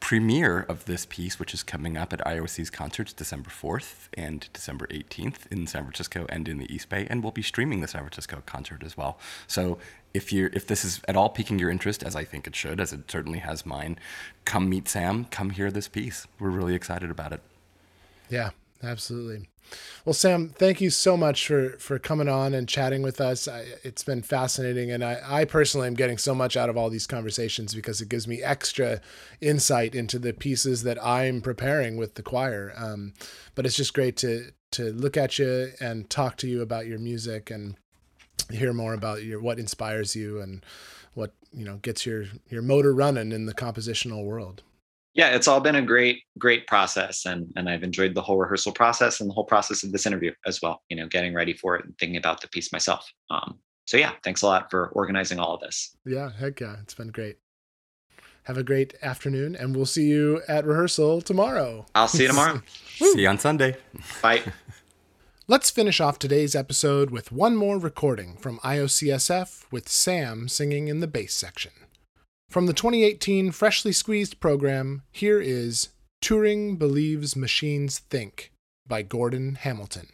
premiere 0.00 0.60
of 0.60 0.84
this 0.84 1.04
piece, 1.06 1.38
which 1.38 1.52
is 1.52 1.62
coming 1.62 1.96
up 1.96 2.12
at 2.12 2.20
IOC's 2.20 2.70
concerts 2.70 3.12
December 3.12 3.50
4th 3.50 4.08
and 4.14 4.48
December 4.52 4.86
18th 4.86 5.46
in 5.50 5.66
San 5.66 5.82
Francisco 5.82 6.26
and 6.28 6.48
in 6.48 6.58
the 6.58 6.72
East 6.72 6.88
Bay, 6.88 7.06
and 7.10 7.22
we'll 7.22 7.32
be 7.32 7.42
streaming 7.42 7.80
the 7.80 7.88
San 7.88 8.02
Francisco 8.02 8.42
concert 8.46 8.82
as 8.82 8.96
well. 8.96 9.18
So 9.46 9.78
if 10.16 10.32
you 10.32 10.50
if 10.52 10.66
this 10.66 10.84
is 10.84 11.00
at 11.06 11.16
all 11.16 11.28
piquing 11.28 11.58
your 11.58 11.70
interest, 11.70 12.02
as 12.02 12.16
I 12.16 12.24
think 12.24 12.46
it 12.46 12.56
should, 12.56 12.80
as 12.80 12.92
it 12.92 13.10
certainly 13.10 13.38
has 13.38 13.66
mine, 13.66 13.98
come 14.44 14.68
meet 14.68 14.88
Sam, 14.88 15.26
come 15.26 15.50
hear 15.50 15.70
this 15.70 15.88
piece. 15.88 16.26
We're 16.38 16.50
really 16.50 16.74
excited 16.74 17.10
about 17.10 17.32
it. 17.32 17.40
Yeah, 18.28 18.50
absolutely. 18.82 19.48
Well, 20.04 20.12
Sam, 20.12 20.50
thank 20.50 20.80
you 20.80 20.90
so 20.90 21.16
much 21.16 21.46
for 21.46 21.70
for 21.78 21.98
coming 21.98 22.28
on 22.28 22.54
and 22.54 22.68
chatting 22.68 23.02
with 23.02 23.20
us. 23.20 23.48
I, 23.48 23.66
it's 23.82 24.04
been 24.04 24.22
fascinating, 24.22 24.90
and 24.90 25.04
I, 25.04 25.20
I 25.24 25.44
personally 25.44 25.88
am 25.88 25.94
getting 25.94 26.18
so 26.18 26.34
much 26.34 26.56
out 26.56 26.68
of 26.68 26.76
all 26.76 26.88
these 26.88 27.06
conversations 27.06 27.74
because 27.74 28.00
it 28.00 28.08
gives 28.08 28.28
me 28.28 28.42
extra 28.42 29.00
insight 29.40 29.94
into 29.94 30.18
the 30.18 30.32
pieces 30.32 30.84
that 30.84 31.02
I'm 31.04 31.40
preparing 31.40 31.96
with 31.96 32.14
the 32.14 32.22
choir. 32.22 32.72
Um, 32.76 33.14
but 33.54 33.66
it's 33.66 33.76
just 33.76 33.94
great 33.94 34.16
to 34.18 34.52
to 34.72 34.92
look 34.92 35.16
at 35.16 35.38
you 35.38 35.72
and 35.80 36.08
talk 36.08 36.36
to 36.38 36.48
you 36.48 36.62
about 36.62 36.86
your 36.86 36.98
music 36.98 37.50
and 37.50 37.76
hear 38.50 38.72
more 38.72 38.94
about 38.94 39.24
your 39.24 39.40
what 39.40 39.58
inspires 39.58 40.14
you 40.14 40.40
and 40.40 40.64
what 41.14 41.32
you 41.52 41.64
know 41.64 41.76
gets 41.76 42.06
your 42.06 42.26
your 42.48 42.62
motor 42.62 42.94
running 42.94 43.32
in 43.32 43.46
the 43.46 43.54
compositional 43.54 44.24
world 44.24 44.62
yeah, 45.16 45.34
it's 45.34 45.48
all 45.48 45.60
been 45.60 45.76
a 45.76 45.82
great, 45.82 46.24
great 46.38 46.66
process, 46.66 47.24
and 47.24 47.50
and 47.56 47.70
I've 47.70 47.82
enjoyed 47.82 48.14
the 48.14 48.20
whole 48.20 48.36
rehearsal 48.36 48.72
process 48.72 49.18
and 49.18 49.30
the 49.30 49.34
whole 49.34 49.44
process 49.44 49.82
of 49.82 49.90
this 49.90 50.04
interview 50.04 50.30
as 50.44 50.60
well. 50.60 50.82
You 50.90 50.96
know, 50.98 51.06
getting 51.06 51.32
ready 51.32 51.54
for 51.54 51.74
it 51.74 51.86
and 51.86 51.96
thinking 51.98 52.18
about 52.18 52.42
the 52.42 52.48
piece 52.48 52.70
myself. 52.70 53.10
Um, 53.30 53.58
so 53.86 53.96
yeah, 53.96 54.12
thanks 54.22 54.42
a 54.42 54.46
lot 54.46 54.70
for 54.70 54.88
organizing 54.90 55.38
all 55.38 55.54
of 55.54 55.60
this. 55.60 55.96
Yeah, 56.04 56.30
heck 56.30 56.60
yeah, 56.60 56.76
it's 56.82 56.92
been 56.92 57.08
great. 57.08 57.38
Have 58.42 58.58
a 58.58 58.62
great 58.62 58.94
afternoon, 59.02 59.56
and 59.56 59.74
we'll 59.74 59.86
see 59.86 60.04
you 60.04 60.42
at 60.48 60.66
rehearsal 60.66 61.22
tomorrow. 61.22 61.86
I'll 61.94 62.08
see 62.08 62.24
you 62.24 62.28
tomorrow. 62.28 62.60
see 62.86 63.22
you 63.22 63.28
on 63.28 63.38
Sunday. 63.38 63.76
Bye. 64.20 64.42
Let's 65.48 65.70
finish 65.70 66.00
off 66.00 66.18
today's 66.18 66.56
episode 66.56 67.12
with 67.12 67.30
one 67.30 67.54
more 67.54 67.78
recording 67.78 68.36
from 68.36 68.58
IOCSF 68.64 69.70
with 69.70 69.88
Sam 69.88 70.48
singing 70.48 70.88
in 70.88 70.98
the 70.98 71.06
bass 71.06 71.34
section. 71.34 71.70
From 72.50 72.66
the 72.66 72.72
2018 72.72 73.52
Freshly 73.52 73.92
Squeezed 73.92 74.40
program, 74.40 75.02
here 75.12 75.40
is 75.40 75.90
Turing 76.20 76.80
Believes 76.80 77.36
Machines 77.36 78.00
Think 78.00 78.50
by 78.88 79.02
Gordon 79.02 79.54
Hamilton. 79.54 80.08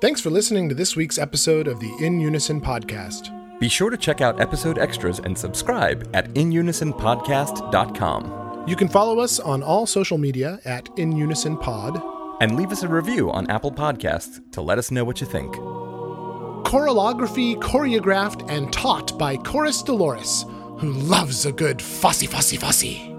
Thanks 0.00 0.20
for 0.22 0.30
listening 0.30 0.70
to 0.70 0.74
this 0.74 0.96
week's 0.96 1.18
episode 1.18 1.68
of 1.68 1.78
the 1.78 1.94
In 2.00 2.18
Unison 2.20 2.58
podcast. 2.58 3.36
Be 3.58 3.68
sure 3.68 3.90
to 3.90 3.98
check 3.98 4.22
out 4.22 4.40
episode 4.40 4.78
extras 4.78 5.18
and 5.18 5.36
subscribe 5.36 6.08
at 6.14 6.32
inunisonpodcast.com. 6.32 8.64
You 8.66 8.76
can 8.76 8.88
follow 8.88 9.18
us 9.18 9.38
on 9.38 9.62
all 9.62 9.84
social 9.84 10.16
media 10.16 10.58
at 10.64 10.88
In 10.96 11.14
Unison 11.14 11.58
Pod. 11.58 12.02
And 12.40 12.56
leave 12.56 12.72
us 12.72 12.82
a 12.82 12.88
review 12.88 13.30
on 13.30 13.50
Apple 13.50 13.72
Podcasts 13.72 14.40
to 14.52 14.62
let 14.62 14.78
us 14.78 14.90
know 14.90 15.04
what 15.04 15.20
you 15.20 15.26
think. 15.26 15.54
Choreography 16.64 17.56
choreographed 17.56 18.50
and 18.50 18.72
taught 18.72 19.18
by 19.18 19.36
Chorus 19.36 19.82
Dolores, 19.82 20.46
who 20.78 20.92
loves 20.92 21.44
a 21.44 21.52
good 21.52 21.82
fussy 21.82 22.26
fussy 22.26 22.56
fussy. 22.56 23.09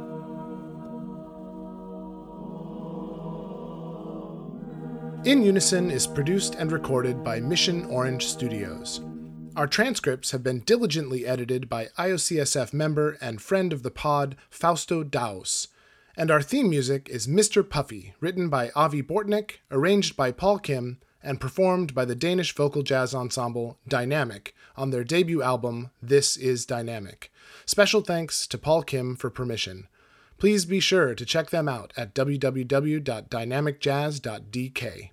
In 5.23 5.43
Unison 5.43 5.91
is 5.91 6.07
produced 6.07 6.55
and 6.55 6.71
recorded 6.71 7.23
by 7.23 7.39
Mission 7.39 7.85
Orange 7.85 8.25
Studios. 8.25 9.01
Our 9.55 9.67
transcripts 9.67 10.31
have 10.31 10.41
been 10.41 10.61
diligently 10.61 11.27
edited 11.27 11.69
by 11.69 11.89
IOCSF 11.95 12.73
member 12.73 13.19
and 13.21 13.39
friend 13.39 13.71
of 13.71 13.83
the 13.83 13.91
pod, 13.91 14.35
Fausto 14.49 15.03
Daus. 15.03 15.67
And 16.17 16.31
our 16.31 16.41
theme 16.41 16.71
music 16.71 17.07
is 17.07 17.27
Mr. 17.27 17.67
Puffy, 17.67 18.15
written 18.19 18.49
by 18.49 18.71
Avi 18.75 19.03
Bortnick, 19.03 19.59
arranged 19.69 20.17
by 20.17 20.31
Paul 20.31 20.57
Kim, 20.57 20.97
and 21.21 21.39
performed 21.39 21.93
by 21.93 22.03
the 22.03 22.15
Danish 22.15 22.55
vocal 22.55 22.81
jazz 22.81 23.13
ensemble 23.13 23.77
Dynamic 23.87 24.55
on 24.75 24.89
their 24.89 25.03
debut 25.03 25.43
album, 25.43 25.91
This 26.01 26.35
Is 26.35 26.65
Dynamic. 26.65 27.31
Special 27.67 28.01
thanks 28.01 28.47
to 28.47 28.57
Paul 28.57 28.81
Kim 28.81 29.15
for 29.15 29.29
permission. 29.29 29.87
Please 30.41 30.65
be 30.65 30.79
sure 30.79 31.13
to 31.13 31.23
check 31.23 31.51
them 31.51 31.69
out 31.69 31.93
at 31.95 32.15
www.dynamicjazz.dk. 32.15 35.09